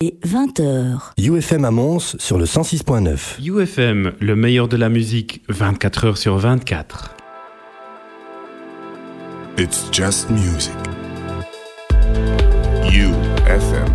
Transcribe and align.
Et 0.00 0.16
20h. 0.24 1.10
UFM 1.18 1.64
à 1.64 1.72
Mons 1.72 2.14
sur 2.20 2.38
le 2.38 2.44
106.9. 2.44 3.42
UFM, 3.44 4.12
le 4.20 4.36
meilleur 4.36 4.68
de 4.68 4.76
la 4.76 4.88
musique, 4.88 5.42
24 5.48 6.04
heures 6.04 6.18
sur 6.18 6.36
24. 6.36 7.16
It's 9.58 9.88
just 9.90 10.30
music. 10.30 10.72
UFM. 12.84 13.88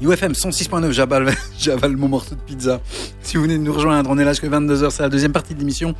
UFM 0.00 0.30
106.9, 0.30 0.92
j'avale, 0.92 1.34
j'avale 1.58 1.96
mon 1.96 2.06
morceau 2.06 2.36
de 2.36 2.40
pizza. 2.42 2.80
Si 3.20 3.36
vous 3.36 3.42
venez 3.42 3.58
de 3.58 3.64
nous 3.64 3.72
rejoindre, 3.72 4.10
on 4.10 4.18
est 4.20 4.24
là 4.24 4.30
jusqu'à 4.30 4.46
22h, 4.48 4.90
c'est 4.90 5.02
la 5.02 5.08
deuxième 5.08 5.32
partie 5.32 5.54
de 5.54 5.58
l'émission. 5.58 5.96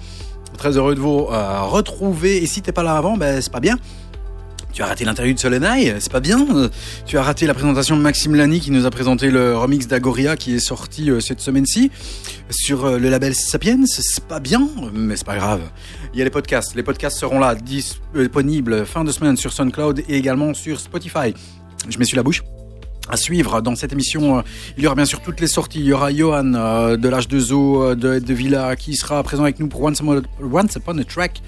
Très 0.57 0.77
heureux 0.77 0.95
de 0.95 1.01
vous 1.01 1.27
euh, 1.33 1.63
retrouver. 1.63 2.45
Et 2.45 2.47
si 2.47 2.63
t'es 2.63 2.71
pas 2.71 2.85
là 2.85 2.97
avant, 2.97 3.17
ben 3.17 3.41
c'est 3.41 3.53
pas 3.53 3.59
bien. 3.59 3.77
Tu 4.75 4.83
as 4.83 4.87
raté 4.87 5.05
l'interview 5.05 5.33
de 5.33 5.39
Solenai, 5.39 5.95
c'est 6.01 6.11
pas 6.11 6.19
bien. 6.19 6.45
Tu 7.07 7.17
as 7.17 7.23
raté 7.23 7.47
la 7.47 7.55
présentation 7.55 7.97
de 7.97 8.03
Maxime 8.03 8.35
Lani 8.35 8.59
qui 8.59 8.73
nous 8.73 8.87
a 8.87 8.91
présenté 8.91 9.31
le 9.31 9.57
remix 9.57 9.87
d'Agoria 9.87 10.37
qui 10.37 10.57
est 10.57 10.59
sorti 10.59 11.13
euh, 11.13 11.21
cette 11.21 11.39
semaine-ci 11.39 11.93
sur 12.51 12.85
euh, 12.85 12.99
le 12.99 13.09
label 13.09 13.37
Sapiens. 13.37 13.87
C'est 13.87 14.25
pas 14.25 14.41
bien, 14.41 14.69
mais 14.93 15.15
c'est 15.15 15.27
pas 15.27 15.37
grave. 15.37 15.61
Il 16.13 16.19
y 16.19 16.23
a 16.23 16.25
les 16.25 16.31
podcasts. 16.31 16.75
Les 16.75 16.83
podcasts 16.83 17.17
seront 17.17 17.39
là, 17.39 17.55
disponibles 17.55 18.85
fin 18.85 19.05
de 19.05 19.13
semaine 19.13 19.37
sur 19.37 19.53
SoundCloud 19.53 20.01
et 20.09 20.17
également 20.17 20.55
sur 20.55 20.81
Spotify. 20.81 21.35
Je 21.89 21.97
m'essuie 21.97 22.17
la 22.17 22.25
bouche. 22.25 22.43
À 23.09 23.17
suivre 23.17 23.61
dans 23.61 23.77
cette 23.77 23.93
émission, 23.93 24.39
euh, 24.39 24.43
il 24.77 24.83
y 24.83 24.87
aura 24.89 24.97
bien 24.97 25.05
sûr 25.05 25.23
toutes 25.23 25.39
les 25.39 25.47
sorties. 25.47 25.79
Il 25.79 25.87
y 25.87 25.93
aura 25.93 26.13
Johan 26.13 26.97
de 26.97 27.09
l'âge 27.09 27.29
de 27.29 27.39
Zoo 27.39 27.95
de, 27.95 28.35
Villa 28.35 28.75
qui 28.75 28.97
sera 28.97 29.23
présent 29.23 29.45
avec 29.45 29.61
nous 29.61 29.69
pour 29.69 29.83
Once 29.83 30.01
Upon 30.01 30.99
a, 30.99 31.05
Track 31.05 31.43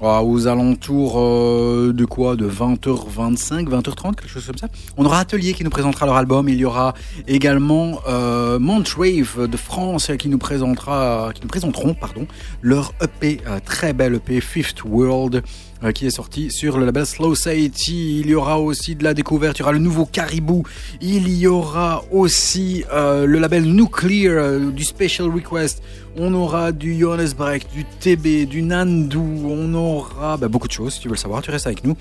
aux 0.00 0.46
alentours 0.46 1.14
euh, 1.16 1.92
de 1.92 2.04
quoi? 2.04 2.36
De 2.36 2.48
20h25, 2.48 3.68
20h30, 3.68 4.14
quelque 4.14 4.28
chose 4.28 4.46
comme 4.46 4.58
ça. 4.58 4.68
On 4.96 5.04
aura 5.04 5.20
Atelier 5.20 5.52
qui 5.54 5.64
nous 5.64 5.70
présentera 5.70 6.06
leur 6.06 6.16
album. 6.16 6.48
Il 6.48 6.56
y 6.56 6.64
aura 6.64 6.94
également 7.26 8.00
euh, 8.08 8.58
Montrave 8.58 9.48
de 9.48 9.56
France 9.56 10.10
qui 10.18 10.28
nous 10.28 10.38
présentera, 10.38 11.30
qui 11.34 11.42
nous 11.42 11.48
présenteront, 11.48 11.94
pardon, 11.94 12.26
leur 12.62 12.92
EP, 13.02 13.40
euh, 13.46 13.58
très 13.64 13.92
belle 13.92 14.14
EP, 14.14 14.40
Fifth 14.40 14.84
World. 14.84 15.42
Euh, 15.84 15.92
qui 15.92 16.06
est 16.06 16.10
sorti 16.10 16.50
sur 16.50 16.76
le 16.76 16.84
label 16.84 17.06
Slow 17.06 17.36
Society. 17.36 18.18
Il 18.18 18.30
y 18.30 18.34
aura 18.34 18.58
aussi 18.58 18.96
de 18.96 19.04
la 19.04 19.14
découverte, 19.14 19.58
il 19.58 19.60
y 19.60 19.62
aura 19.62 19.70
le 19.70 19.78
nouveau 19.78 20.06
Caribou, 20.06 20.64
il 21.00 21.28
y 21.28 21.46
aura 21.46 22.02
aussi 22.10 22.82
le 22.90 23.38
label 23.38 23.62
Nuclear, 23.62 24.58
du 24.72 24.82
Special 24.82 25.28
Request, 25.28 25.80
on 26.18 26.34
aura 26.34 26.72
du 26.72 26.98
Johannes 26.98 27.32
Break, 27.36 27.66
du 27.72 27.84
TB, 27.84 28.48
du 28.48 28.62
Nandu, 28.62 29.18
on 29.18 29.72
aura 29.74 30.36
bah, 30.36 30.48
beaucoup 30.48 30.66
de 30.66 30.72
choses, 30.72 30.94
si 30.94 31.00
tu 31.00 31.08
veux 31.08 31.14
le 31.14 31.18
savoir, 31.18 31.42
tu 31.42 31.50
restes 31.50 31.66
avec 31.66 31.84
nous. 31.84 31.96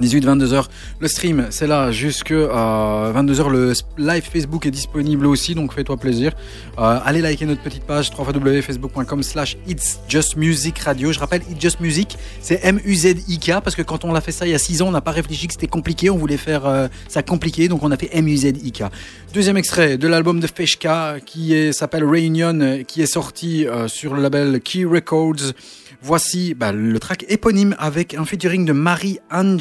18-22h. 0.00 0.66
Le 1.00 1.08
stream, 1.08 1.46
c'est 1.50 1.66
là 1.66 1.90
jusque 1.90 2.32
à 2.32 3.12
22h. 3.14 3.50
Le 3.50 3.72
live 3.98 4.22
Facebook 4.22 4.66
est 4.66 4.70
disponible 4.70 5.26
aussi, 5.26 5.54
donc 5.54 5.72
fais-toi 5.72 5.96
plaisir. 5.96 6.32
Euh, 6.78 6.98
allez 7.04 7.20
liker 7.20 7.46
notre 7.46 7.62
petite 7.62 7.84
page 7.84 8.10
www.facebook.com 8.16 9.22
slash 9.22 9.56
It's 9.66 9.98
Just 10.08 10.36
Music 10.36 10.78
Radio. 10.80 11.12
Je 11.12 11.18
rappelle, 11.18 11.42
It's 11.50 11.60
Just 11.60 11.80
Music, 11.80 12.16
c'est 12.40 12.60
M-U-Z-I-K, 12.62 13.60
parce 13.62 13.74
que 13.74 13.82
quand 13.82 14.04
on 14.04 14.12
l'a 14.12 14.20
fait 14.20 14.32
ça 14.32 14.46
il 14.46 14.52
y 14.52 14.54
a 14.54 14.58
6 14.58 14.82
ans, 14.82 14.88
on 14.88 14.92
n'a 14.92 15.00
pas 15.00 15.12
réfléchi 15.12 15.46
que 15.46 15.54
c'était 15.54 15.66
compliqué, 15.66 16.10
on 16.10 16.16
voulait 16.18 16.36
faire 16.36 16.66
euh, 16.66 16.88
ça 17.08 17.22
compliqué, 17.22 17.68
donc 17.68 17.82
on 17.82 17.90
a 17.90 17.96
fait 17.96 18.10
M-U-Z-I-K. 18.12 18.84
Deuxième 19.32 19.56
extrait 19.56 19.98
de 19.98 20.08
l'album 20.08 20.40
de 20.40 20.46
Feshka, 20.46 21.16
qui 21.24 21.72
s'appelle 21.72 22.04
Reunion, 22.04 22.84
qui 22.86 23.02
est 23.02 23.06
sorti 23.06 23.66
euh, 23.66 23.88
sur 23.88 24.14
le 24.14 24.22
label 24.22 24.60
Key 24.60 24.84
Records. 24.84 25.52
Voici 26.02 26.54
bah, 26.54 26.72
le 26.72 26.98
track 26.98 27.24
éponyme 27.28 27.74
avec 27.78 28.14
un 28.14 28.24
featuring 28.24 28.64
de 28.64 28.72
Marie-Anne. 28.72 29.58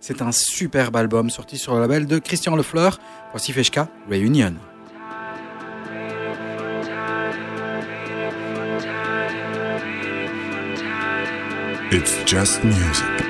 C'est 0.00 0.22
un 0.22 0.32
superbe 0.32 0.96
album 0.96 1.30
sorti 1.30 1.58
sur 1.58 1.74
le 1.74 1.80
label 1.80 2.06
de 2.06 2.18
Christian 2.18 2.56
Lefleur. 2.56 2.98
Voici 3.32 3.52
Feshka 3.52 3.88
Reunion. 4.08 4.54
It's 11.92 12.16
just 12.26 12.64
music. 12.64 13.26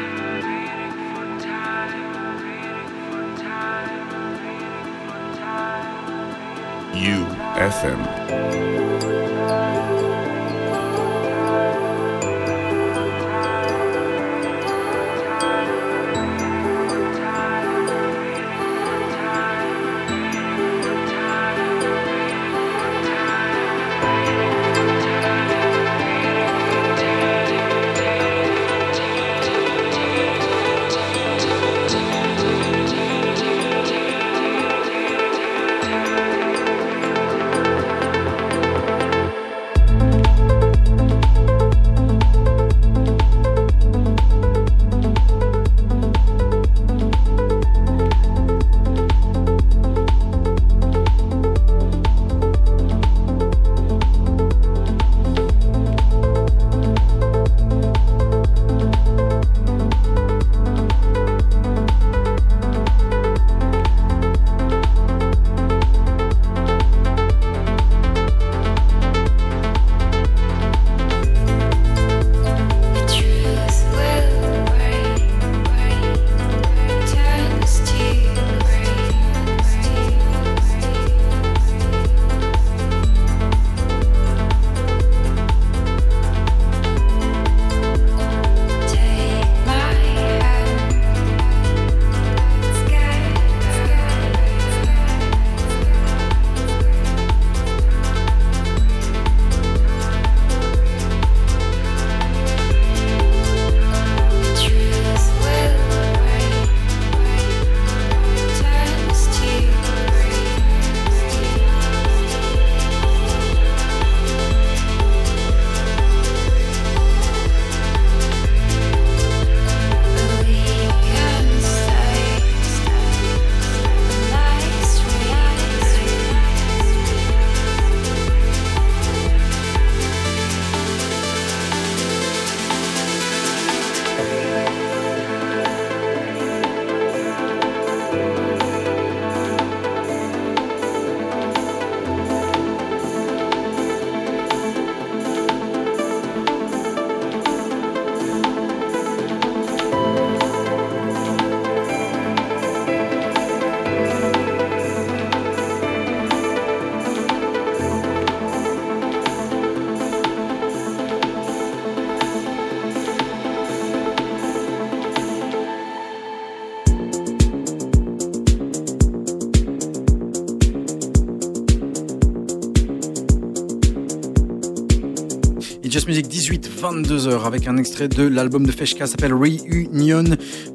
It's 176.37 176.45
Just 176.45 176.51
Music 176.53 176.71
18, 176.71 176.71
22h 176.83 177.45
avec 177.47 177.67
un 177.67 177.77
extrait 177.79 178.09
de 178.09 178.23
l'album 178.25 178.67
de 178.67 178.71
Feshka 178.73 179.07
s'appelle 179.07 179.33
Reunion. 179.33 180.25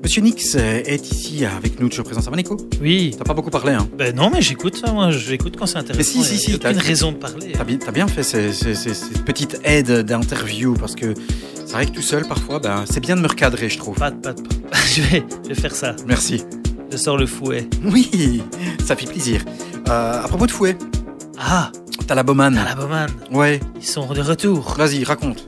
Monsieur 0.01 0.21
Nix 0.23 0.55
est 0.55 1.11
ici 1.11 1.45
avec 1.45 1.79
nous, 1.79 1.87
toujours 1.87 2.05
présent. 2.05 2.21
Ça 2.21 2.31
va 2.31 2.37
Nico? 2.37 2.57
Oui. 2.81 3.13
T'as 3.15 3.23
pas 3.23 3.33
beaucoup 3.35 3.51
parlé 3.51 3.73
hein? 3.73 3.87
Ben 3.97 4.15
non, 4.15 4.29
mais 4.31 4.41
j'écoute 4.41 4.75
ça, 4.77 4.91
moi, 4.91 5.11
j'écoute 5.11 5.55
quand 5.57 5.67
c'est 5.67 5.77
intéressant. 5.77 6.19
Mais 6.19 6.25
si, 6.25 6.37
si, 6.39 6.51
si, 6.53 6.59
t'as- 6.59 6.71
raison 6.71 7.11
de 7.11 7.17
parler. 7.17 7.51
T'as 7.53 7.63
bien, 7.63 7.77
t'as 7.77 7.91
bien 7.91 8.07
fait 8.07 8.23
ces, 8.23 8.51
ces- 8.53 8.73
ces- 8.75 8.93
ces 8.95 9.09
petites 9.23 9.59
aides 9.63 9.91
d'interview 10.05 10.73
parce 10.73 10.95
que 10.95 11.13
c'est 11.53 11.73
vrai 11.73 11.85
que 11.85 11.91
tout 11.91 12.01
seul 12.01 12.27
parfois, 12.27 12.59
ben, 12.59 12.83
c'est 12.89 12.99
bien 12.99 13.15
de 13.15 13.21
me 13.21 13.27
recadrer, 13.27 13.69
je 13.69 13.77
trouve. 13.77 13.95
Pas, 13.97 14.09
pas, 14.11 14.33
pas. 14.33 14.41
Je, 14.95 15.01
vais, 15.03 15.23
je 15.43 15.49
vais 15.49 15.55
faire 15.55 15.75
ça. 15.75 15.95
Merci. 16.07 16.41
Je 16.91 16.97
sors 16.97 17.17
le 17.17 17.25
fouet. 17.27 17.67
Oui, 17.85 18.41
ça 18.85 18.95
fait 18.95 19.05
plaisir. 19.05 19.41
Euh, 19.87 20.21
à 20.23 20.27
propos 20.27 20.47
de 20.47 20.51
fouet, 20.51 20.75
Ah, 21.39 21.71
t'as 22.07 22.15
la 22.15 22.23
Bowman. 22.23 22.57
à 22.57 22.65
la 22.65 22.75
Bowman. 22.75 23.07
Ouais, 23.31 23.59
Ils 23.79 23.85
sont 23.85 24.11
de 24.11 24.19
retour. 24.21 24.75
vas-y, 24.77 25.03
raconte. 25.05 25.45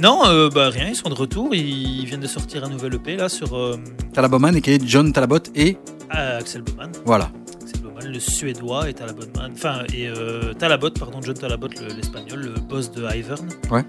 Non, 0.00 0.22
euh, 0.26 0.50
bah 0.50 0.68
rien, 0.70 0.88
ils 0.88 0.96
sont 0.96 1.08
de 1.08 1.14
retour. 1.14 1.54
Ils 1.54 2.04
viennent 2.04 2.20
de 2.20 2.26
sortir 2.26 2.64
un 2.64 2.68
nouvel 2.68 2.94
EP 2.94 3.16
là 3.16 3.28
sur 3.28 3.56
euh, 3.56 3.76
T'as 4.12 4.22
la 4.22 4.28
Bowman 4.28 4.54
et 4.56 4.60
qui 4.60 4.72
est 4.72 4.86
John 4.86 5.12
Talabot 5.12 5.38
et 5.54 5.78
ah, 6.10 6.36
Axel 6.36 6.62
Bowman. 6.62 6.92
voilà. 7.04 7.30
Axel 7.62 7.80
Bowman, 7.80 8.06
le 8.12 8.20
suédois, 8.20 8.88
et 8.90 8.94
Talabot, 8.94 9.22
enfin, 9.54 9.80
et 9.94 10.08
euh, 10.08 10.52
Talabot, 10.54 10.90
pardon, 10.90 11.20
John 11.22 11.34
Talabot, 11.34 11.68
le- 11.68 11.94
l'espagnol, 11.94 12.40
le 12.40 12.60
boss 12.60 12.90
de 12.92 13.02
Ivern. 13.16 13.48
Ouais. 13.70 13.84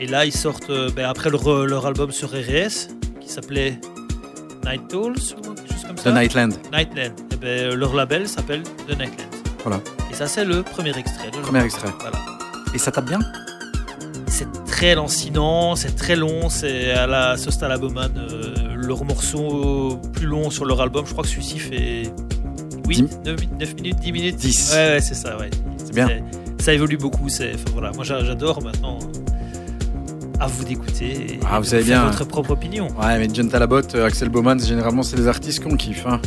Et 0.00 0.06
là, 0.06 0.24
ils 0.24 0.32
sortent, 0.34 0.72
ben, 0.96 1.04
après 1.04 1.28
leur, 1.30 1.66
leur 1.66 1.84
album 1.86 2.10
sur 2.10 2.30
RS, 2.30 2.88
qui 3.20 3.28
s'appelait 3.28 3.78
Night 4.64 4.82
quelque 4.88 5.14
chose 5.18 5.34
comme 5.86 5.94
The 5.96 6.00
ça. 6.00 6.12
Nightland. 6.12 6.54
Nightland. 6.72 7.12
Eh 7.32 7.36
ben, 7.36 7.74
leur 7.74 7.94
label 7.94 8.26
s'appelle 8.26 8.62
The 8.88 8.98
Nightland. 8.98 9.28
Voilà. 9.62 9.80
Et 10.10 10.14
ça, 10.14 10.26
c'est 10.26 10.44
le 10.46 10.62
premier 10.62 10.96
extrait. 10.96 11.30
leur 11.32 11.42
Premier 11.42 11.64
extrait. 11.64 11.90
Voilà. 12.00 12.16
Et 12.74 12.78
ça 12.78 12.90
tape 12.90 13.06
bien? 13.06 13.18
Très 14.80 14.94
lancinant, 14.94 15.76
c'est 15.76 15.94
très 15.94 16.16
long. 16.16 16.48
C'est 16.48 16.90
à 16.92 17.06
la 17.06 17.36
Bowman. 17.78 18.08
euh, 18.16 18.54
leur 18.76 19.04
morceau 19.04 19.98
plus 20.14 20.26
long 20.26 20.48
sur 20.48 20.64
leur 20.64 20.80
album, 20.80 21.04
je 21.06 21.12
crois 21.12 21.22
que 21.22 21.28
celui-ci 21.28 21.58
fait 21.58 22.02
8, 22.88 23.20
9, 23.26 23.74
minutes, 23.74 24.00
10 24.00 24.12
minutes. 24.12 24.36
10. 24.36 24.72
Ouais, 24.72 24.76
ouais, 24.92 25.00
c'est 25.02 25.14
ça, 25.14 25.36
ouais. 25.36 25.50
C'est 25.76 25.94
bien. 25.94 26.08
Ça 26.62 26.72
évolue 26.72 26.96
beaucoup. 26.96 27.28
C'est, 27.28 27.50
enfin, 27.54 27.64
voilà, 27.74 27.92
moi 27.92 28.04
j'a- 28.04 28.24
j'adore 28.24 28.62
maintenant. 28.62 28.98
À 30.40 30.46
vous 30.46 30.64
d'écouter 30.64 31.34
et 31.34 31.40
Ah, 31.46 31.60
vous 31.60 31.66
faire 31.66 31.84
bien. 31.84 32.04
votre 32.06 32.24
propre 32.24 32.52
opinion. 32.52 32.88
Ouais, 32.98 33.18
mais 33.18 33.28
John 33.30 33.50
Talabot, 33.50 33.82
euh, 33.94 34.06
Axel 34.06 34.30
Bowman, 34.30 34.58
généralement, 34.58 35.02
c'est 35.02 35.16
des 35.16 35.28
artistes 35.28 35.62
qu'on 35.62 35.76
kiffe. 35.76 36.06
Hein. 36.06 36.22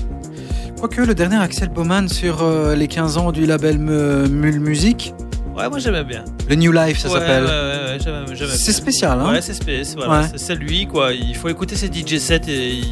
Quoique, 0.78 1.02
le 1.02 1.16
dernier 1.16 1.38
Axel 1.38 1.70
Bowman 1.70 2.08
sur 2.08 2.44
euh, 2.44 2.76
les 2.76 2.88
15 2.88 3.18
ans 3.18 3.32
du 3.32 3.48
label 3.48 3.78
M- 3.78 4.28
Mule 4.30 4.60
Music, 4.60 5.16
Ouais, 5.56 5.70
moi 5.70 5.80
j'aimais 5.80 6.04
bien. 6.04 6.24
le 6.50 6.56
New 6.56 6.72
Life, 6.72 7.00
ça 7.00 7.10
s'appelle. 7.10 7.44
Ouais, 7.44 7.50
ouais, 7.50 7.92
ouais, 7.94 8.36
j'aimais- 8.36 8.52
C'est 8.58 8.74
spécial, 8.74 9.20
hein 9.20 9.32
Ouais, 9.32 9.42
c'est 9.42 9.54
spé- 9.54 9.84
c'est- 9.84 9.96
voilà, 9.96 10.28
c'est- 10.36 10.56
lui 10.56 10.88
quoi. 10.88 11.14
Il 11.14 11.36
faut 11.36 11.50
écouter 11.50 11.76
ses 11.76 11.88
DJ 11.92 12.18
sets 12.20 12.42
et 12.48 12.70
il- 12.74 12.86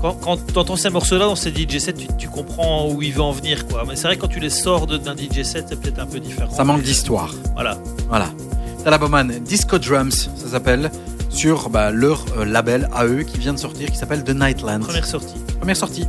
quand, 0.00 0.14
quand 0.20 0.36
tu 0.46 0.58
entends 0.58 0.76
ces 0.76 0.90
morceaux-là 0.90 1.26
dans 1.26 1.36
ses 1.36 1.50
DJ 1.50 1.78
sets, 1.78 1.92
tu, 1.94 2.06
tu 2.18 2.28
comprends 2.28 2.88
où 2.90 3.00
il 3.02 3.12
veut 3.12 3.22
en 3.22 3.32
venir 3.32 3.66
quoi. 3.66 3.84
Mais 3.88 3.96
c'est 3.96 4.08
vrai 4.08 4.16
que 4.16 4.20
quand 4.22 4.28
tu 4.28 4.40
les 4.40 4.50
sors 4.50 4.86
d'un 4.86 5.14
DJ 5.16 5.42
set, 5.42 5.66
c'est 5.68 5.80
peut-être 5.80 6.00
un 6.00 6.06
peu 6.06 6.20
différent. 6.20 6.52
Ça 6.54 6.64
manque 6.64 6.82
d'histoire. 6.82 7.34
Voilà. 7.54 7.78
Voilà. 8.08 8.28
Talaboman, 8.84 9.28
Disco 9.44 9.78
Drums, 9.78 10.28
ça 10.36 10.48
s'appelle, 10.50 10.90
sur 11.30 11.70
bah, 11.70 11.90
leur 11.92 12.24
euh, 12.36 12.44
label 12.44 12.88
à 12.92 13.06
eux 13.06 13.22
qui 13.22 13.38
vient 13.38 13.54
de 13.54 13.58
sortir, 13.58 13.90
qui 13.90 13.96
s'appelle 13.96 14.22
The 14.24 14.30
Nightlands. 14.34 14.80
Première 14.80 15.06
sortie. 15.06 15.36
Première 15.58 15.76
sortie. 15.76 16.04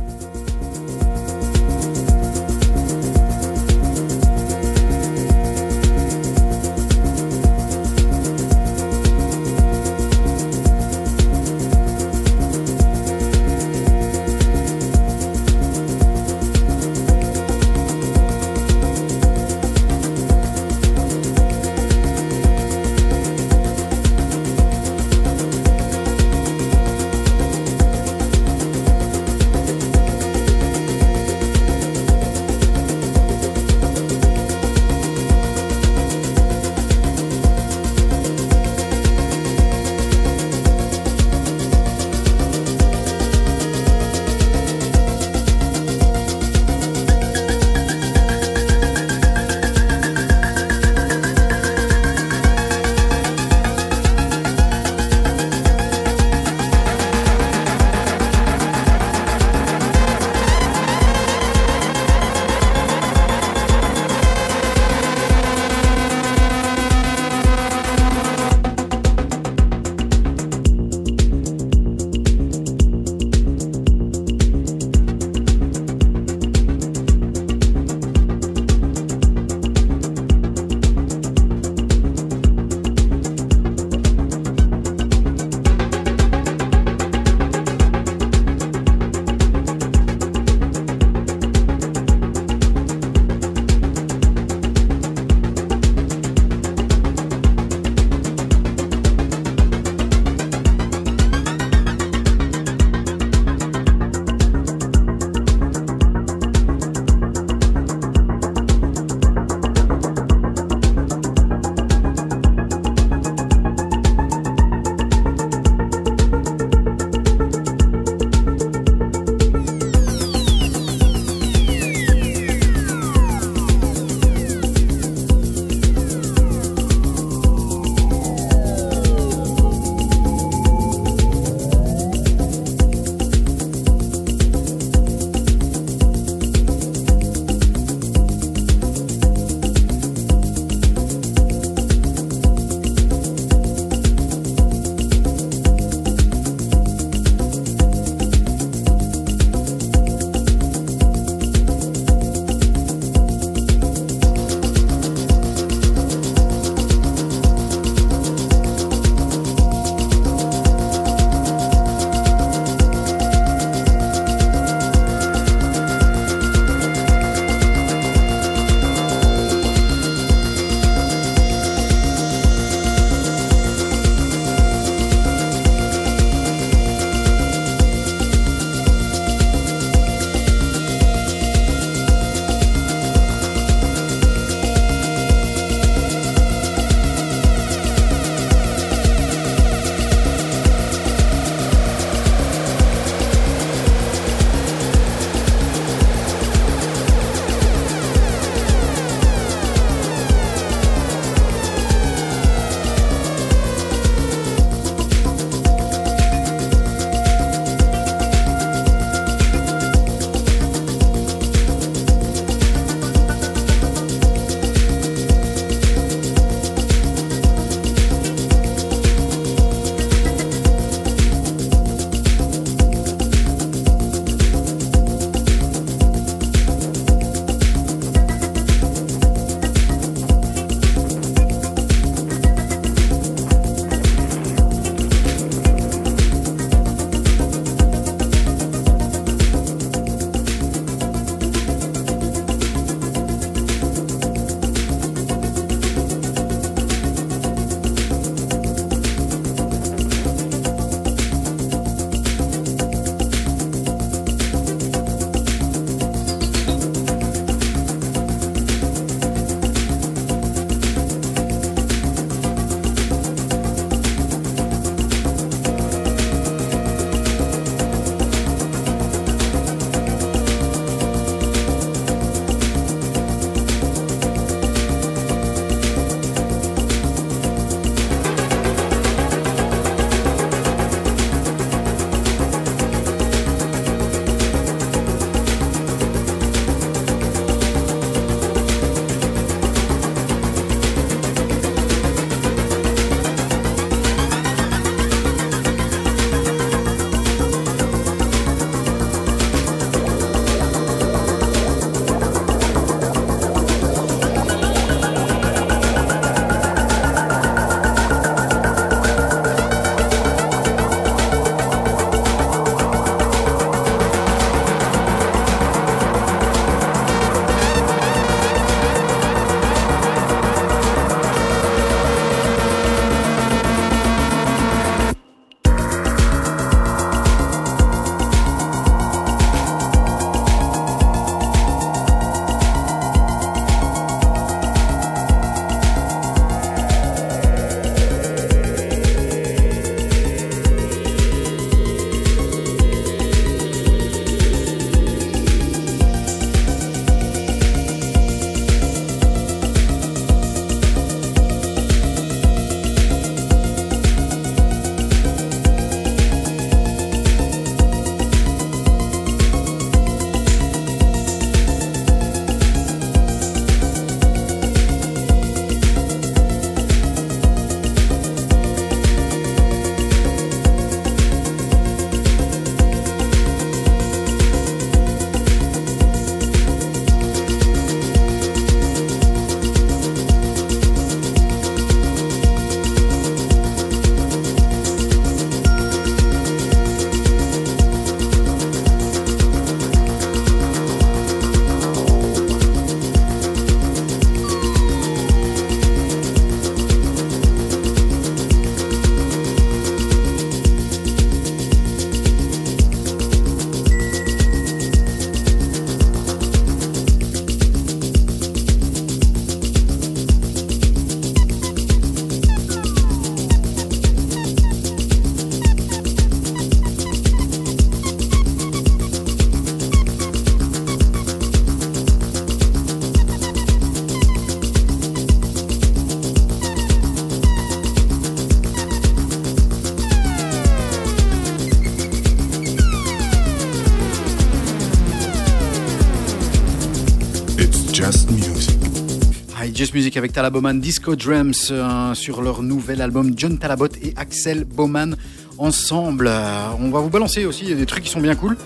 Music 439.94 440.16
avec 440.16 440.32
Talaboman 440.32 440.80
Disco 440.80 441.14
Drums 441.14 441.68
euh, 441.70 442.14
sur 442.14 442.42
leur 442.42 442.62
nouvel 442.62 443.00
album 443.00 443.32
John 443.36 443.58
Talabot 443.58 443.86
et 444.02 444.12
Axel 444.16 444.64
Bowman 444.64 445.14
ensemble. 445.56 446.26
Euh, 446.26 446.66
on 446.80 446.90
va 446.90 446.98
vous 446.98 447.10
balancer 447.10 447.44
aussi 447.44 447.72
des 447.72 447.86
trucs 447.86 448.02
qui 448.02 448.10
sont 448.10 448.20
bien 448.20 448.34
cool. 448.34 448.56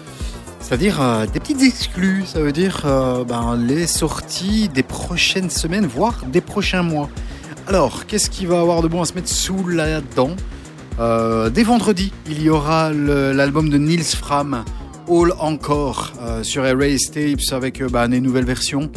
C'est-à-dire 0.61 1.03
euh, 1.03 1.27
des 1.27 1.39
petites 1.39 1.61
exclus, 1.61 2.25
ça 2.25 2.41
veut 2.41 2.53
dire 2.53 2.81
ben, 3.29 3.57
les 3.57 3.87
sorties 3.87 4.71
des 4.71 4.83
prochaines 4.83 5.51
semaines, 5.51 5.87
voire 5.87 6.25
des 6.33 6.41
prochains 6.41 6.83
mois. 6.83 7.11
Alors, 7.67 8.07
qu'est-ce 8.07 8.31
qu'il 8.31 8.49
va 8.49 8.61
avoir 8.61 8.81
de 8.81 8.89
bon 8.89 9.03
à 9.03 9.05
se 9.05 9.13
mettre 9.13 9.29
sous 9.29 9.69
la 9.69 10.01
dent? 10.01 10.35
Dès 10.99 11.63
vendredi, 11.63 12.11
il 12.29 12.43
y 12.43 12.49
aura 12.49 12.91
l'album 12.91 13.69
de 13.69 13.77
Nils 13.77 14.03
Fram, 14.03 14.65
All 15.09 15.35
Encore, 15.39 16.13
sur 16.43 16.65
Erase 16.65 17.11
Tapes 17.13 17.53
avec 17.53 17.83
ben, 17.83 18.09
des 18.09 18.21
nouvelles 18.21 18.47
versions 18.47 18.91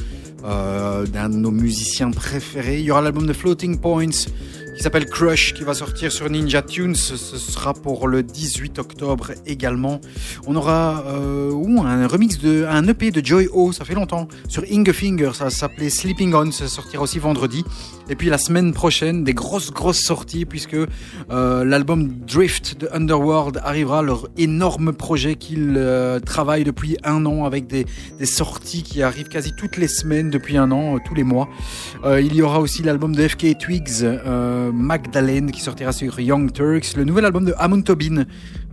de 1.29 1.35
nos 1.35 1.51
musiciens 1.51 2.11
préférés. 2.11 2.79
Il 2.79 2.85
y 2.85 2.91
aura 2.91 3.01
l'album 3.01 3.25
de 3.25 3.33
Floating 3.33 3.79
Points 3.79 4.27
qui 4.75 4.81
s'appelle 4.81 5.05
Crush 5.05 5.53
qui 5.53 5.63
va 5.63 5.73
sortir 5.73 6.11
sur 6.11 6.29
Ninja 6.29 6.61
Tunes. 6.61 6.95
Ce 6.95 7.17
sera 7.17 7.73
pour 7.73 8.07
le 8.07 8.23
18 8.23 8.79
octobre 8.79 9.31
également. 9.45 10.01
On 10.47 10.55
aura 10.55 11.03
euh, 11.07 11.51
un 11.79 12.07
remix 12.07 12.39
de 12.39 12.65
un 12.69 12.87
EP 12.87 13.11
de 13.11 13.25
Joy 13.25 13.47
O, 13.53 13.71
ça 13.71 13.85
fait 13.85 13.93
longtemps, 13.93 14.27
sur 14.47 14.63
Ingefinger, 14.71 15.31
ça 15.33 15.49
s'appelait 15.49 15.89
Sleeping 15.89 16.33
On, 16.33 16.51
ça 16.51 16.67
sortira 16.67 17.03
aussi 17.03 17.19
vendredi. 17.19 17.63
Et 18.09 18.15
puis 18.15 18.29
la 18.29 18.37
semaine 18.37 18.73
prochaine, 18.73 19.23
des 19.23 19.33
grosses 19.33 19.71
grosses 19.71 20.01
sorties 20.01 20.45
puisque 20.45 20.75
euh, 20.75 21.63
l'album 21.63 22.09
Drift 22.27 22.79
de 22.79 22.89
Underworld 22.91 23.61
arrivera, 23.63 24.01
leur 24.01 24.27
énorme 24.37 24.91
projet 24.93 25.35
qu'ils 25.35 25.75
euh, 25.77 26.19
travaillent 26.19 26.65
depuis 26.65 26.97
un 27.03 27.25
an 27.25 27.45
avec 27.45 27.67
des, 27.67 27.85
sorties 28.23 28.83
qui 28.83 29.01
arrivent 29.01 29.29
quasi 29.29 29.53
toutes 29.55 29.77
les 29.77 29.87
semaines 29.87 30.29
depuis 30.29 30.57
un 30.57 30.71
an, 30.71 30.95
euh, 30.95 30.99
tous 31.05 31.15
les 31.15 31.23
mois. 31.23 31.47
Il 32.03 32.33
y 32.35 32.41
aura 32.41 32.59
aussi 32.59 32.83
l'album 32.83 33.15
de 33.15 33.27
FK 33.27 33.57
Twigs, 33.57 34.03
Magdalene, 34.73 35.51
qui 35.51 35.61
sortira 35.61 35.91
sur 35.91 36.19
Young 36.19 36.51
Turks. 36.51 36.95
Le 36.95 37.03
nouvel 37.03 37.25
album 37.25 37.45
de 37.45 37.53
Amon 37.57 37.81
Tobin, 37.81 38.25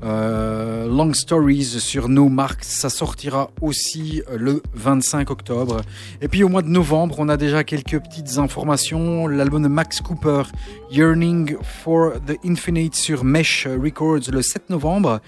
euh, 0.02 0.86
Long 0.86 1.12
Stories 1.12 1.80
sur 1.80 2.08
No 2.08 2.28
Marks, 2.28 2.64
ça 2.64 2.88
sortira 2.88 3.50
aussi 3.60 4.22
euh, 4.30 4.36
le 4.38 4.62
25 4.74 5.30
octobre. 5.30 5.80
Et 6.20 6.28
puis 6.28 6.44
au 6.44 6.48
mois 6.48 6.62
de 6.62 6.68
novembre, 6.68 7.16
on 7.18 7.28
a 7.28 7.36
déjà 7.36 7.64
quelques 7.64 7.98
petites 8.00 8.38
informations. 8.38 9.26
L'album 9.26 9.62
de 9.62 9.68
Max 9.68 10.00
Cooper, 10.00 10.42
Yearning 10.90 11.56
for 11.62 12.12
the 12.26 12.36
Infinite 12.44 12.94
sur 12.94 13.24
Mesh 13.24 13.66
Records 13.66 14.30
le 14.30 14.42
7 14.42 14.70
novembre. 14.70 15.20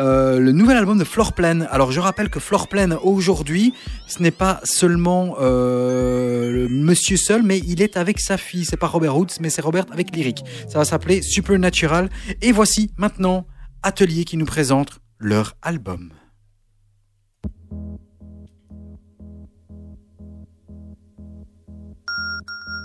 Euh, 0.00 0.38
le 0.40 0.52
nouvel 0.52 0.78
album 0.78 0.98
de 0.98 1.04
Floorplan. 1.04 1.66
Alors 1.70 1.92
je 1.92 2.00
rappelle 2.00 2.30
que 2.30 2.40
Floorplan 2.40 2.96
aujourd'hui, 3.02 3.74
ce 4.06 4.22
n'est 4.22 4.30
pas 4.30 4.60
seulement 4.64 5.36
euh, 5.40 6.68
monsieur 6.70 7.18
seul, 7.18 7.42
mais 7.42 7.58
il 7.58 7.82
est 7.82 7.98
avec 7.98 8.18
sa 8.18 8.38
fille. 8.38 8.64
C'est 8.64 8.78
pas 8.78 8.86
Robert 8.86 9.16
Woods, 9.16 9.40
mais 9.40 9.50
c'est 9.50 9.60
Robert 9.60 9.84
avec 9.92 10.16
Lyric. 10.16 10.42
Ça 10.68 10.78
va 10.78 10.84
s'appeler 10.86 11.20
Supernatural. 11.20 12.08
Et 12.40 12.50
voici 12.52 12.90
maintenant 12.96 13.46
Atelier 13.82 14.24
qui 14.24 14.36
nous 14.36 14.44
présente 14.46 15.00
leur 15.18 15.54
album. 15.62 16.12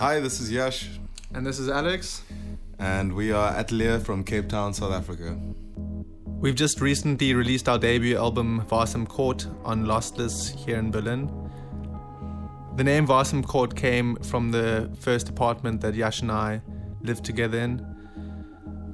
Hi, 0.02 0.20
this 0.20 0.40
is 0.40 0.52
Yash, 0.52 0.90
And 1.34 1.46
this 1.46 1.60
is 1.60 1.70
Alex. 1.70 2.22
and 2.80 3.14
we 3.14 3.32
are 3.32 3.54
Atelier 3.58 4.00
from 4.00 4.24
Cape 4.24 4.50
Town, 4.50 4.74
South 4.74 4.92
Africa. 4.92 5.38
We've 6.26 6.56
just 6.56 6.82
recently 6.82 7.34
released 7.34 7.70
our 7.70 7.80
debut 7.80 8.18
album, 8.18 8.64
Varsum 8.70 9.08
Court, 9.08 9.48
on 9.64 9.86
Lostless 9.86 10.50
here 10.50 10.78
in 10.78 10.92
Berlin. 10.92 11.32
The 12.76 12.84
name 12.84 13.08
Varsum 13.08 13.44
Court 13.46 13.74
came 13.76 14.18
from 14.18 14.52
the 14.52 14.90
first 15.00 15.30
apartment 15.30 15.80
that 15.82 15.96
Yash 15.96 16.22
and 16.22 16.32
I 16.32 16.62
lived 17.02 17.24
together 17.24 17.58
in. 17.60 17.95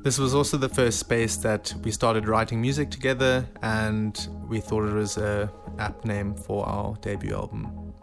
This 0.04 0.18
was 0.18 0.34
also 0.34 0.58
the 0.58 0.68
first 0.68 0.98
space 1.00 1.38
that 1.38 1.72
we 1.84 1.92
started 1.92 2.28
writing 2.28 2.60
music 2.60 2.90
together, 2.90 3.48
and 3.62 4.28
we 4.48 4.60
thought 4.60 4.88
it 4.88 4.94
was 4.94 5.18
a 5.18 5.52
apt 5.78 6.06
name 6.06 6.34
for 6.34 6.68
our 6.68 6.96
debut 7.02 7.36
album. 7.36 7.94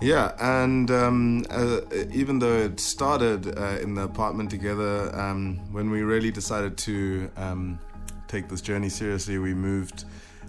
Yeah, 0.00 0.32
and 0.40 0.90
um, 0.90 1.44
uh, 1.50 1.80
even 2.10 2.38
though 2.38 2.56
it 2.56 2.80
started 2.80 3.58
uh, 3.58 3.78
in 3.82 3.94
the 3.94 4.02
apartment 4.02 4.48
together, 4.48 5.14
um, 5.14 5.58
when 5.72 5.90
we 5.90 6.00
really 6.00 6.30
decided 6.30 6.78
to 6.78 7.30
um, 7.36 7.78
take 8.26 8.48
this 8.48 8.62
journey 8.62 8.88
seriously, 8.88 9.36
we 9.36 9.52
moved 9.52 10.06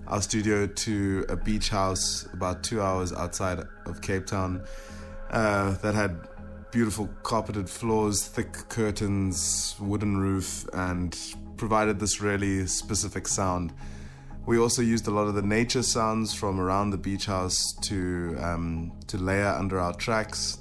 our 0.07 0.21
studio 0.21 0.67
to 0.67 1.25
a 1.27 1.35
beach 1.35 1.67
house 1.67 2.29
about 2.31 2.63
two 2.63 2.81
hours 2.81 3.11
outside 3.11 3.59
of 3.85 4.01
Cape 4.01 4.25
Town 4.25 4.63
uh, 5.31 5.71
that 5.79 5.95
had 5.95 6.17
beautiful 6.71 7.09
carpeted 7.23 7.69
floors, 7.69 8.27
thick 8.27 8.51
curtains, 8.69 9.75
wooden 9.79 10.17
roof, 10.17 10.67
and 10.73 11.17
provided 11.57 11.99
this 11.99 12.21
really 12.21 12.67
specific 12.67 13.27
sound. 13.27 13.73
We 14.45 14.57
also 14.57 14.81
used 14.81 15.07
a 15.07 15.11
lot 15.11 15.27
of 15.27 15.35
the 15.35 15.41
nature 15.41 15.83
sounds 15.83 16.33
from 16.33 16.59
around 16.59 16.91
the 16.91 16.97
beach 16.97 17.25
house 17.25 17.73
to 17.83 18.35
um, 18.39 18.91
to 19.07 19.17
layer 19.17 19.49
under 19.49 19.79
our 19.79 19.93
tracks, 19.93 20.59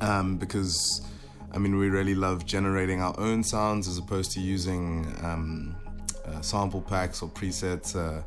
um, 0.00 0.36
because 0.36 1.06
I 1.52 1.58
mean 1.58 1.76
we 1.78 1.88
really 1.88 2.14
love 2.14 2.44
generating 2.44 3.00
our 3.00 3.18
own 3.18 3.44
sounds 3.44 3.86
as 3.88 3.98
opposed 3.98 4.32
to 4.32 4.40
using 4.40 5.06
um, 5.22 5.76
uh, 6.26 6.40
sample 6.40 6.80
packs 6.82 7.22
or 7.22 7.28
presets. 7.28 7.94
Uh, 7.94 8.22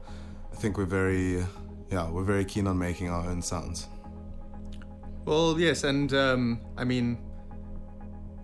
I 0.51 0.55
think 0.55 0.77
we're 0.77 0.85
very 0.85 1.45
yeah 1.91 2.09
we're 2.09 2.23
very 2.23 2.45
keen 2.45 2.67
on 2.67 2.77
making 2.77 3.09
our 3.09 3.25
own 3.25 3.41
sounds. 3.41 3.87
Well, 5.29 5.59
yes, 5.59 5.83
and 5.83 6.11
um, 6.15 6.59
I 6.75 6.83
mean, 6.83 7.19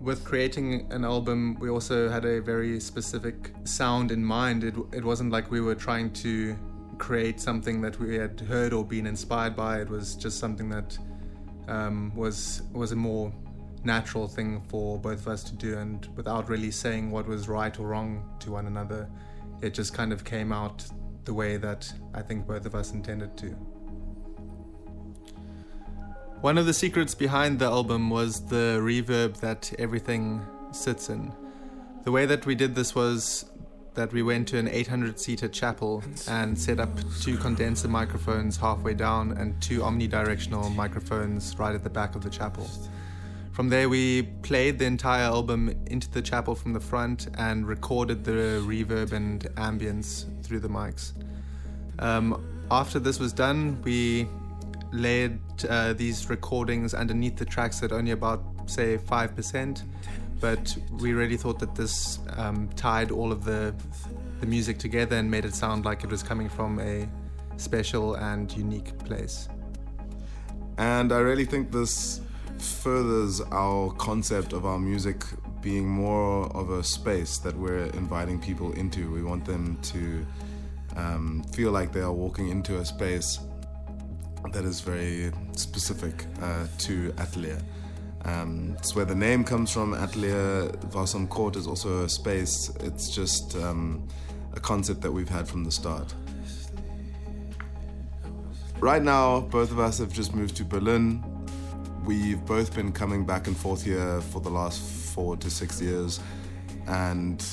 with 0.00 0.24
creating 0.24 0.86
an 0.92 1.04
album, 1.04 1.56
we 1.58 1.68
also 1.68 2.08
had 2.08 2.24
a 2.24 2.40
very 2.40 2.78
specific 2.78 3.50
sound 3.64 4.12
in 4.12 4.24
mind. 4.24 4.62
It, 4.62 4.76
it 4.92 5.04
wasn't 5.04 5.32
like 5.32 5.50
we 5.50 5.60
were 5.60 5.74
trying 5.74 6.12
to 6.12 6.56
create 6.98 7.40
something 7.40 7.80
that 7.80 7.98
we 7.98 8.14
had 8.14 8.38
heard 8.38 8.72
or 8.72 8.84
been 8.84 9.04
inspired 9.04 9.56
by. 9.56 9.80
It 9.80 9.90
was 9.90 10.14
just 10.14 10.38
something 10.38 10.68
that 10.68 10.96
um, 11.66 12.14
was 12.14 12.62
was 12.72 12.92
a 12.92 12.96
more 12.96 13.34
natural 13.82 14.28
thing 14.28 14.62
for 14.68 14.96
both 14.96 15.18
of 15.22 15.26
us 15.26 15.42
to 15.42 15.56
do, 15.56 15.78
and 15.78 16.08
without 16.14 16.48
really 16.48 16.70
saying 16.70 17.10
what 17.10 17.26
was 17.26 17.48
right 17.48 17.76
or 17.80 17.88
wrong 17.88 18.22
to 18.38 18.52
one 18.52 18.68
another, 18.68 19.10
it 19.60 19.74
just 19.74 19.92
kind 19.92 20.12
of 20.12 20.22
came 20.22 20.52
out 20.52 20.86
the 21.24 21.34
way 21.34 21.56
that 21.56 21.92
I 22.14 22.22
think 22.22 22.46
both 22.46 22.64
of 22.64 22.76
us 22.76 22.92
intended 22.92 23.36
to. 23.38 23.75
One 26.42 26.58
of 26.58 26.66
the 26.66 26.74
secrets 26.74 27.14
behind 27.14 27.58
the 27.58 27.64
album 27.64 28.10
was 28.10 28.46
the 28.46 28.78
reverb 28.80 29.38
that 29.38 29.72
everything 29.78 30.44
sits 30.70 31.08
in. 31.08 31.32
The 32.04 32.12
way 32.12 32.26
that 32.26 32.44
we 32.44 32.54
did 32.54 32.74
this 32.74 32.94
was 32.94 33.46
that 33.94 34.12
we 34.12 34.22
went 34.22 34.46
to 34.48 34.58
an 34.58 34.68
800 34.68 35.18
seater 35.18 35.48
chapel 35.48 36.04
and 36.28 36.56
set 36.56 36.78
up 36.78 36.90
two 37.20 37.38
condenser 37.38 37.88
microphones 37.88 38.58
halfway 38.58 38.92
down 38.92 39.32
and 39.32 39.60
two 39.62 39.80
omnidirectional 39.80 40.72
microphones 40.74 41.58
right 41.58 41.74
at 41.74 41.82
the 41.82 41.90
back 41.90 42.14
of 42.14 42.22
the 42.22 42.30
chapel. 42.30 42.68
From 43.52 43.70
there, 43.70 43.88
we 43.88 44.24
played 44.42 44.78
the 44.78 44.84
entire 44.84 45.24
album 45.24 45.74
into 45.86 46.10
the 46.10 46.20
chapel 46.20 46.54
from 46.54 46.74
the 46.74 46.80
front 46.80 47.28
and 47.38 47.66
recorded 47.66 48.22
the 48.22 48.62
reverb 48.62 49.12
and 49.12 49.44
ambience 49.54 50.26
through 50.44 50.60
the 50.60 50.68
mics. 50.68 51.14
Um, 51.98 52.46
after 52.70 52.98
this 52.98 53.18
was 53.18 53.32
done, 53.32 53.80
we 53.82 54.28
laid 54.92 55.38
uh, 55.68 55.92
these 55.92 56.28
recordings 56.28 56.94
underneath 56.94 57.36
the 57.36 57.44
tracks 57.44 57.82
at 57.82 57.92
only 57.92 58.12
about, 58.12 58.42
say, 58.66 58.98
5%. 58.98 59.82
But 60.40 60.76
we 61.00 61.12
really 61.12 61.36
thought 61.36 61.58
that 61.60 61.74
this 61.74 62.18
um, 62.36 62.68
tied 62.76 63.10
all 63.10 63.32
of 63.32 63.44
the, 63.44 63.74
the 64.40 64.46
music 64.46 64.78
together 64.78 65.16
and 65.16 65.30
made 65.30 65.44
it 65.44 65.54
sound 65.54 65.84
like 65.84 66.04
it 66.04 66.10
was 66.10 66.22
coming 66.22 66.48
from 66.48 66.78
a 66.78 67.08
special 67.56 68.14
and 68.16 68.54
unique 68.56 68.96
place. 68.98 69.48
And 70.78 71.10
I 71.12 71.18
really 71.18 71.46
think 71.46 71.72
this 71.72 72.20
furthers 72.58 73.40
our 73.52 73.90
concept 73.92 74.52
of 74.52 74.66
our 74.66 74.78
music 74.78 75.24
being 75.62 75.88
more 75.88 76.46
of 76.54 76.70
a 76.70 76.84
space 76.84 77.38
that 77.38 77.56
we're 77.56 77.86
inviting 77.86 78.38
people 78.38 78.72
into. 78.72 79.10
We 79.10 79.22
want 79.22 79.44
them 79.44 79.78
to 79.82 80.26
um, 80.96 81.44
feel 81.52 81.72
like 81.72 81.92
they 81.92 82.00
are 82.00 82.12
walking 82.12 82.48
into 82.50 82.78
a 82.78 82.84
space 82.84 83.38
that 84.52 84.64
is 84.64 84.80
very 84.80 85.32
specific 85.52 86.24
uh, 86.42 86.66
to 86.78 87.12
Atelier. 87.18 87.58
Um, 88.24 88.74
it's 88.78 88.94
where 88.96 89.04
the 89.04 89.14
name 89.14 89.44
comes 89.44 89.70
from. 89.70 89.94
Atelier 89.94 90.68
Varsam 90.88 91.28
Court 91.28 91.56
is 91.56 91.66
also 91.66 92.04
a 92.04 92.08
space. 92.08 92.70
It's 92.80 93.14
just 93.14 93.54
um, 93.56 94.06
a 94.54 94.60
concept 94.60 95.00
that 95.02 95.12
we've 95.12 95.28
had 95.28 95.46
from 95.46 95.64
the 95.64 95.70
start. 95.70 96.12
Right 98.80 99.02
now, 99.02 99.40
both 99.40 99.70
of 99.70 99.78
us 99.78 99.98
have 99.98 100.12
just 100.12 100.34
moved 100.34 100.56
to 100.56 100.64
Berlin. 100.64 101.24
We've 102.04 102.44
both 102.44 102.74
been 102.74 102.92
coming 102.92 103.24
back 103.24 103.46
and 103.46 103.56
forth 103.56 103.84
here 103.84 104.20
for 104.20 104.40
the 104.40 104.50
last 104.50 104.80
four 104.80 105.36
to 105.36 105.50
six 105.50 105.80
years, 105.80 106.20
and 106.86 107.44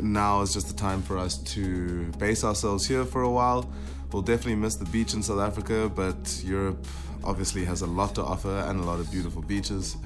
now 0.00 0.42
is 0.42 0.54
just 0.54 0.68
the 0.68 0.74
time 0.74 1.02
for 1.02 1.18
us 1.18 1.38
to 1.54 2.04
base 2.12 2.42
ourselves 2.42 2.86
here 2.86 3.04
for 3.04 3.22
a 3.22 3.30
while. 3.30 3.70
We'll 4.14 4.22
definitely 4.22 4.54
miss 4.54 4.76
the 4.76 4.84
beach 4.84 5.12
in 5.12 5.24
South 5.24 5.40
Africa, 5.40 5.90
but 5.92 6.40
Europe 6.44 6.86
obviously 7.24 7.64
has 7.64 7.82
a 7.82 7.86
lot 7.86 8.14
to 8.14 8.22
offer 8.22 8.60
and 8.68 8.78
a 8.78 8.84
lot 8.84 9.00
of 9.00 9.10
beautiful 9.10 9.42
beaches. 9.42 9.96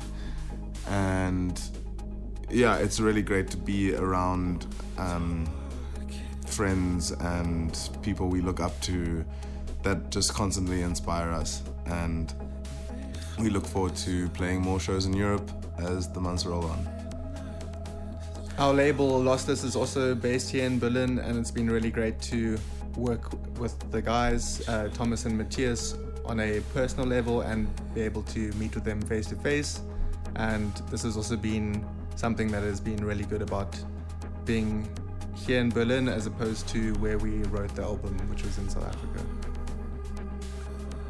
And 0.88 1.60
yeah, 2.48 2.78
it's 2.78 3.00
really 3.00 3.20
great 3.20 3.50
to 3.50 3.58
be 3.58 3.94
around 3.94 4.66
um, 4.96 5.46
friends 6.46 7.10
and 7.10 7.78
people 8.00 8.28
we 8.28 8.40
look 8.40 8.60
up 8.60 8.80
to 8.80 9.26
that 9.82 10.08
just 10.08 10.32
constantly 10.32 10.80
inspire 10.80 11.30
us. 11.30 11.62
And 11.84 12.32
we 13.38 13.50
look 13.50 13.66
forward 13.66 13.94
to 13.96 14.30
playing 14.30 14.62
more 14.62 14.80
shows 14.80 15.04
in 15.04 15.12
Europe 15.12 15.50
as 15.76 16.08
the 16.08 16.20
months 16.22 16.46
roll 16.46 16.64
on. 16.64 16.88
Our 18.56 18.72
label 18.72 19.20
Lossless 19.20 19.64
is 19.64 19.76
also 19.76 20.14
based 20.14 20.50
here 20.50 20.64
in 20.64 20.78
Berlin, 20.78 21.18
and 21.18 21.38
it's 21.38 21.50
been 21.50 21.70
really 21.70 21.90
great 21.90 22.18
to 22.22 22.58
work 22.98 23.30
with 23.58 23.78
the 23.90 24.02
guys, 24.02 24.66
uh, 24.68 24.88
Thomas 24.92 25.24
and 25.24 25.38
Matthias, 25.38 25.94
on 26.24 26.40
a 26.40 26.60
personal 26.74 27.06
level 27.06 27.40
and 27.40 27.68
be 27.94 28.02
able 28.02 28.22
to 28.22 28.52
meet 28.54 28.74
with 28.74 28.84
them 28.84 29.00
face 29.00 29.26
to 29.28 29.36
face. 29.36 29.80
And 30.36 30.74
this 30.90 31.02
has 31.02 31.16
also 31.16 31.36
been 31.36 31.84
something 32.16 32.48
that 32.48 32.62
has 32.62 32.80
been 32.80 33.02
really 33.04 33.24
good 33.24 33.42
about 33.42 33.78
being 34.44 34.88
here 35.34 35.60
in 35.60 35.70
Berlin 35.70 36.08
as 36.08 36.26
opposed 36.26 36.68
to 36.68 36.92
where 36.94 37.18
we 37.18 37.42
wrote 37.44 37.74
the 37.74 37.82
album, 37.82 38.16
which 38.28 38.42
was 38.42 38.58
in 38.58 38.68
South 38.68 38.86
Africa. 38.86 39.37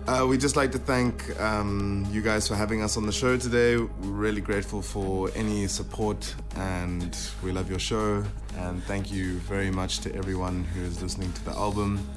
Uh, 0.09 0.25
we'd 0.27 0.40
just 0.40 0.57
like 0.57 0.73
to 0.73 0.79
thank 0.79 1.38
um, 1.38 2.07
you 2.11 2.23
guys 2.23 2.49
for 2.49 2.55
having 2.55 2.83
us 2.83 2.97
on 2.97 3.05
the 3.05 3.12
show 3.12 3.37
today. 3.37 3.77
We're 3.77 3.88
really 4.01 4.40
grateful 4.40 4.81
for 4.81 5.31
any 5.35 5.66
support 5.66 6.35
and 6.57 7.14
we 7.42 7.53
love 7.53 7.68
your 7.68 7.79
show. 7.79 8.25
And 8.57 8.83
thank 8.85 9.12
you 9.12 9.35
very 9.40 9.71
much 9.71 9.99
to 9.99 10.14
everyone 10.14 10.64
who 10.64 10.81
is 10.81 11.03
listening 11.03 11.31
to 11.35 11.44
the 11.44 11.51
album. 11.51 12.09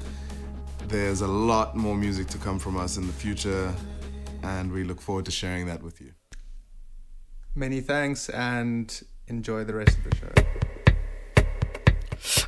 There's 0.88 1.20
a 1.20 1.26
lot 1.26 1.76
more 1.76 1.94
music 1.94 2.28
to 2.28 2.38
come 2.38 2.58
from 2.58 2.78
us 2.78 2.96
in 2.96 3.06
the 3.06 3.12
future, 3.12 3.74
and 4.42 4.72
we 4.72 4.84
look 4.84 5.00
forward 5.02 5.26
to 5.26 5.30
sharing 5.30 5.66
that 5.66 5.82
with 5.82 6.00
you. 6.00 6.12
Many 7.54 7.82
thanks 7.82 8.30
and 8.30 9.02
enjoy 9.28 9.64
the 9.64 9.74
rest 9.74 9.98
of 9.98 10.04
the 10.04 10.16
show. 10.16 10.81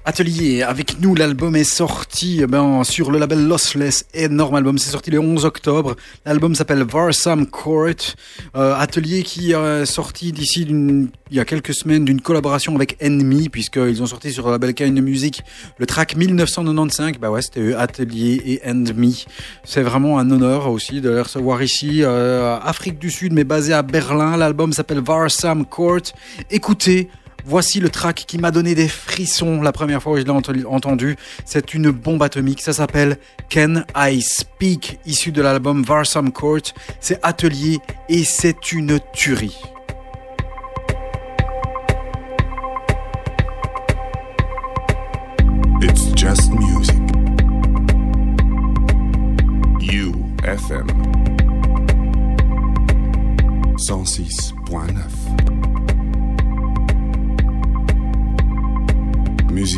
Atelier 0.05 0.63
avec 0.63 1.01
nous, 1.01 1.15
l'album 1.15 1.57
est 1.57 1.65
sorti 1.65 2.41
eh 2.43 2.47
ben, 2.47 2.85
sur 2.85 3.11
le 3.11 3.19
label 3.19 3.47
Lossless, 3.47 4.07
énorme 4.15 4.55
album, 4.57 4.79
c'est 4.79 4.91
sorti 4.91 5.11
le 5.11 5.19
11 5.19 5.45
octobre. 5.45 5.97
L'album 6.25 6.55
s'appelle 6.55 6.83
Varsam 6.85 7.47
Court. 7.47 8.15
Euh, 8.57 8.75
Atelier 8.77 9.23
qui 9.23 9.53
est 9.53 9.87
sorti 9.87 10.33
d'ici 10.33 10.67
il 10.69 11.37
y 11.37 11.41
a 11.41 11.45
quelques 11.45 11.75
semaines 11.75 12.05
d'une 12.05 12.21
collaboration 12.21 12.75
avec 12.77 12.97
Enemy, 13.03 13.49
puisqu'ils 13.49 14.03
ont 14.03 14.07
sorti 14.07 14.33
sur 14.33 14.47
le 14.47 14.53
label 14.53 14.75
Kind 14.75 15.01
Music 15.01 15.43
le 15.79 15.87
track 15.87 16.17
1995. 16.17 17.19
Bah 17.21 17.31
ouais, 17.31 17.43
c'était 17.43 17.75
Atelier 17.75 18.41
et 18.45 18.69
Enemy. 18.69 19.25
C'est 19.65 19.83
vraiment 19.83 20.19
un 20.19 20.31
honneur 20.31 20.69
aussi 20.69 21.01
de 21.01 21.11
les 21.11 21.21
recevoir 21.21 21.63
ici. 21.63 22.03
Euh, 22.03 22.59
Afrique 22.63 22.99
du 22.99 23.11
Sud, 23.11 23.33
mais 23.33 23.45
basé 23.45 23.73
à 23.73 23.83
Berlin. 23.83 24.37
L'album 24.37 24.73
s'appelle 24.73 25.01
Varsam 25.01 25.65
Court. 25.65 26.13
Écoutez, 26.51 27.09
Voici 27.47 27.79
le 27.81 27.91
track 27.91 28.25
qui 28.27 28.39
m'a 28.39 28.51
donné 28.51 28.75
des 28.75 28.89
frissons 28.89 29.61
la 29.61 29.73
première 29.73 30.03
fois 30.03 30.15
que 30.15 30.21
je 30.21 30.25
l'ai 30.25 30.65
entendu. 30.67 31.17
C'est 31.45 31.75
une 31.75 31.91
bombe 31.91 32.23
atomique. 32.23 32.63
Ça 32.63 32.73
s'appelle 32.73 33.19
Can 33.53 33.83
I 33.95 34.23
Speak, 34.23 34.99
issu 35.05 35.31
de 35.31 35.43
l'album 35.43 35.83
Varsam 35.83 36.33
Court. 36.33 36.73
C'est 37.01 37.19
Atelier 37.23 37.79
et 38.09 38.25
c'est 38.25 38.73
une 38.73 38.99
tuerie. 39.13 39.74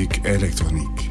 Musique 0.06 0.24
électronique. 0.24 1.05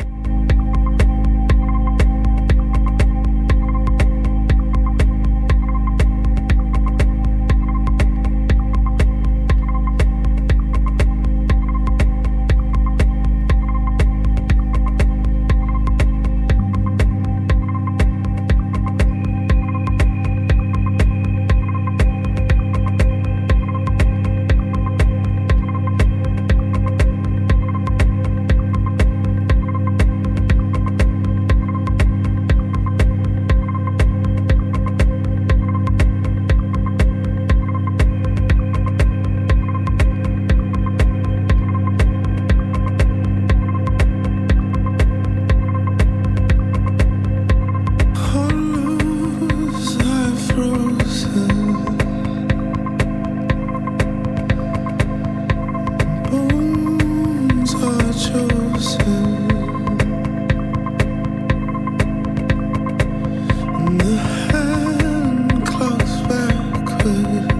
good. 67.05 67.54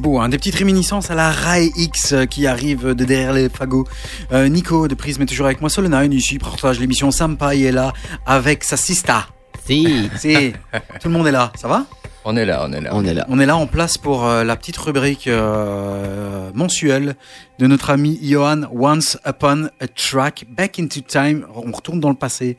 Beau, 0.00 0.18
hein. 0.18 0.28
des 0.28 0.38
petites 0.38 0.54
réminiscences 0.56 1.10
à 1.10 1.14
la 1.14 1.30
Rai 1.30 1.70
X 1.76 2.12
euh, 2.12 2.24
qui 2.26 2.46
arrive 2.46 2.94
de 2.94 3.04
derrière 3.04 3.32
les 3.32 3.48
fagots. 3.48 3.86
Euh, 4.32 4.48
Nico 4.48 4.88
de 4.88 4.94
Prisme 4.94 5.22
est 5.22 5.26
toujours 5.26 5.46
avec 5.46 5.60
moi. 5.60 5.70
Solenoid 5.70 6.12
ici 6.12 6.38
partage 6.38 6.80
l'émission. 6.80 7.10
Sampai 7.10 7.60
est 7.60 7.72
là 7.72 7.92
avec 8.26 8.64
sa 8.64 8.76
sista. 8.76 9.28
Si, 9.64 10.10
C'est 10.16 10.54
tout 11.00 11.08
le 11.08 11.10
monde 11.10 11.28
est 11.28 11.32
là. 11.32 11.52
Ça 11.54 11.68
va? 11.68 11.86
On 12.24 12.36
est 12.36 12.44
là, 12.44 12.66
on 12.66 12.72
est 12.72 12.80
là. 12.80 12.90
On 12.92 13.04
est 13.04 13.14
là. 13.14 13.26
On 13.28 13.38
est 13.38 13.46
là 13.46 13.56
en 13.56 13.66
place 13.66 13.96
pour 13.96 14.26
euh, 14.26 14.44
la 14.44 14.56
petite 14.56 14.76
rubrique 14.76 15.26
euh, 15.26 16.50
mensuelle 16.54 17.14
de 17.58 17.66
notre 17.66 17.90
ami 17.90 18.18
Johan 18.22 18.62
Once 18.72 19.18
Upon 19.26 19.68
a 19.80 19.88
Track 19.88 20.44
Back 20.50 20.78
into 20.78 21.00
Time. 21.00 21.46
On 21.54 21.72
retourne 21.72 22.00
dans 22.00 22.10
le 22.10 22.16
passé. 22.16 22.58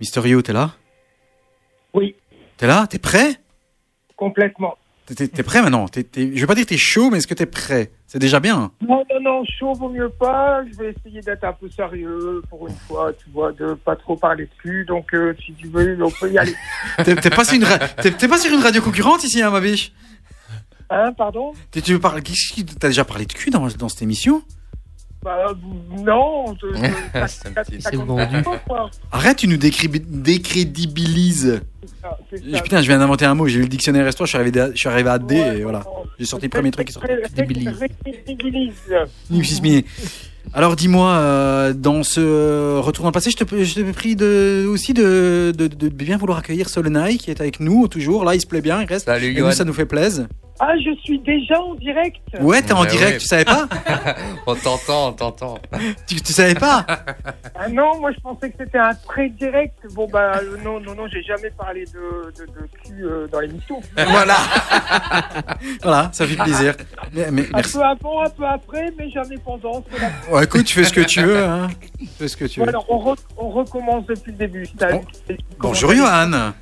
Mysterio, 0.00 0.42
t'es 0.42 0.52
là? 0.52 0.72
Oui, 1.94 2.16
T'es 2.56 2.66
là? 2.66 2.86
T'es 2.86 2.98
prêt? 2.98 3.38
Complètement. 4.16 4.76
T'es- 5.14 5.42
prêt 5.44 5.62
maintenant? 5.62 5.86
T'es- 5.86 6.02
t'es- 6.02 6.32
Je 6.34 6.40
vais 6.40 6.46
pas 6.46 6.56
dire 6.56 6.64
que 6.64 6.70
t'es 6.70 6.76
chaud, 6.76 7.10
mais 7.10 7.18
est-ce 7.18 7.28
que 7.28 7.34
t'es 7.34 7.46
prêt? 7.46 7.92
C'est 8.08 8.18
déjà 8.18 8.40
bien. 8.40 8.72
Non, 8.80 9.04
non, 9.10 9.20
non, 9.22 9.44
chaud 9.58 9.72
vaut 9.74 9.88
mieux 9.88 10.08
pas. 10.08 10.62
Je 10.70 10.76
vais 10.76 10.94
essayer 10.98 11.20
d'être 11.20 11.44
un 11.44 11.52
peu 11.52 11.68
sérieux 11.70 12.42
pour 12.50 12.66
une 12.66 12.74
fois, 12.88 13.12
tu 13.12 13.30
vois, 13.32 13.52
de 13.52 13.74
pas 13.74 13.94
trop 13.94 14.16
parler 14.16 14.46
de 14.46 14.50
cul. 14.60 14.84
Donc, 14.84 15.14
euh, 15.14 15.32
si 15.44 15.52
tu 15.54 15.68
veux, 15.68 15.96
on 16.02 16.10
peut 16.10 16.32
y 16.32 16.38
aller. 16.38 16.54
T'es 17.04 17.14
pas, 17.30 17.44
sur 17.44 17.54
une 17.54 17.64
pas 18.28 18.38
sur 18.38 18.60
radio 18.60 18.82
concurrente 18.82 19.22
ici, 19.22 19.40
hein, 19.42 19.50
ma 19.50 19.60
biche? 19.60 19.92
Hein, 20.90 21.12
pardon? 21.16 21.52
Tu 21.70 21.92
veux 21.92 22.00
parler 22.00 22.22
T'as 22.80 22.88
déjà 22.88 23.04
parlé 23.04 23.26
de 23.26 23.32
cul 23.32 23.50
dans, 23.50 23.68
dans 23.68 23.88
cette 23.88 24.02
émission? 24.02 24.42
Bah, 25.22 25.46
non. 26.04 26.46
je- 26.60 26.74
ça- 27.12 27.28
ça- 27.28 27.50
ça 27.80 27.90
vendu. 27.96 28.42
pas. 28.42 28.90
Arrête, 29.12 29.36
tu 29.38 29.46
nous 29.48 29.56
décrédibilises. 29.56 31.62
Ça. 32.02 32.18
Putain, 32.62 32.82
je 32.82 32.86
viens 32.88 32.98
d'inventer 32.98 33.24
un 33.24 33.34
mot. 33.34 33.46
J'ai 33.46 33.58
eu 33.58 33.62
le 33.62 33.68
dictionnaire 33.68 34.06
S3, 34.08 34.20
je 34.24 34.26
suis 34.26 34.38
arrivé, 34.38 34.60
à- 34.60 34.70
je 34.72 34.76
suis 34.76 34.88
arrivé 34.88 35.08
à 35.10 35.18
D 35.18 35.34
Ouais, 35.34 35.58
et 35.58 35.62
voilà. 35.62 35.84
J'ai 36.18 36.24
sorti 36.26 36.46
le 36.46 36.50
premier 36.50 36.70
truc 36.70 36.86
qui 36.86 36.92
sort. 36.92 37.02
Alors 40.54 40.76
dis-moi, 40.76 41.10
euh, 41.10 41.72
dans 41.72 42.02
ce 42.04 42.78
retour 42.78 43.02
dans 43.02 43.08
le 43.08 43.12
passé, 43.12 43.30
je 43.32 43.36
te, 43.36 43.64
je 43.64 43.74
te 43.74 43.92
prie 43.92 44.14
de, 44.14 44.64
aussi 44.68 44.94
de, 44.94 45.52
de, 45.56 45.66
de 45.66 45.88
bien 45.88 46.16
vouloir 46.18 46.38
accueillir 46.38 46.68
Solenai 46.68 47.16
qui 47.18 47.30
est 47.30 47.40
avec 47.40 47.58
nous 47.58 47.88
toujours. 47.88 48.24
Là, 48.24 48.34
il 48.36 48.40
se 48.40 48.46
plaît 48.46 48.60
bien, 48.60 48.80
il 48.80 48.86
reste. 48.86 49.06
Salut 49.06 49.26
Et 49.36 49.40
nous, 49.40 49.50
ça 49.52 49.64
nous 49.64 49.72
fait 49.72 49.86
plaisir. 49.86 50.26
Ah, 50.58 50.72
je 50.82 50.94
suis 51.02 51.18
déjà 51.18 51.60
en 51.60 51.74
direct. 51.74 52.16
Ouais, 52.40 52.62
t'es 52.62 52.72
en 52.72 52.80
Ouais, 52.82 52.86
direct, 52.88 53.12
ouais. 53.12 53.18
tu 53.18 53.26
savais 53.26 53.44
pas 53.44 53.68
On 54.46 54.54
t'entend, 54.54 55.08
on 55.08 55.12
t'entend. 55.12 55.58
tu, 56.06 56.20
tu 56.20 56.32
savais 56.32 56.54
pas 56.54 56.84
Ah 57.54 57.68
non, 57.68 57.98
moi 58.00 58.10
je 58.12 58.20
pensais 58.20 58.50
que 58.50 58.56
c'était 58.58 58.78
un 58.78 58.94
très 58.94 59.28
direct. 59.28 59.74
Bon 59.92 60.08
bah 60.10 60.38
euh, 60.42 60.56
non, 60.64 60.80
non, 60.80 60.94
non, 60.94 61.06
j'ai 61.12 61.22
jamais 61.22 61.50
parlé 61.50 61.84
de, 61.86 62.32
de, 62.38 62.46
de 62.46 62.66
cul 62.82 63.04
euh, 63.04 63.26
dans 63.28 63.40
l'émission. 63.40 63.80
Voilà. 63.96 64.36
voilà, 65.82 66.10
ça 66.12 66.26
fait 66.26 66.36
plaisir. 66.36 66.74
Mais, 67.12 67.30
mais 67.30 67.42
Un 67.52 67.56
merci. 67.56 67.72
peu 67.76 67.82
avant, 67.84 68.22
un 68.24 68.30
peu 68.30 68.46
après, 68.46 68.92
mais 68.98 69.10
jamais 69.10 69.36
pendant. 69.38 69.84
c'est 69.90 70.00
la- 70.00 70.34
Ouais, 70.34 70.44
écoute, 70.44 70.64
tu 70.64 70.74
fais 70.74 70.84
ce 70.84 70.92
que 70.92 71.00
tu 71.02 71.22
veux. 71.22 71.44
Hein. 71.44 71.68
Tu 71.98 72.06
fais 72.18 72.28
ce 72.28 72.36
que 72.36 72.44
tu 72.46 72.60
veux. 72.60 72.64
Voilà, 72.66 72.78
on, 72.88 72.98
re- 73.12 73.18
on 73.36 73.50
recommence 73.50 74.06
depuis 74.06 74.32
le 74.32 74.38
début. 74.38 74.66
Bonjour 75.58 75.92
Johan. 75.94 76.52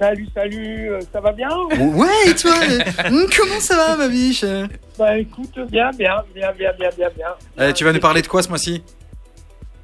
Salut, 0.00 0.28
salut, 0.32 0.90
euh, 0.92 1.00
ça 1.12 1.20
va 1.20 1.32
bien 1.32 1.48
Ouais, 1.76 2.06
et 2.30 2.34
toi 2.34 2.52
euh, 2.52 3.08
hum, 3.10 3.26
Comment 3.36 3.58
ça 3.60 3.76
va, 3.76 3.96
ma 3.96 4.08
biche? 4.08 4.44
Bah 4.96 5.18
écoute, 5.18 5.58
bien, 5.70 5.90
bien, 5.90 6.22
bien, 6.34 6.52
bien, 6.52 6.72
bien, 6.78 6.90
bien, 6.96 7.08
bien. 7.16 7.26
Euh, 7.58 7.72
Tu 7.72 7.82
vas 7.84 7.92
nous 7.92 7.98
parler 7.98 8.22
de 8.22 8.28
quoi 8.28 8.42
ce 8.42 8.48
mois-ci? 8.48 8.82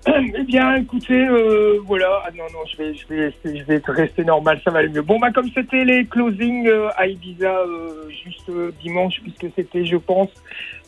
Eh 0.07 0.43
bien, 0.45 0.77
écoutez, 0.77 1.27
euh, 1.27 1.81
voilà. 1.87 2.23
Ah 2.27 2.31
non, 2.37 2.45
non, 2.53 2.61
je 2.71 2.77
vais, 2.77 2.95
je 2.95 3.07
vais, 3.09 3.29
essayer- 3.33 3.61
je 3.61 3.65
vais 3.65 3.81
rester 3.89 4.23
normal, 4.23 4.61
ça 4.63 4.71
va 4.71 4.81
aller 4.81 4.89
mieux. 4.91 5.01
Bon, 5.03 5.19
bah 5.19 5.31
comme 5.35 5.49
c'était 5.55 5.85
les 5.85 6.05
closings 6.05 6.69
euh, 6.69 6.89
à 6.97 7.07
Ibiza 7.07 7.51
euh, 7.51 8.09
juste 8.25 8.49
euh, 8.51 8.71
dimanche, 8.83 9.15
puisque 9.23 9.47
c'était, 9.57 9.85
je 9.87 9.97
pense, 9.97 10.29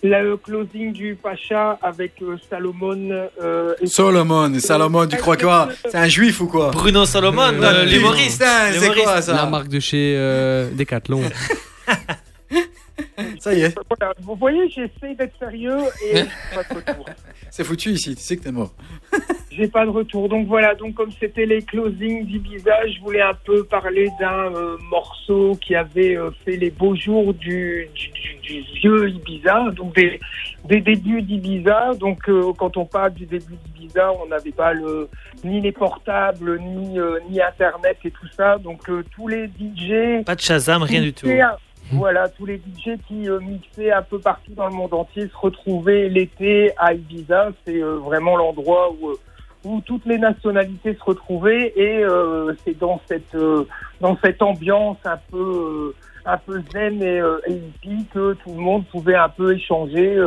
le 0.02 0.36
closing 0.36 0.92
du 0.92 1.16
Pacha 1.20 1.78
avec 1.82 2.12
euh, 2.22 2.36
Salomon. 2.48 3.28
euh, 3.42 3.74
et- 3.80 3.86
Solomon, 3.86 4.52
Salomon, 4.60 5.06
tu 5.06 5.16
crois 5.16 5.36
quoi? 5.36 5.68
C'est 5.84 5.96
un 5.96 6.08
juif 6.08 6.40
ou 6.40 6.46
quoi? 6.46 6.70
Bruno 6.70 7.04
Salomon, 7.04 7.52
euh, 7.62 7.84
l'humoriste. 7.84 8.40
Putain, 8.40 8.72
c'est 8.72 8.80
L'humoriste. 8.80 9.04
quoi 9.04 9.22
ça? 9.22 9.32
La 9.34 9.46
marque 9.46 9.68
de 9.68 9.80
chez 9.80 10.14
euh, 10.16 10.70
Decathlon. 10.72 11.22
Ça 13.40 13.52
y 13.54 13.62
est, 13.62 13.74
Voilà, 13.88 14.14
vous 14.22 14.34
voyez, 14.36 14.68
j'essaie 14.68 15.14
d'être 15.14 15.38
sérieux 15.38 15.78
et 16.04 16.16
j'ai 16.18 16.24
pas 16.54 16.62
de 16.62 16.74
retour. 16.76 17.06
C'est 17.56 17.64
foutu 17.64 17.88
ici, 17.90 18.14
tu 18.14 18.20
sais 18.22 18.36
que 18.36 18.42
t'es 18.42 18.52
mort. 18.52 18.72
J'ai 19.50 19.68
pas 19.68 19.86
de 19.86 19.90
retour. 19.90 20.28
Donc 20.28 20.46
voilà, 20.46 20.74
donc 20.74 20.92
comme 20.94 21.10
c'était 21.18 21.46
les 21.46 21.62
closings 21.62 22.26
d'Ibiza, 22.26 22.86
je 22.88 23.00
voulais 23.00 23.22
un 23.22 23.32
peu 23.32 23.64
parler 23.64 24.10
d'un 24.20 24.52
euh, 24.54 24.76
morceau 24.90 25.56
qui 25.62 25.74
avait 25.74 26.14
euh, 26.14 26.30
fait 26.44 26.58
les 26.58 26.68
beaux 26.70 26.94
jours 26.94 27.32
du, 27.32 27.88
du, 27.94 28.08
du- 28.10 28.36
du 28.42 28.60
vieux 28.78 29.08
Ibiza, 29.08 29.70
donc 29.74 29.94
des, 29.94 30.20
des 30.66 30.82
débuts 30.82 31.22
d'Ibiza. 31.22 31.92
Donc 31.98 32.28
euh, 32.28 32.52
quand 32.58 32.76
on 32.76 32.84
parle 32.84 33.14
du 33.14 33.24
début 33.24 33.54
d'Ibiza, 33.64 34.12
on 34.22 34.26
n'avait 34.26 34.52
pas 34.52 34.74
le, 34.74 35.08
ni 35.42 35.62
les 35.62 35.72
portables, 35.72 36.60
ni, 36.60 36.98
euh, 36.98 37.18
ni 37.30 37.40
Internet 37.40 37.96
et 38.04 38.10
tout 38.10 38.28
ça. 38.36 38.58
Donc 38.58 38.90
euh, 38.90 39.02
tous 39.14 39.28
les 39.28 39.46
DJ... 39.46 40.22
Pas 40.26 40.34
de 40.34 40.40
Shazam, 40.42 40.82
rien 40.82 41.00
du 41.00 41.14
tout. 41.14 41.26
un- 41.28 41.56
Voilà, 41.92 42.28
tous 42.28 42.46
les 42.46 42.56
DJ 42.56 42.98
qui 43.06 43.28
euh, 43.28 43.38
mixaient 43.40 43.92
un 43.92 44.02
peu 44.02 44.18
partout 44.18 44.52
dans 44.54 44.66
le 44.66 44.74
monde 44.74 44.92
entier 44.92 45.28
se 45.28 45.36
retrouvaient 45.36 46.08
l'été 46.08 46.72
à 46.78 46.94
Ibiza. 46.94 47.50
C'est 47.64 47.80
euh, 47.80 47.96
vraiment 47.98 48.36
l'endroit 48.36 48.92
où, 48.92 49.10
euh, 49.10 49.14
où 49.64 49.80
toutes 49.82 50.04
les 50.06 50.18
nationalités 50.18 50.94
se 50.94 51.04
retrouvaient 51.04 51.72
et 51.76 52.04
euh, 52.04 52.54
c'est 52.64 52.78
dans 52.78 53.00
cette 53.06 53.34
euh, 53.34 53.66
dans 54.00 54.16
cette 54.22 54.42
ambiance 54.42 54.98
un 55.04 55.18
peu 55.30 55.94
euh, 55.94 55.94
un 56.24 56.38
peu 56.38 56.60
zen 56.72 57.00
et, 57.02 57.22
et 57.46 57.52
hippie 57.52 58.04
que 58.12 58.34
tout 58.34 58.50
le 58.50 58.60
monde 58.60 58.84
pouvait 58.86 59.14
un 59.14 59.28
peu 59.28 59.54
échanger 59.54 60.18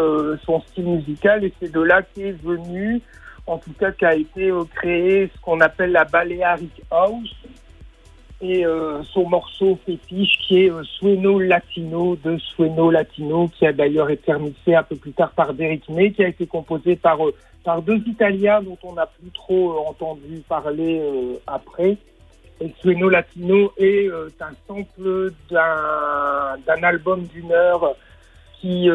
son 0.46 0.62
style 0.62 0.86
musical. 0.86 1.44
Et 1.44 1.54
c'est 1.60 1.74
de 1.74 1.82
là 1.82 2.04
qu'est 2.04 2.32
venu 2.42 3.02
en 3.48 3.58
tout 3.58 3.74
cas 3.78 3.92
qu'a 3.92 4.16
été 4.16 4.50
créé 4.76 5.30
ce 5.36 5.42
qu'on 5.42 5.60
appelle 5.60 5.92
la 5.92 6.06
Balearic 6.06 6.84
House 6.90 7.36
et 8.42 8.66
euh, 8.66 9.04
son 9.04 9.28
morceau 9.28 9.78
fétiche 9.86 10.38
qui 10.48 10.64
est 10.64 10.72
euh, 10.72 10.84
Sueno 10.84 11.40
Latino 11.40 12.16
de 12.24 12.38
Sueno 12.38 12.90
Latino 12.90 13.50
qui 13.50 13.66
a 13.66 13.74
d'ailleurs 13.74 14.10
été 14.10 14.32
remixé 14.32 14.76
un 14.76 14.84
peu 14.84 14.96
plus 14.96 15.12
tard 15.12 15.32
par 15.32 15.54
Derek 15.54 15.90
May 15.90 16.12
qui 16.12 16.24
a 16.24 16.30
été 16.30 16.48
composé 16.48 16.96
par 16.96 17.26
euh, 17.26 17.34
par 17.64 17.82
deux 17.82 18.02
Italiens 18.08 18.62
dont 18.62 18.78
on 18.84 18.94
n'a 18.94 19.06
plus 19.06 19.30
trop 19.32 19.74
euh, 19.74 19.90
entendu 19.90 20.42
parler 20.48 21.00
euh, 21.02 21.36
après. 21.46 21.98
Et 22.62 22.74
Sueno 22.80 23.10
Latino 23.10 23.72
est 23.78 24.08
euh, 24.08 24.30
un 24.42 24.54
sample 24.68 25.32
d'un 25.50 26.58
d'un 26.66 26.84
album 26.84 27.24
d'une 27.24 27.52
heure 27.52 27.96
qui 28.60 28.90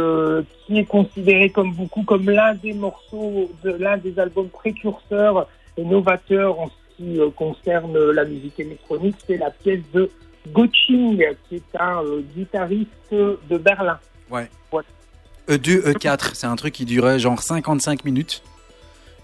qui 0.66 0.78
est 0.78 0.85
considéré 0.85 1.48
comme 1.48 1.72
beaucoup 1.72 2.02
comme 2.02 2.28
l'un 2.28 2.54
des 2.54 2.74
morceaux 2.74 3.50
de 3.62 3.70
l'un 3.70 3.96
des 3.96 4.18
albums 4.18 4.50
précurseurs 4.50 5.48
et 5.78 5.85
novateurs 5.85 6.61
en 6.61 6.68
qui 6.96 7.18
euh, 7.18 7.30
concerne 7.30 7.98
la 8.11 8.24
musique 8.24 8.59
électronique, 8.59 9.16
c'est 9.26 9.37
la 9.37 9.50
pièce 9.50 9.83
de 9.92 10.11
Goching, 10.52 11.24
qui 11.48 11.57
est 11.57 11.76
un 11.80 12.02
euh, 12.04 12.22
guitariste 12.35 13.12
de 13.12 13.59
Berlin. 13.59 13.98
E2, 15.48 15.92
E4, 15.92 16.30
E 16.30 16.35
c'est 16.35 16.46
un 16.46 16.57
truc 16.57 16.72
qui 16.72 16.85
durait 16.85 17.18
genre 17.18 17.42
55 17.42 18.04
minutes. 18.04 18.42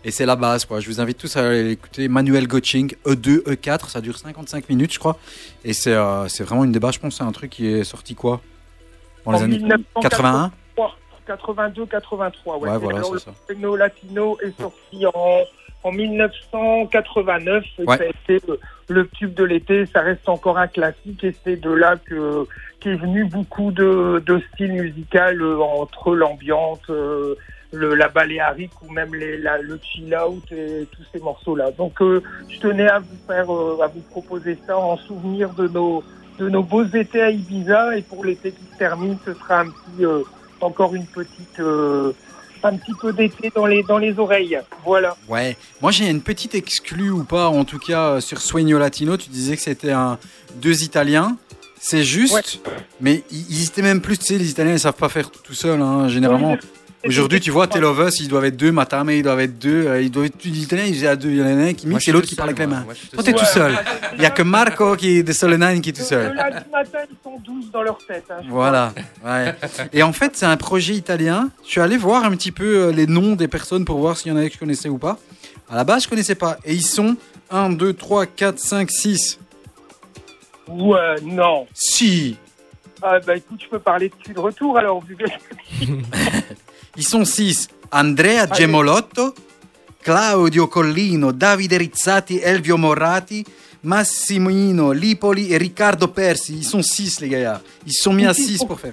Et 0.02 0.10
c'est 0.10 0.24
la 0.24 0.36
base, 0.36 0.64
quoi. 0.64 0.80
Je 0.80 0.86
vous 0.86 1.00
invite 1.00 1.18
tous 1.18 1.36
à 1.36 1.46
aller 1.46 1.72
écouter 1.72 2.08
Manuel 2.08 2.46
Goching, 2.46 2.94
E2, 3.04 3.42
E4, 3.42 3.88
ça 3.90 4.00
dure 4.00 4.16
55 4.16 4.68
minutes, 4.70 4.94
je 4.94 4.98
crois. 4.98 5.18
Et 5.62 5.74
c'est 5.74 5.94
euh, 5.94 6.26
vraiment 6.40 6.64
une 6.64 6.72
bases, 6.72 6.94
je 6.94 7.00
pense, 7.00 7.16
c'est 7.16 7.22
un 7.22 7.32
truc 7.32 7.50
qui 7.50 7.66
est 7.66 7.84
sorti 7.84 8.14
quoi? 8.14 8.40
Dans 9.26 9.32
les 9.32 9.38
En 9.38 9.42
années 9.42 9.62
81 10.00 10.52
82, 11.26 11.86
83. 11.86 12.58
Ouais, 12.58 12.68
Ouais, 12.70 12.78
voilà, 12.78 13.02
ça. 13.04 13.10
le 13.48 13.54
Piano 13.54 13.76
Latino 13.76 14.38
est 14.42 14.58
sorti 14.60 15.06
en, 15.06 15.42
en 15.82 15.92
1989. 15.92 17.64
et 17.78 17.84
Ouais. 17.84 17.96
Ça 17.96 18.04
a 18.04 18.06
été 18.06 18.46
le, 18.46 18.60
le 18.88 19.08
tube 19.08 19.34
de 19.34 19.44
l'été. 19.44 19.86
Ça 19.86 20.00
reste 20.00 20.28
encore 20.28 20.58
un 20.58 20.66
classique 20.66 21.24
et 21.24 21.34
c'est 21.44 21.56
de 21.56 21.70
là 21.70 21.96
que 21.96 22.46
qu'est 22.80 22.94
venu 22.94 23.24
beaucoup 23.26 23.70
de, 23.70 24.22
de 24.24 24.40
styles 24.52 24.72
musicaux 24.72 25.18
euh, 25.18 25.58
entre 25.58 26.14
l'ambiance, 26.16 26.80
euh, 26.88 27.34
le, 27.72 27.94
la 27.94 28.08
baléarique 28.08 28.72
ou 28.82 28.90
même 28.90 29.14
les, 29.14 29.36
la, 29.38 29.58
le 29.58 29.78
chill 29.82 30.14
out 30.16 30.42
et 30.50 30.86
tous 30.90 31.04
ces 31.12 31.20
morceaux-là. 31.20 31.70
Donc, 31.72 32.00
euh, 32.00 32.22
je 32.48 32.58
tenais 32.58 32.88
à 32.88 32.98
vous 33.00 33.16
faire, 33.26 33.52
euh, 33.52 33.82
à 33.82 33.86
vous 33.88 34.00
proposer 34.10 34.58
ça 34.66 34.78
en 34.78 34.96
souvenir 34.96 35.50
de 35.50 35.68
nos 35.68 36.02
de 36.38 36.48
nos 36.48 36.62
beaux 36.62 36.84
étés 36.84 37.20
à 37.20 37.30
Ibiza 37.30 37.98
et 37.98 38.02
pour 38.02 38.24
l'été 38.24 38.52
qui 38.52 38.64
se 38.64 38.78
termine, 38.78 39.18
ce 39.26 39.34
sera 39.34 39.60
un 39.60 39.66
petit 39.66 40.06
euh, 40.06 40.22
encore 40.62 40.94
une 40.94 41.06
petite 41.06 41.60
euh, 41.60 42.12
un 42.64 42.76
petit 42.76 42.94
peu 43.00 43.12
d'été 43.12 43.52
dans 43.54 43.66
les 43.66 43.82
dans 43.82 43.98
les 43.98 44.18
oreilles. 44.18 44.58
Voilà. 44.84 45.16
Ouais, 45.28 45.56
moi 45.80 45.90
j'ai 45.90 46.08
une 46.08 46.22
petite 46.22 46.54
exclue 46.54 47.10
ou 47.10 47.24
pas, 47.24 47.48
en 47.48 47.64
tout 47.64 47.78
cas 47.78 48.08
euh, 48.08 48.20
sur 48.20 48.40
Sueño 48.40 48.78
Latino, 48.78 49.16
tu 49.16 49.30
disais 49.30 49.56
que 49.56 49.62
c'était 49.62 49.92
un 49.92 50.18
deux 50.56 50.82
Italiens. 50.82 51.36
C'est 51.82 52.04
juste, 52.04 52.60
mais 53.00 53.24
ils 53.30 53.64
étaient 53.64 53.80
même 53.80 54.02
plus, 54.02 54.18
tu 54.18 54.26
sais, 54.26 54.36
les 54.36 54.50
Italiens 54.50 54.74
ils 54.74 54.80
savent 54.80 54.92
pas 54.92 55.08
faire 55.08 55.30
tout, 55.30 55.54
seuls, 55.54 55.80
hein, 55.80 56.08
généralement. 56.08 56.58
Aujourd'hui, 57.06 57.40
tu 57.40 57.50
vois, 57.50 57.66
Tell 57.66 57.84
of 57.84 57.98
Us, 57.98 58.20
ils 58.20 58.28
doivent 58.28 58.44
être 58.44 58.56
deux, 58.58 58.72
Matame, 58.72 59.10
ils 59.10 59.22
doivent 59.22 59.40
être 59.40 59.58
deux, 59.58 59.86
euh, 59.86 60.02
ils 60.02 60.10
doivent 60.10 60.26
être 60.26 60.44
l'Italien, 60.44 60.84
ils 60.84 61.06
à 61.06 61.16
deux, 61.16 61.30
il 61.30 61.36
y 61.38 61.42
en 61.42 61.46
a 61.46 61.50
un 61.50 61.72
qui 61.72 61.86
mixe 61.86 62.06
et 62.06 62.12
l'autre 62.12 62.26
qui 62.26 62.34
parle 62.34 62.50
avec 62.50 62.58
les 62.58 62.66
mains. 62.66 62.84
Toi, 63.14 63.22
t'es 63.22 63.32
tout 63.32 63.44
seul. 63.46 63.78
Il 64.16 64.22
y 64.22 64.26
a 64.26 64.30
que 64.30 64.42
Marco 64.42 64.96
qui 64.96 65.16
est 65.18 65.22
des 65.22 65.32
seuls 65.32 65.56
nine 65.58 65.80
qui 65.80 65.88
est 65.90 65.92
tout 65.92 66.00
Le 66.00 66.04
seul. 66.06 66.34
lundi 66.34 66.56
matin, 66.70 66.98
ils 67.10 67.16
sont 67.24 67.38
12 67.42 67.70
dans 67.70 67.82
leur 67.82 67.98
tête. 68.06 68.24
hein, 68.30 68.42
Voilà. 68.48 68.92
Ouais. 69.24 69.54
Et 69.94 70.02
en 70.02 70.12
fait, 70.12 70.36
c'est 70.36 70.44
un 70.46 70.58
projet 70.58 70.92
italien. 70.94 71.48
Je 71.64 71.70
suis 71.70 71.80
allé 71.80 71.96
voir 71.96 72.24
un 72.24 72.32
petit 72.32 72.52
peu 72.52 72.88
euh, 72.88 72.92
les 72.92 73.06
noms 73.06 73.34
des 73.34 73.48
personnes 73.48 73.86
pour 73.86 73.98
voir 73.98 74.18
s'il 74.18 74.30
y 74.30 74.34
en 74.34 74.36
avait 74.36 74.48
que 74.48 74.54
je 74.54 74.60
connaissais 74.60 74.90
ou 74.90 74.98
pas. 74.98 75.18
À 75.70 75.76
la 75.76 75.84
base, 75.84 76.04
je 76.04 76.08
connaissais 76.08 76.34
pas. 76.34 76.58
Et 76.66 76.74
ils 76.74 76.84
sont 76.86 77.16
1, 77.50 77.70
2, 77.70 77.94
3, 77.94 78.26
4, 78.26 78.58
5, 78.58 78.90
6. 78.90 79.38
crois. 80.66 80.76
Ouais, 80.76 81.20
non. 81.22 81.66
Si. 81.72 82.36
Ah, 83.02 83.18
bah 83.26 83.36
écoute, 83.36 83.60
je 83.64 83.68
peux 83.70 83.78
parler 83.78 84.10
de 84.28 84.32
de 84.34 84.38
retour 84.38 84.76
alors, 84.76 85.02
vu 85.02 85.16
que. 85.16 85.24
Ils 87.00 87.06
sont 87.08 87.24
6. 87.24 87.68
Andrea 87.92 88.40
Allez. 88.42 88.54
Gemolotto, 88.60 89.34
Claudio 90.02 90.66
Collino, 90.68 91.32
Davide 91.32 91.78
Rizzati, 91.78 92.38
Elvio 92.38 92.76
Morati, 92.76 93.42
Massimino 93.84 94.92
Lipoli 94.92 95.50
et 95.50 95.56
Riccardo 95.56 96.08
Persi. 96.08 96.58
Ils 96.58 96.64
sont 96.64 96.82
6, 96.82 97.20
les 97.22 97.30
gars. 97.30 97.62
Ils 97.86 97.92
se 97.94 98.02
sont 98.02 98.12
mis 98.12 98.26
à 98.26 98.34
6 98.34 98.64
pour 98.64 98.78
faire. 98.78 98.92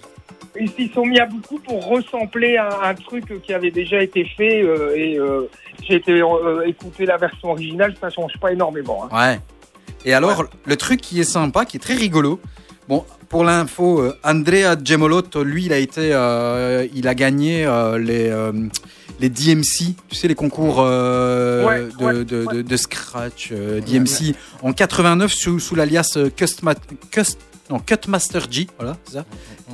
Ils 0.58 0.72
s'y 0.72 0.90
sont 0.94 1.06
mis 1.06 1.20
à 1.20 1.26
beaucoup 1.26 1.60
pour 1.60 1.86
ressembler 1.86 2.56
à 2.56 2.88
un 2.90 2.94
truc 2.96 3.42
qui 3.44 3.54
avait 3.54 3.72
déjà 3.72 4.02
été 4.02 4.26
fait 4.38 4.64
euh, 4.64 4.96
et 4.96 5.20
euh, 5.20 5.50
j'ai 5.86 5.96
été 5.96 6.14
euh, 6.14 6.66
écouter 6.66 7.06
la 7.06 7.18
version 7.18 7.52
originale, 7.52 7.94
ça 8.00 8.10
change 8.10 8.32
pas 8.40 8.54
énormément. 8.54 9.08
hein. 9.12 9.32
Ouais. 9.34 9.40
Et 10.06 10.14
alors, 10.14 10.46
le 10.66 10.76
truc 10.78 11.02
qui 11.02 11.20
est 11.20 11.26
sympa, 11.26 11.66
qui 11.66 11.76
est 11.76 11.82
très 11.82 11.94
rigolo, 11.96 12.40
bon, 12.88 13.06
pour 13.30 13.44
l'info, 13.44 14.02
euh, 14.02 14.18
Andrea 14.24 14.76
Gemolotto, 14.84 15.44
lui, 15.44 15.66
il 15.66 15.74
a 15.74 15.78
été, 15.78 16.10
euh, 16.14 16.88
il 16.94 17.08
a 17.08 17.16
gagné 17.16 17.66
euh, 17.66 17.98
les, 17.98 18.30
euh, 18.30 18.52
les 19.20 19.30
DMC, 19.30 19.96
tu 20.10 20.16
sais, 20.16 20.28
les 20.28 20.36
concours 20.36 20.78
Ouais, 20.78 20.84
de, 20.86 22.04
ouais, 22.04 22.24
de, 22.24 22.44
ouais. 22.46 22.56
de- 22.58 22.62
de 22.62 22.78
scratch 22.78 23.52
DMC 23.52 24.36
en 24.62 24.74
89 24.74 25.32
sous, 25.34 25.60
sous 25.60 25.76
l'alias 25.76 26.18
Custma- 26.38 26.76
Cust- 27.12 27.38
non, 27.70 27.80
Cutmaster 27.80 28.48
G, 28.50 28.68
voilà, 28.78 28.96
c'est 29.06 29.14
ça. 29.16 29.26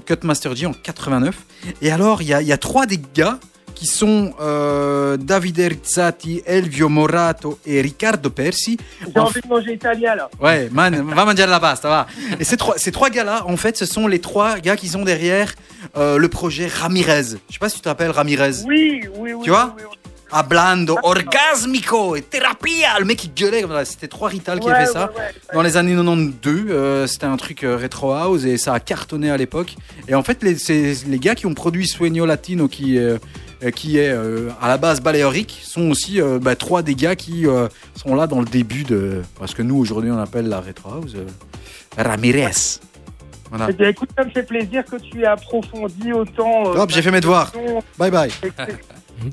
Cutmaster 0.06 0.56
G 0.56 0.66
en 0.66 0.74
89. 0.74 1.36
Et 1.82 1.92
alors, 1.92 2.22
il 2.24 2.28
y 2.30 2.34
a, 2.34 2.42
y 2.42 2.52
a 2.52 2.58
trois 2.58 2.86
des 2.88 3.00
gars 3.14 3.38
qui 3.74 3.86
sont 3.88 4.34
euh, 4.42 5.18
Davide 5.18 5.60
Rizzati, 5.60 6.42
Elvio 6.46 6.90
Morato 6.90 7.60
et 7.66 7.82
Riccardo 7.82 8.30
Persi. 8.30 8.78
J'ai 9.02 9.20
En 9.20 9.26
envie 9.26 9.42
de 9.42 9.48
manger 9.48 9.74
italien 9.74 10.16
là. 10.16 10.30
Ouais, 10.42 10.70
man, 10.72 10.96
va 11.16 11.26
mangiare 11.26 11.50
la 11.50 11.60
pasta, 11.60 11.88
va. 11.90 12.08
Et 12.40 12.44
ces 12.44 12.58
trois, 12.58 12.78
ces 12.78 12.92
trois 12.92 13.10
gars-là, 13.10 13.44
en 13.48 13.58
fait, 13.58 13.78
ce 13.78 13.86
sont 13.86 14.08
les 14.08 14.20
trois 14.20 14.60
gars 14.60 14.76
qui 14.76 14.88
sont 14.88 15.04
derrière 15.04 15.54
euh, 15.98 16.18
le 16.18 16.28
projet 16.30 16.68
Ramirez. 16.68 17.24
Je 17.50 17.54
sais 17.54 17.60
pas 17.60 17.70
si 17.70 17.76
tu 17.76 17.82
te 17.82 17.90
rappelles 17.90 18.12
Ramirez. 18.12 18.64
Oui, 18.66 19.02
oui, 19.18 19.34
oui. 19.34 19.42
Tu 19.44 19.50
vois 19.50 19.74
oui, 19.78 19.84
oui, 19.90 19.98
Hablando, 20.36 20.98
orgasmico 21.04 22.16
et 22.16 22.24
thérapia. 22.24 22.98
Le 22.98 23.06
mec, 23.06 23.24
il 23.24 23.34
gueulait. 23.36 23.64
C'était 23.86 24.08
trois 24.08 24.30
Rital 24.30 24.60
qui 24.60 24.68
Ouais, 24.68 24.74
avaient 24.74 24.86
ça. 24.88 25.12
ouais, 25.16 25.20
ouais, 25.22 25.32
Dans 25.54 25.62
les 25.62 25.78
années 25.78 25.94
92, 25.96 26.66
euh, 26.70 27.06
c'était 27.06 27.28
un 27.28 27.38
truc 27.38 27.64
euh, 27.64 27.78
retro 27.78 28.14
house 28.14 28.44
et 28.44 28.58
ça 28.58 28.74
a 28.74 28.80
cartonné 28.80 29.30
à 29.30 29.38
l'époque. 29.38 29.76
Et 30.08 30.16
en 30.16 30.24
fait, 30.24 30.42
les, 30.42 30.58
c'est 30.58 30.96
les 31.08 31.20
gars 31.20 31.36
qui 31.36 31.46
ont 31.46 31.54
produit 31.54 31.88
Sueño 31.88 32.26
Latino, 32.26 32.68
qui, 32.68 32.98
euh, 32.98 33.20
qui 33.72 33.98
est 33.98 34.10
euh, 34.10 34.50
à 34.62 34.68
la 34.68 34.78
base 34.78 35.02
baléorique, 35.02 35.62
sont 35.64 35.90
aussi 35.92 36.22
euh, 36.22 36.40
bah, 36.40 36.56
trois 36.56 36.82
des 36.82 36.96
gars 36.96 37.16
qui 37.16 37.48
euh, 37.48 37.68
sont 37.96 38.16
là 38.16 38.28
dans 38.28 38.40
le 38.40 38.46
début 38.46 38.84
de. 38.84 39.22
Parce 39.40 39.54
que 39.54 39.62
nous, 39.62 39.78
aujourd'hui, 39.78 40.12
on 40.12 40.18
appelle 40.20 40.48
la 40.50 40.60
retro 40.62 40.92
house 40.94 41.14
euh, 41.16 41.26
Ramirez. 41.98 42.80
Voilà. 43.50 43.68
Eh 43.70 43.74
bien, 43.74 43.90
écoute, 43.90 44.10
ça 44.18 44.24
me 44.24 44.32
fait 44.32 44.44
plaisir 44.44 44.84
que 44.84 44.96
tu 44.96 45.22
aies 45.22 45.28
approfondi 45.28 46.12
autant. 46.12 46.68
euh, 46.74 46.80
Hop, 46.80 46.90
j'ai 46.90 47.02
fait 47.04 47.12
mes 47.12 47.22
devoirs. 47.22 47.52
Bye 47.98 48.12
bye. 48.12 48.32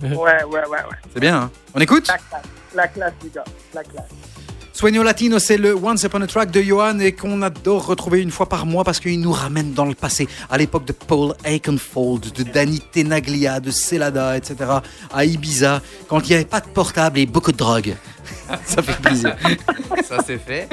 Ouais, 0.02 0.08
ouais, 0.12 0.44
ouais, 0.44 0.68
ouais. 0.68 0.96
C'est 1.12 1.20
bien, 1.20 1.36
hein 1.36 1.50
On 1.74 1.80
écoute 1.80 2.06
La 2.06 2.18
classe, 2.18 2.42
la 2.76 2.86
classe, 2.86 3.12
les 3.24 3.30
gars, 3.30 3.44
la 3.74 3.82
classe. 3.82 4.04
Sueño 4.80 5.02
Latino, 5.02 5.38
c'est 5.38 5.58
le 5.58 5.74
Once 5.74 6.04
Upon 6.04 6.22
a 6.22 6.26
Track 6.26 6.50
de 6.52 6.62
Johan 6.62 7.00
et 7.00 7.12
qu'on 7.12 7.42
adore 7.42 7.84
retrouver 7.84 8.22
une 8.22 8.30
fois 8.30 8.48
par 8.48 8.64
mois 8.64 8.82
parce 8.82 8.98
qu'il 8.98 9.20
nous 9.20 9.30
ramène 9.30 9.74
dans 9.74 9.84
le 9.84 9.94
passé, 9.94 10.26
à 10.48 10.56
l'époque 10.56 10.86
de 10.86 10.94
Paul 10.94 11.34
Aikenfold, 11.44 12.32
de 12.32 12.42
Danny 12.44 12.80
Tenaglia, 12.80 13.60
de 13.60 13.70
Celada, 13.70 14.38
etc., 14.38 14.70
à 15.12 15.24
Ibiza, 15.26 15.82
quand 16.08 16.20
il 16.20 16.28
n'y 16.28 16.34
avait 16.36 16.46
pas 16.46 16.60
de 16.60 16.68
portable 16.68 17.18
et 17.18 17.26
beaucoup 17.26 17.52
de 17.52 17.58
drogue. 17.58 17.94
Ça 18.64 18.80
fait 18.80 18.98
plaisir. 19.02 19.36
Ça 20.08 20.16
c'est 20.26 20.38
fait. 20.38 20.66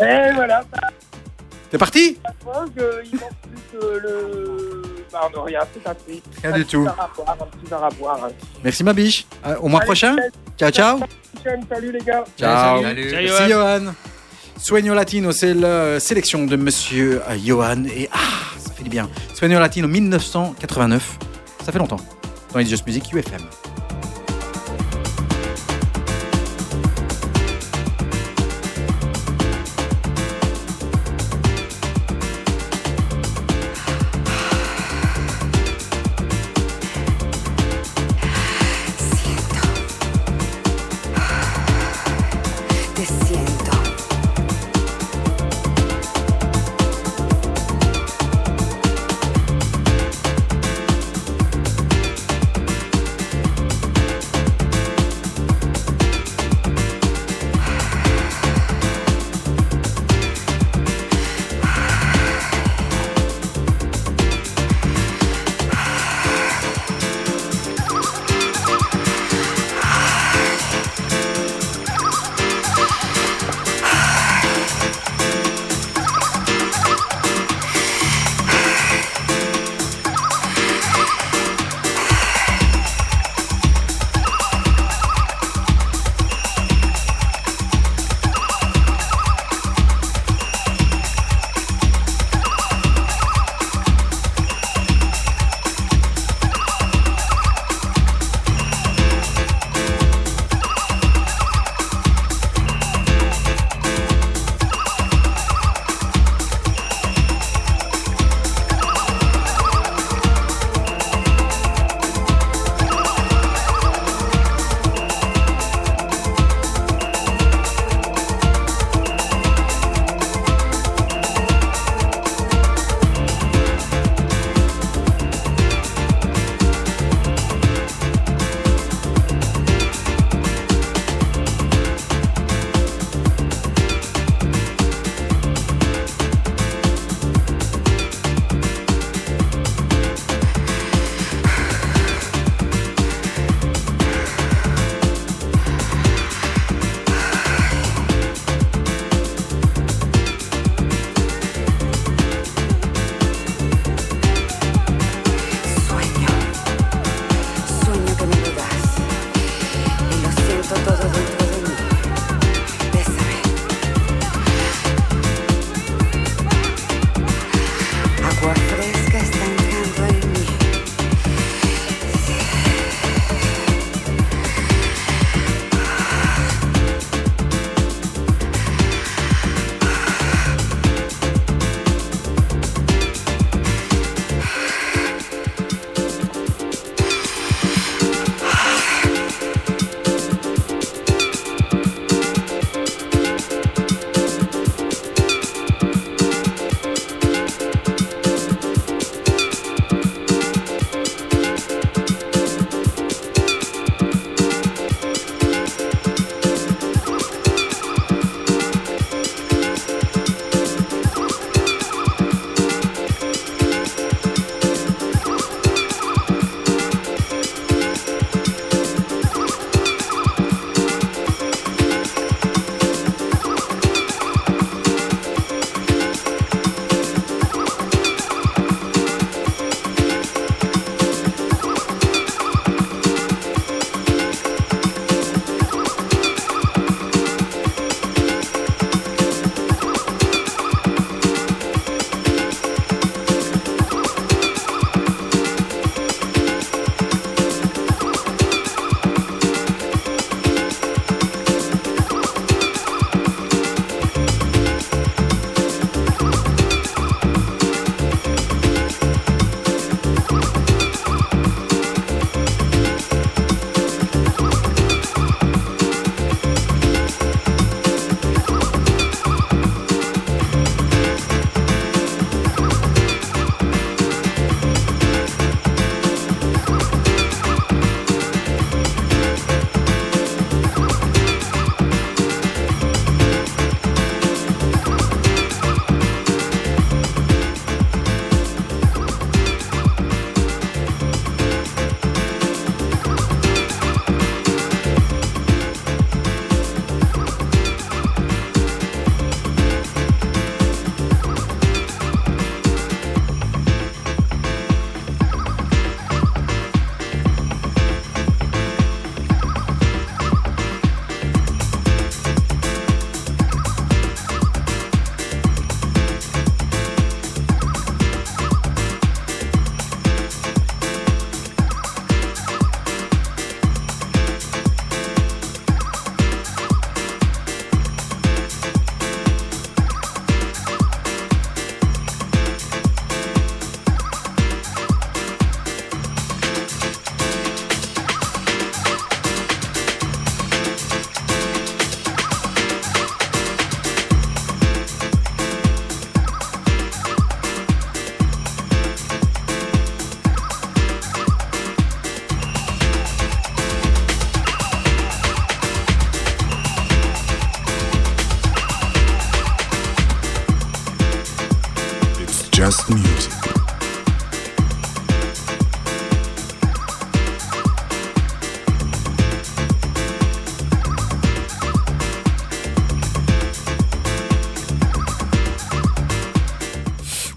Et 0.00 0.32
voilà, 0.34 0.64
T'es 1.70 1.76
parti? 1.76 2.16
La 2.24 2.30
drogue, 2.40 2.78
euh, 2.78 3.02
il 3.12 3.18
manque 3.18 3.30
plus 3.42 3.78
que 3.78 3.98
le. 3.98 4.82
Non, 5.14 5.42
rien, 5.44 5.60
du 6.54 6.64
tout. 6.64 6.86
à 6.88 7.08
boire, 7.14 7.84
à 7.84 7.90
boire. 7.90 8.28
Merci 8.64 8.82
ma 8.82 8.92
biche. 8.92 9.26
Euh, 9.46 9.56
Au 9.60 9.68
mois 9.68 9.80
Allez, 9.80 9.86
prochain 9.86 10.16
salut. 10.16 10.32
Ciao, 10.58 10.70
ciao 10.70 10.98
Salut 11.68 11.92
les 11.92 12.00
gars. 12.00 12.24
Ciao 12.36 12.82
Salut. 12.82 13.10
Salut, 13.10 13.28
Merci 13.28 13.50
Johan 13.50 13.94
Sueño 14.56 14.94
Latino, 14.94 15.30
c'est 15.32 15.54
la 15.54 16.00
sélection 16.00 16.46
de 16.46 16.56
Monsieur 16.56 17.22
euh, 17.28 17.36
Johan 17.44 17.84
et 17.84 18.08
ah, 18.12 18.18
ça 18.58 18.72
fait 18.72 18.82
du 18.82 18.90
bien. 18.90 19.08
Sueño 19.34 19.60
Latino 19.60 19.86
1989, 19.86 21.18
ça 21.64 21.70
fait 21.70 21.78
longtemps. 21.78 22.00
Dans 22.52 22.60
It's 22.60 22.70
Just 22.70 22.86
Music 22.86 23.12
UFM. 23.12 23.42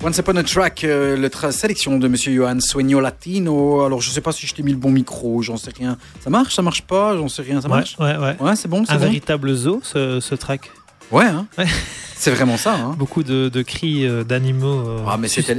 Once 0.07 0.19
Upon 0.19 0.37
a 0.37 0.43
Track, 0.43 0.85
euh, 0.85 1.17
la 1.17 1.27
tra- 1.27 1.51
sélection 1.51 1.99
de 1.99 2.07
Monsieur 2.07 2.33
Johan 2.33 2.61
Sueño 2.61 3.01
Latino. 3.01 3.81
Alors, 3.81 3.99
je 3.99 4.09
sais 4.09 4.21
pas 4.21 4.31
si 4.31 4.47
je 4.47 4.55
t'ai 4.55 4.63
mis 4.63 4.71
le 4.71 4.77
bon 4.77 4.89
micro, 4.89 5.41
j'en 5.41 5.57
sais 5.57 5.71
rien. 5.77 5.97
Ça 6.23 6.29
marche, 6.29 6.55
ça 6.55 6.61
marche 6.61 6.83
pas, 6.83 7.17
j'en 7.17 7.27
sais 7.27 7.41
rien, 7.41 7.59
ça 7.59 7.67
Ouais, 7.67 7.75
marche? 7.79 7.97
ouais, 7.99 8.15
ouais. 8.15 8.37
Ouais, 8.39 8.55
c'est 8.55 8.69
bon, 8.69 8.85
c'est 8.85 8.93
Un 8.93 8.95
bon. 8.95 9.01
véritable 9.01 9.53
zoo, 9.53 9.81
ce, 9.83 10.21
ce 10.21 10.33
track? 10.33 10.71
Ouais, 11.11 11.25
hein 11.25 11.45
Ouais. 11.57 11.65
c'est 12.15 12.31
vraiment 12.31 12.55
ça. 12.55 12.75
Hein. 12.75 12.95
Beaucoup 12.97 13.21
de, 13.23 13.49
de 13.49 13.61
cris 13.63 14.05
euh, 14.07 14.23
d'animaux. 14.23 14.87
euh, 14.87 14.99
Ah, 15.05 15.17
mais 15.17 15.27
c'était 15.27 15.53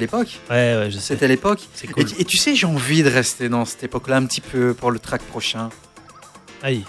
l'époque. 0.00 0.40
Ouais, 0.50 0.56
ouais, 0.76 0.88
je 0.90 0.96
sais. 0.96 1.14
C'était 1.14 1.28
l'époque. 1.28 1.60
C'est 1.72 1.88
Et, 1.88 1.92
cool. 1.92 2.04
tu- 2.06 2.20
et 2.20 2.24
tu 2.24 2.38
sais, 2.38 2.56
j'ai 2.56 2.66
envie 2.66 3.04
de 3.04 3.08
rester 3.08 3.48
dans 3.48 3.64
cette 3.64 3.84
époque-là 3.84 4.16
un 4.16 4.26
petit 4.26 4.40
peu 4.40 4.74
pour 4.74 4.90
le 4.90 4.98
track 4.98 5.22
prochain. 5.22 5.68
Aïe. 6.64 6.82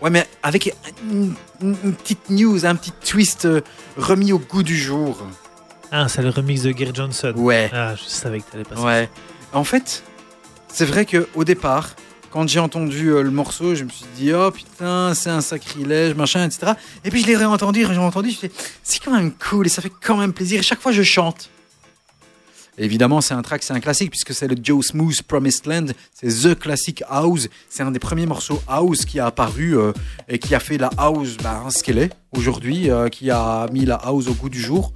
Ouais, 0.00 0.10
mais 0.10 0.24
avec 0.44 0.72
une, 1.10 1.34
une- 1.60 1.76
une 1.82 1.94
petite 1.94 2.30
news, 2.30 2.64
un 2.66 2.76
petit 2.76 2.92
twist 3.04 3.46
euh, 3.46 3.62
remis 3.96 4.32
au 4.32 4.38
goût 4.38 4.62
du 4.62 4.76
jour. 4.76 5.26
Ah, 5.92 6.08
c'est 6.08 6.22
le 6.22 6.30
remix 6.30 6.62
de 6.62 6.72
Gary 6.72 6.92
Johnson. 6.94 7.32
Ouais. 7.36 7.70
Ah, 7.72 7.94
je 7.94 8.04
savais 8.04 8.40
que 8.40 8.50
t'allais 8.50 8.64
passer. 8.64 8.82
Ouais. 8.82 9.08
En 9.52 9.64
fait, 9.64 10.02
c'est 10.68 10.84
vrai 10.84 11.04
que 11.06 11.28
au 11.34 11.44
départ, 11.44 11.90
quand 12.30 12.48
j'ai 12.48 12.58
entendu 12.58 13.08
euh, 13.08 13.22
le 13.22 13.30
morceau, 13.30 13.74
je 13.74 13.84
me 13.84 13.88
suis 13.88 14.04
dit 14.16 14.32
oh 14.34 14.50
putain, 14.50 15.14
c'est 15.14 15.30
un 15.30 15.40
sacrilège, 15.40 16.14
machin, 16.14 16.44
etc. 16.44 16.72
Et 17.04 17.10
puis 17.10 17.22
je 17.22 17.26
l'ai 17.26 17.36
réentendu, 17.36 17.86
j'ai 17.90 17.98
entendu, 17.98 18.30
je 18.30 18.34
me 18.34 18.38
suis 18.38 18.48
dit, 18.48 18.54
c'est 18.82 19.02
quand 19.02 19.12
même 19.12 19.32
cool 19.32 19.66
et 19.66 19.70
ça 19.70 19.80
fait 19.80 19.92
quand 20.02 20.16
même 20.16 20.32
plaisir. 20.32 20.60
Et 20.60 20.62
chaque 20.62 20.80
fois, 20.80 20.92
je 20.92 21.02
chante. 21.02 21.50
Évidemment, 22.78 23.20
c'est 23.20 23.34
un 23.34 23.42
track, 23.42 23.62
c'est 23.62 23.72
un 23.72 23.80
classique 23.80 24.10
puisque 24.10 24.34
c'est 24.34 24.48
le 24.48 24.56
Joe 24.62 24.84
Smooth 24.84 25.22
Promised 25.22 25.66
Land, 25.66 25.86
c'est 26.12 26.28
The 26.28 26.58
Classic 26.58 27.02
House. 27.08 27.48
C'est 27.70 27.82
un 27.82 27.90
des 27.90 27.98
premiers 27.98 28.26
morceaux 28.26 28.62
house 28.68 29.04
qui 29.04 29.18
a 29.18 29.26
apparu 29.26 29.78
euh, 29.78 29.92
et 30.28 30.38
qui 30.38 30.54
a 30.54 30.60
fait 30.60 30.76
la 30.76 30.90
house 30.98 31.36
bah, 31.42 31.64
ce 31.70 31.82
qu'elle 31.82 31.98
est 31.98 32.12
aujourd'hui, 32.36 32.90
euh, 32.90 33.08
qui 33.08 33.30
a 33.30 33.66
mis 33.72 33.86
la 33.86 33.94
house 33.94 34.28
au 34.28 34.34
goût 34.34 34.50
du 34.50 34.60
jour. 34.60 34.92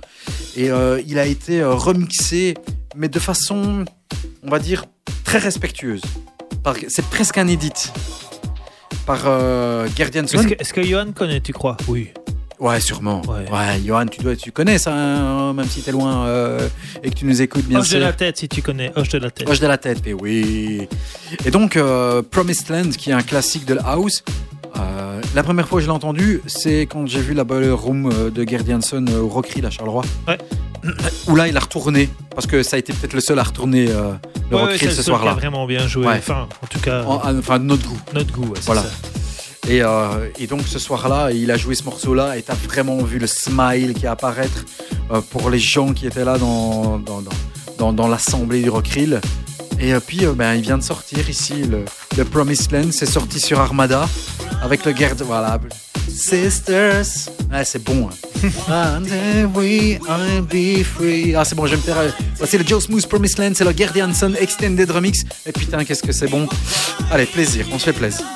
Et 0.57 0.71
euh, 0.71 1.01
il 1.07 1.19
a 1.19 1.25
été 1.25 1.65
remixé, 1.65 2.55
mais 2.97 3.09
de 3.09 3.19
façon, 3.19 3.85
on 4.43 4.51
va 4.51 4.59
dire, 4.59 4.85
très 5.25 5.39
respectueuse. 5.39 6.03
C'est 6.89 7.07
presque 7.07 7.39
un 7.39 7.49
edit 7.49 7.91
par 9.07 9.23
Guardian 9.97 10.25
Est-ce 10.25 10.47
que, 10.47 10.55
est-ce 10.61 10.75
que 10.75 10.83
Johan 10.83 11.13
connaît, 11.13 11.41
tu 11.41 11.55
crois? 11.55 11.79
Oui. 11.89 12.11
Ouais, 12.61 12.79
sûrement. 12.81 13.23
Ouais. 13.23 13.51
Ouais, 13.51 13.81
Johan, 13.85 14.07
tu, 14.07 14.21
dois, 14.21 14.37
tu 14.37 14.53
connais 14.53 14.79
ça, 14.79 14.93
hein, 14.95 15.53
même 15.55 15.67
si 15.67 15.81
t'es 15.81 15.93
loin 15.93 16.27
euh, 16.27 16.69
et 17.03 17.09
que 17.11 17.15
tu 17.15 17.25
nous 17.25 17.41
écoutes 17.41 17.65
bien 17.65 17.81
Hoche 17.81 17.89
de 17.91 17.99
la 17.99 18.13
tête, 18.13 18.37
si 18.37 18.49
tu 18.49 18.61
connais. 18.61 18.93
Hoche 18.97 19.09
de 19.09 19.19
la 19.19 19.31
tête. 19.31 19.49
Hoche 19.49 19.61
de 19.61 19.67
la 19.67 19.79
tête, 19.79 20.03
mais 20.05 20.13
oui. 20.13 20.87
Et 21.47 21.51
donc, 21.51 21.77
euh, 21.77 22.21
Promised 22.23 22.69
Land, 22.69 22.91
qui 22.99 23.11
est 23.11 23.15
un 23.15 23.23
classique 23.23 23.65
de 23.65 23.75
la 23.75 23.83
house. 23.83 24.23
euh, 24.77 25.21
la 25.35 25.43
première 25.43 25.67
fois 25.67 25.79
que 25.79 25.83
je 25.85 25.87
l'ai 25.89 25.95
entendu, 25.95 26.43
c'est 26.47 26.83
quand 26.83 27.07
j'ai 27.07 27.21
vu 27.21 27.33
la 27.33 27.45
ballroom 27.45 28.11
euh, 28.13 28.31
de 28.31 28.47
Gerd 28.47 28.69
Janssen 28.69 29.09
au 29.17 29.29
Rockery, 29.29 29.65
à 29.65 29.71
Charleroi. 29.71 30.03
Ouais. 30.29 30.39
Où 31.29 31.37
là, 31.37 31.49
il 31.49 31.57
a 31.57 31.61
retourné, 31.61 32.09
parce 32.35 32.47
que 32.47 32.63
ça 32.63 32.77
a 32.77 32.79
été 32.79 32.93
peut-être 32.93 33.13
le 33.15 33.21
seul 33.21 33.39
à 33.39 33.43
retourner 33.43 33.87
le 33.87 34.57
Ouais, 34.57 34.63
ouais, 34.65 34.79
ce 34.79 35.03
soir-là. 35.03 35.33
vraiment 35.35 35.67
bien 35.67 35.87
joué. 35.87 36.07
Enfin, 36.09 36.47
en 36.63 36.67
tout 36.67 36.81
cas, 36.81 37.05
En- 37.05 37.17
en- 37.27 37.39
enfin, 37.39 37.59
notre 37.59 37.87
goût. 37.89 37.99
notre 38.15 38.33
goût. 38.33 38.47
ouais, 38.47 38.61
Voilà. 38.67 38.83
ça. 38.83 38.89
Et, 39.71 39.83
euh, 39.83 40.29
et 40.37 40.49
donc 40.49 40.63
ce 40.67 40.81
soir-là, 40.81 41.31
il 41.31 41.49
a 41.53 41.57
joué 41.57 41.77
ce 41.77 41.85
morceau-là 41.85 42.37
et 42.37 42.43
t'as 42.43 42.55
vraiment 42.55 42.97
vu 43.05 43.21
le 43.21 43.29
smile 43.29 43.95
qui 43.95 44.09
apparaître 44.09 44.65
euh, 45.13 45.21
pour 45.21 45.49
les 45.49 45.61
gens 45.61 45.93
qui 45.93 46.09
étaient 46.09 46.25
là 46.25 46.39
dans, 46.39 46.99
dans, 47.79 47.93
dans, 47.93 48.09
l'assemblée 48.09 48.63
du 48.63 48.69
Rockrill. 48.69 49.21
Et 49.79 49.95
euh, 49.95 50.01
puis, 50.05 50.25
euh, 50.27 50.33
ben, 50.33 50.55
il 50.55 50.63
vient 50.63 50.77
de 50.77 50.83
sortir 50.83 51.31
ici, 51.31 51.63
le, 51.63 51.85
le 52.19 52.25
Promised 52.25 52.73
Land, 52.73 52.91
c'est 52.91 53.07
sorti 53.07 53.39
sur 53.39 53.61
Armada 53.61 54.09
avec 54.61 54.85
le 54.85 54.93
Gerd, 54.95 55.23
voilà. 55.23 55.61
Sisters, 56.09 57.07
ah, 57.53 57.65
c'est 57.65 57.83
bon. 57.85 58.09
hein. 58.11 58.43
And 58.99 59.05
then 59.05 59.53
we 59.55 59.99
I'll 60.09 60.43
be 60.43 60.83
free. 60.83 61.35
Ah, 61.37 61.45
c'est 61.45 61.55
bon, 61.55 61.67
je 61.67 61.73
vais 61.73 61.77
me 61.77 61.83
taire. 61.83 61.99
euh, 61.99 62.11
Voici 62.37 62.59
le 62.59 62.67
Joe 62.67 62.83
Smooth 62.85 63.07
Promised 63.07 63.39
Land, 63.39 63.53
c'est 63.55 63.65
le 63.65 63.73
Gerd 63.73 63.97
Janssen 63.97 64.37
Extended 64.41 64.91
Remix. 64.91 65.21
Et 65.47 65.53
putain, 65.53 65.85
qu'est-ce 65.85 66.03
que 66.03 66.13
c'est 66.13 66.27
bon. 66.29 66.49
Allez, 67.13 67.27
plaisir, 67.27 67.67
on 67.73 67.79
se 67.79 67.85
fait 67.85 67.93
plaisir. 67.93 68.27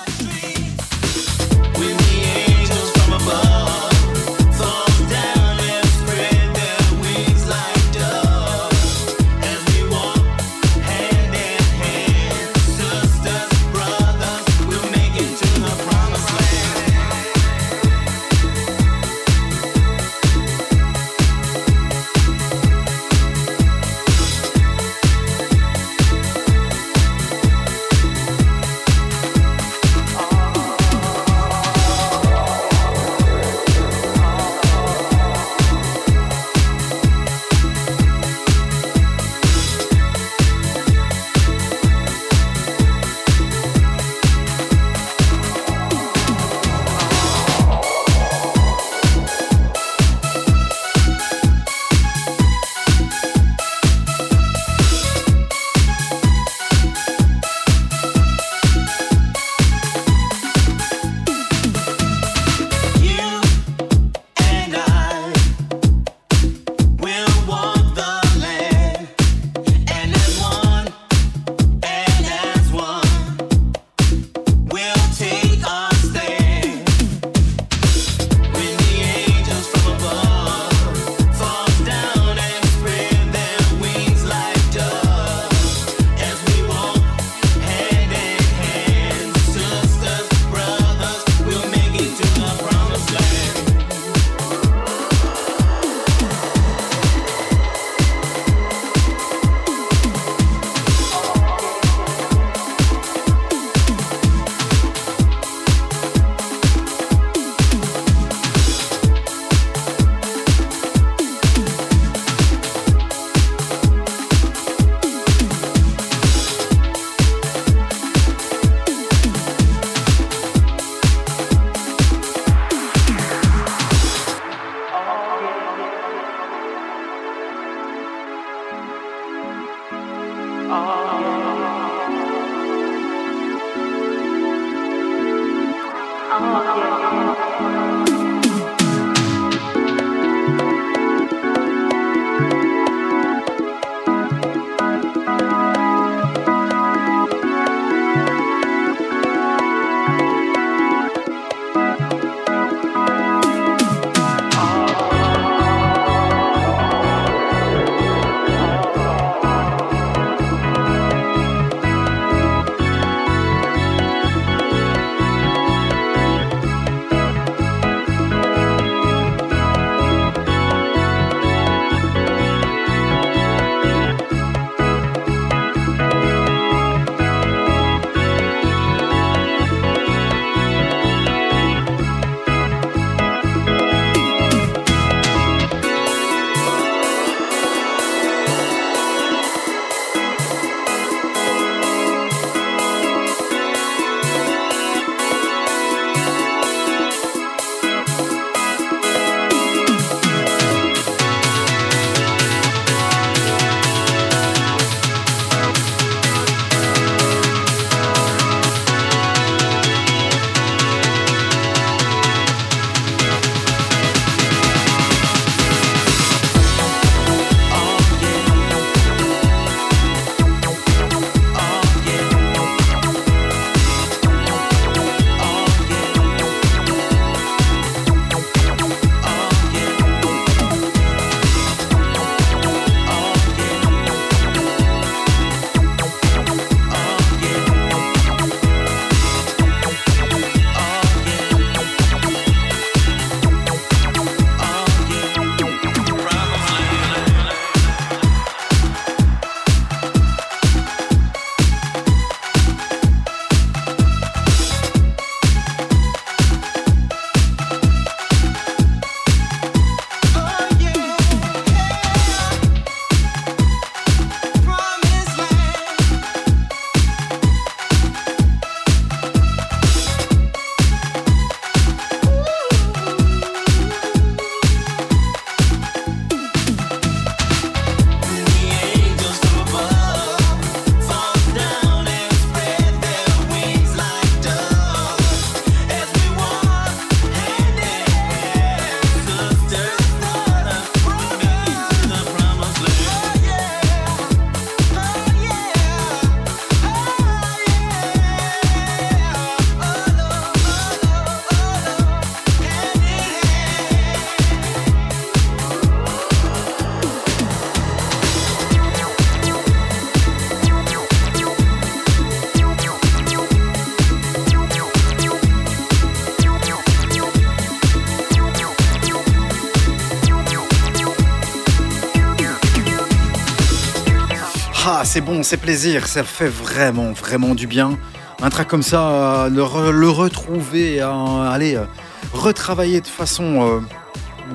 C'est 325.15 325.21
bon, 325.21 325.45
c'est 325.45 325.59
plaisir, 325.59 326.09
ça 326.09 326.25
fait 326.25 326.49
vraiment, 326.49 327.13
vraiment 327.13 327.55
du 327.55 327.69
bien. 327.69 327.97
Un 328.43 328.51
track 328.51 328.67
comme 328.67 328.83
ça, 328.83 329.11
euh, 329.45 329.49
le, 329.49 329.63
re- 329.63 329.91
le 329.91 330.09
retrouver, 330.11 331.01
euh, 331.01 331.49
allez, 331.49 331.77
euh, 331.77 331.85
retravailler 332.33 333.01
de 333.01 333.07
façon, 333.07 333.81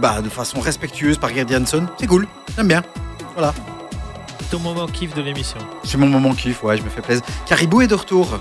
bah, 0.02 0.22
de 0.22 0.28
façon 0.28 0.60
respectueuse 0.60 1.18
par 1.18 1.34
Gerd 1.34 1.50
Janson, 1.50 1.86
c'est 1.98 2.08
cool, 2.08 2.28
j'aime 2.58 2.68
bien. 2.68 2.84
Voilà, 3.36 3.54
Ton 4.52 4.60
moment 4.60 4.86
kiff 4.88 5.14
de 5.14 5.22
l'émission. 5.22 5.60
c'est 5.86 5.98
mon 5.98 6.08
moment 6.08 6.34
kiff, 6.34 6.62
ouais, 6.62 6.76
je 6.76 6.84
me 6.84 6.90
fais 6.90 7.00
plaisir. 7.00 7.24
Caribou 7.46 7.80
est 7.82 7.88
de 7.88 7.96
retour 7.96 8.38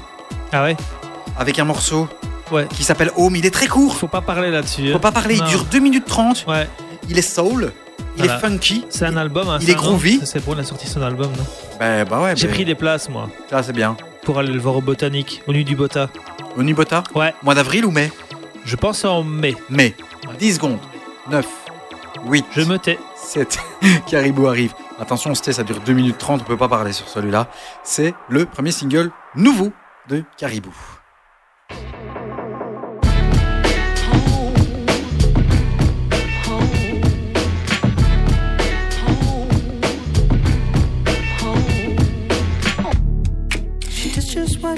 Ah 0.51 0.65
ouais? 0.65 0.77
Avec 1.39 1.61
un 1.61 1.65
morceau 1.67 2.09
Ouais. 2.51 2.67
qui 2.75 2.83
s'appelle 2.83 3.13
Home, 3.17 3.37
il 3.37 3.47
est 3.47 3.53
très 3.55 3.69
court. 3.69 3.97
Faut 3.97 4.09
pas 4.09 4.23
parler 4.23 4.51
là-dessus. 4.51 4.91
Faut 4.91 4.97
hein. 4.97 5.01
pas 5.01 5.13
parler, 5.13 5.37
il 5.37 5.45
dure 5.45 5.67
2 5.67 5.79
minutes 5.79 6.07
30. 6.07 6.47
Ouais. 6.49 6.69
Il 7.09 7.17
est 7.17 7.23
soul, 7.23 7.73
il 8.17 8.25
Voilà. 8.25 8.39
est 8.39 8.41
funky. 8.41 8.87
C'est 8.91 9.05
un 9.05 9.17
album. 9.17 9.49
hein, 9.49 9.59
Il 9.61 9.71
est 9.71 9.75
groovy. 9.75 10.21
C'est 10.25 10.45
bon, 10.45 10.55
il 10.55 10.61
a 10.61 10.65
sorti 10.65 10.89
son 10.89 11.03
album, 11.03 11.31
non? 11.39 11.45
Ben, 11.79 12.05
bah 12.05 12.21
ouais, 12.23 12.37
J'ai 12.37 12.47
ben, 12.49 12.55
pris 12.55 12.65
des 12.65 12.75
places, 12.75 13.09
moi, 13.09 13.29
ça 13.49 13.63
c'est 13.63 13.73
bien. 13.73 13.97
pour 14.25 14.39
aller 14.39 14.53
le 14.53 14.59
voir 14.59 14.77
au 14.77 14.81
Botanique, 14.81 15.43
au 15.47 15.53
Nuit 15.53 15.65
du 15.65 15.77
Bota. 15.77 16.09
Onibota 16.57 17.05
Ouais. 17.15 17.35
Mois 17.43 17.55
d'avril 17.55 17.85
ou 17.87 17.91
mai 17.91 18.11
Je 18.65 18.75
pense 18.77 19.05
en 19.05 19.23
mai. 19.23 19.55
Mai. 19.71 19.95
Ouais. 20.27 20.35
10 20.39 20.55
secondes. 20.55 20.79
9, 21.31 21.47
8, 22.27 22.45
Je 22.53 22.63
me 22.63 22.79
tais. 22.79 22.99
7. 23.17 23.59
Caribou 24.09 24.47
arrive. 24.49 24.73
Attention, 24.99 25.35
c'était, 25.35 25.53
ça 25.53 25.63
dure 25.63 25.81
2 25.81 25.93
minutes 25.93 26.19
30, 26.19 26.41
on 26.41 26.45
peut 26.45 26.57
pas 26.57 26.69
parler 26.69 26.93
sur 26.93 27.09
celui-là. 27.09 27.47
C'est 27.85 28.15
le 28.29 28.45
premier 28.45 28.73
single 28.73 29.11
nouveau 29.37 29.73
de 30.09 30.25
Caribou. 30.37 30.75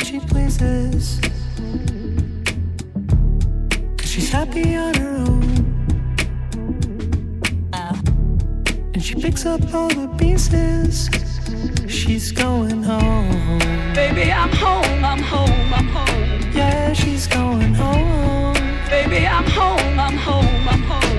She 0.04 0.18
pleases. 0.20 1.20
Cause 3.98 4.10
she's 4.10 4.30
happy 4.30 4.76
on 4.76 4.94
her 4.94 5.16
own. 5.28 5.42
Ah. 7.72 8.00
And 8.94 9.02
she 9.02 9.14
picks 9.14 9.44
up 9.46 9.62
all 9.74 9.88
the 9.88 10.08
pieces. 10.18 11.08
She's 11.88 12.32
going 12.32 12.82
home. 12.82 13.58
Baby, 13.94 14.32
I'm 14.32 14.52
home, 14.52 15.04
I'm 15.04 15.22
home, 15.22 15.74
I'm 15.74 15.88
home. 15.88 16.52
Yeah, 16.54 16.92
she's 16.92 17.26
going 17.26 17.74
home. 17.74 18.54
Baby, 18.88 19.26
I'm 19.26 19.44
home, 19.44 19.98
I'm 19.98 20.16
home, 20.16 20.68
I'm 20.68 20.82
home. 20.82 21.09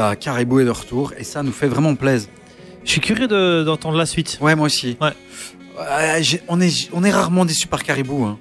Euh, 0.00 0.14
Caribou 0.14 0.60
est 0.60 0.64
de 0.64 0.70
retour. 0.70 1.12
Et 1.18 1.24
ça 1.24 1.42
nous 1.42 1.52
fait 1.52 1.68
vraiment 1.68 1.94
plaisir. 1.94 2.28
Je 2.84 2.90
suis 2.92 3.00
curieux 3.00 3.28
de- 3.28 3.62
d'entendre 3.64 3.96
la 3.98 4.06
suite. 4.06 4.38
Ouais, 4.40 4.54
moi 4.56 4.66
aussi. 4.66 4.96
Ouais. 5.00 5.12
J'ai- 6.22 6.42
on, 6.48 6.60
est, 6.60 6.88
on 6.92 7.04
est 7.04 7.10
rarement 7.10 7.44
déçus 7.44 7.66
par 7.66 7.82
Caribou. 7.84 8.24
hein. 8.24 8.38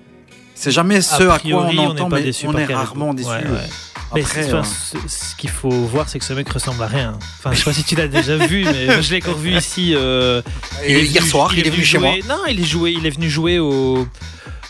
C'est 0.56 0.72
jamais 0.72 1.02
ce 1.02 1.24
à, 1.24 1.40
quoi 1.40 1.68
on 1.68 1.78
on 1.78 1.88
entend, 1.88 2.10
mais 2.10 2.32
on 2.46 2.52
est 2.52 2.66
Caribou. 2.66 2.74
rarement 2.74 3.14
déçus. 3.14 3.30
Ouais, 3.30 3.44
Après, 4.12 4.50
euh, 4.52 4.60
enfin, 4.60 4.64
ce, 4.92 4.98
ce 5.08 5.36
qu'il 5.36 5.50
faut 5.50 5.70
voir, 5.70 6.10
c'est 6.10 6.20
que 6.20 6.26
ce 6.26 6.34
mec 6.34 6.50
ressemble 6.50 6.82
à 6.84 6.88
rien. 6.88 7.18
Enfin, 7.38 7.52
je 7.54 7.60
sais 7.60 7.64
pas 7.64 7.74
si 7.74 7.84
tu 7.84 7.96
l'as 7.96 8.08
déjà 8.10 8.36
vu, 8.38 8.66
mais 8.66 8.88
moi, 8.88 9.00
je 9.02 9.12
l'ai 9.14 9.22
encore 9.22 9.38
vu 9.38 9.52
ici. 9.58 9.94
euh, 9.96 10.42
hier 10.86 11.24
soir, 11.24 11.54
il 11.56 11.66
est 11.66 11.70
venu 11.70 11.84
chez 11.86 11.98
jouer- 12.00 12.24
Non, 12.28 12.40
il 12.50 12.60
est 12.60 12.66
joué, 12.66 12.92
il 12.98 13.06
est 13.06 13.10
venu 13.12 13.30
jouer 13.30 13.60
au. 13.60 14.06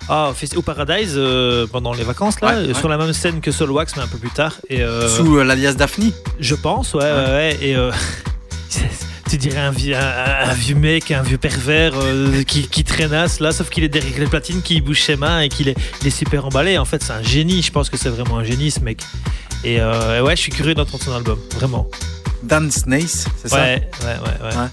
Ah, 0.09 0.31
au 0.55 0.61
Paradise 0.61 1.13
euh, 1.15 1.67
pendant 1.67 1.93
les 1.93 2.03
vacances 2.03 2.41
là, 2.41 2.47
Ouais, 2.61 2.67
ouais. 2.67 2.73
sur 2.73 2.89
la 2.89 2.97
même 2.97 3.13
scène 3.13 3.41
que 3.41 3.51
Solwax, 3.51 3.95
mais 3.95 4.03
un 4.03 4.07
peu 4.07 4.17
plus 4.17 4.31
tard. 4.31 4.55
Et 4.69 4.81
euh, 4.81 5.07
Sous 5.07 5.37
euh, 5.37 5.43
l'alias 5.43 5.73
Daphne. 5.73 6.11
je 6.39 6.55
pense, 6.55 6.95
ouais, 6.95 7.03
ouais, 7.03 7.25
ouais. 7.27 7.57
Et 7.61 7.75
tu 9.29 9.37
dirais 9.37 9.59
un 9.59 9.71
vieux, 9.71 9.95
un, 9.95 10.49
un 10.49 10.53
vieux 10.53 10.75
mec, 10.75 11.11
un 11.11 11.21
vieux 11.21 11.37
pervers 11.37 11.93
euh, 11.95 12.41
qui, 12.43 12.67
qui 12.67 12.83
traînasse 12.83 13.39
là, 13.39 13.51
sauf 13.51 13.69
qu'il 13.69 13.83
est 13.83 13.89
derrière 13.89 14.17
les 14.19 14.25
platines, 14.25 14.63
qui 14.63 14.81
bouge 14.81 15.03
ses 15.03 15.15
mains 15.15 15.41
et 15.41 15.49
qu'il 15.49 15.69
est, 15.69 16.09
super 16.09 16.45
emballé. 16.45 16.79
En 16.79 16.85
fait, 16.85 17.03
c'est 17.03 17.13
un 17.13 17.21
génie. 17.21 17.61
Je 17.61 17.71
pense 17.71 17.89
que 17.91 17.97
c'est 17.97 18.09
vraiment 18.09 18.39
un 18.39 18.43
génie, 18.43 18.71
ce 18.71 18.79
mec. 18.79 19.01
Et 19.63 19.79
euh, 19.79 20.23
ouais, 20.23 20.35
je 20.35 20.41
suis 20.41 20.51
curieux 20.51 20.73
d'entendre 20.73 21.03
son 21.03 21.13
album, 21.13 21.37
vraiment. 21.55 21.87
Dan 22.43 22.71
Snace, 22.71 23.25
c'est 23.41 23.49
ça 23.49 23.57
Ouais, 23.57 23.89
ouais, 24.03 24.45
ouais. 24.47 24.67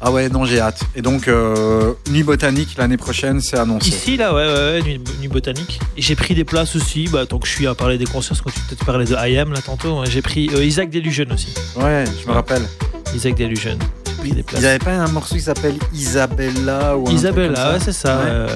Ah 0.00 0.12
ouais, 0.12 0.28
non, 0.28 0.44
j'ai 0.44 0.60
hâte. 0.60 0.80
Et 0.94 1.02
donc, 1.02 1.28
euh, 1.28 1.94
Nuit 2.10 2.22
Botanique 2.22 2.76
l'année 2.76 2.96
prochaine, 2.96 3.40
c'est 3.40 3.58
annoncé. 3.58 3.88
Ici, 3.88 4.16
là, 4.16 4.34
ouais, 4.34 4.44
ouais, 4.46 4.52
ouais, 4.52 4.82
nuit, 4.82 5.00
nuit 5.20 5.28
botanique. 5.28 5.80
J'ai 5.96 6.14
pris 6.14 6.34
des 6.34 6.44
places 6.44 6.76
aussi, 6.76 7.08
bah, 7.08 7.26
tant 7.26 7.38
que 7.38 7.46
je 7.48 7.52
suis 7.52 7.66
à 7.66 7.74
parler 7.74 7.96
des 7.98 8.04
concerts, 8.04 8.36
quand 8.44 8.50
tu 8.50 8.60
peut-être 8.60 8.84
parlais 8.84 9.06
de 9.06 9.14
I 9.16 9.38
Am 9.38 9.52
là 9.52 9.60
tantôt, 9.62 9.98
hein, 9.98 10.04
j'ai 10.08 10.20
pris 10.22 10.50
euh, 10.54 10.64
Isaac 10.64 10.90
Delusion 10.90 11.24
aussi. 11.32 11.48
Ouais, 11.76 12.04
je 12.22 12.28
me 12.28 12.32
rappelle. 12.34 12.62
Isaac 13.14 13.34
Delusion. 13.36 13.78
J'ai 14.06 14.14
pris 14.14 14.32
des 14.32 14.42
places. 14.42 14.60
Il 14.60 14.64
n'y 14.64 14.68
avait 14.68 14.78
pas 14.78 14.92
un 14.92 15.08
morceau 15.08 15.34
qui 15.36 15.40
s'appelle 15.40 15.76
Isabella 15.92 16.96
ou 16.96 17.02
un 17.02 17.04
truc 17.06 17.18
Isabella, 17.18 17.72
ouais, 17.72 17.78
c'est 17.82 17.92
ça. 17.92 18.16
Ouais. 18.18 18.22
euh, 18.26 18.48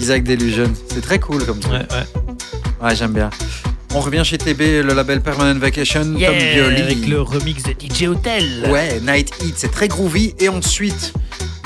Isaac 0.00 0.24
Delusion. 0.24 0.72
C'est 0.92 1.02
très 1.02 1.18
cool 1.18 1.44
comme 1.44 1.58
truc. 1.60 1.72
ouais, 1.74 1.80
ouais. 1.90 2.86
Ouais, 2.88 2.96
j'aime 2.96 3.12
bien. 3.12 3.30
On 3.94 4.00
revient 4.00 4.22
chez 4.24 4.38
TB, 4.38 4.60
le 4.84 4.92
label 4.94 5.20
Permanent 5.22 5.58
Vacation, 5.58 6.14
Yeah, 6.16 6.30
Tom 6.30 6.38
Violi. 6.38 6.82
avec 6.82 7.06
le 7.08 7.22
remix 7.22 7.62
de 7.62 7.70
DJ 7.72 8.04
Hotel. 8.08 8.44
Ouais, 8.70 9.00
Night 9.00 9.32
Heat, 9.42 9.54
c'est 9.56 9.70
très 9.70 9.88
groovy. 9.88 10.34
Et 10.38 10.48
ensuite, 10.48 11.14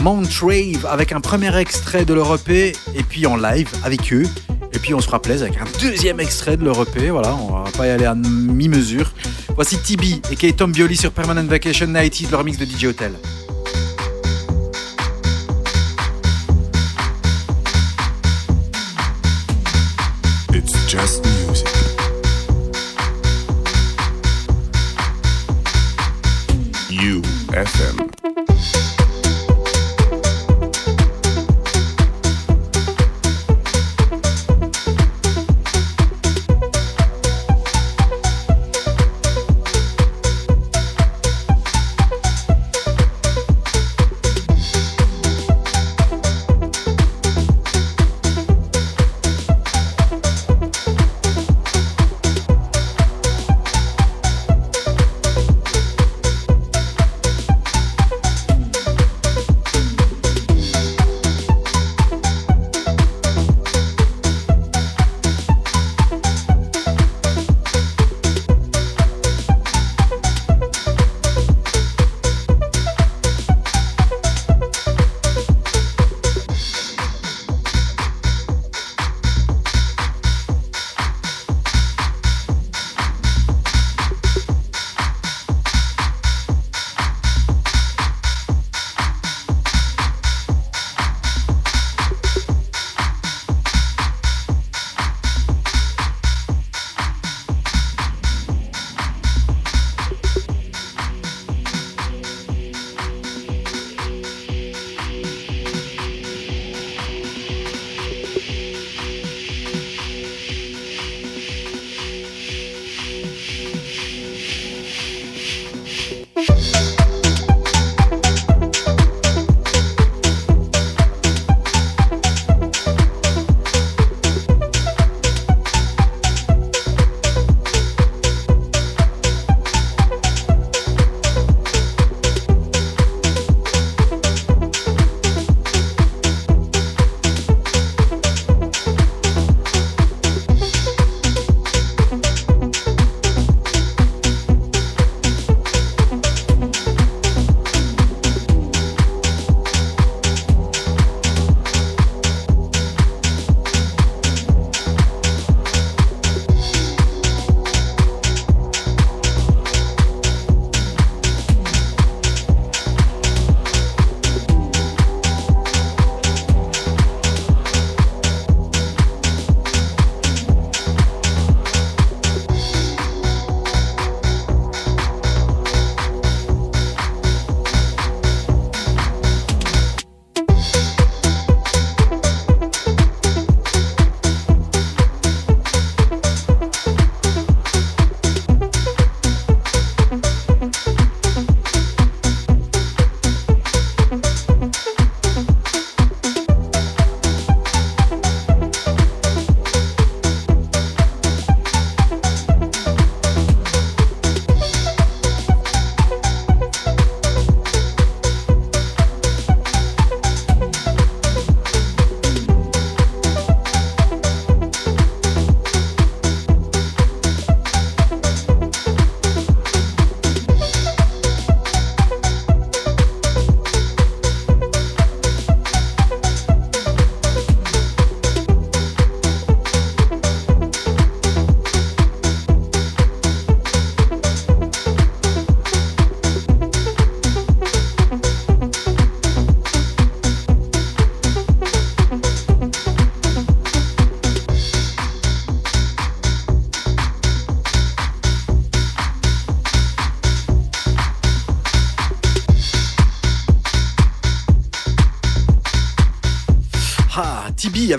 Mount 0.02 0.22
Rave 0.40 0.86
avec 0.88 1.12
un 1.12 1.20
premier 1.20 1.54
extrait 1.58 2.04
de 2.04 2.14
leur 2.14 2.32
EP 2.34 2.72
et 2.94 3.02
puis 3.02 3.26
en 3.26 3.36
live 3.36 3.68
avec 3.84 4.12
eux. 4.12 4.24
Et 4.72 4.78
puis 4.78 4.94
on 4.94 5.00
se 5.00 5.06
fera 5.06 5.20
plaisir 5.20 5.48
avec 5.48 5.58
un 5.60 5.66
deuxième 5.80 6.20
extrait 6.20 6.56
de 6.56 6.64
leur 6.64 6.80
EP. 6.82 7.10
Voilà, 7.10 7.34
on 7.34 7.62
va 7.64 7.70
pas 7.76 7.86
y 7.86 7.90
aller 7.90 8.06
à 8.06 8.14
mi-mesure. 8.14 9.12
Voici 9.54 9.78
Tibi 9.78 10.22
et 10.30 10.52
Tom 10.52 10.72
Bioli 10.72 10.96
sur 10.96 11.10
Permanent 11.12 11.44
Vacation 11.44 11.88
Night 11.88 12.20
Heat, 12.20 12.30
le 12.30 12.36
remix 12.38 12.56
de 12.56 12.64
DJ 12.64 12.84
Hotel. 12.86 13.12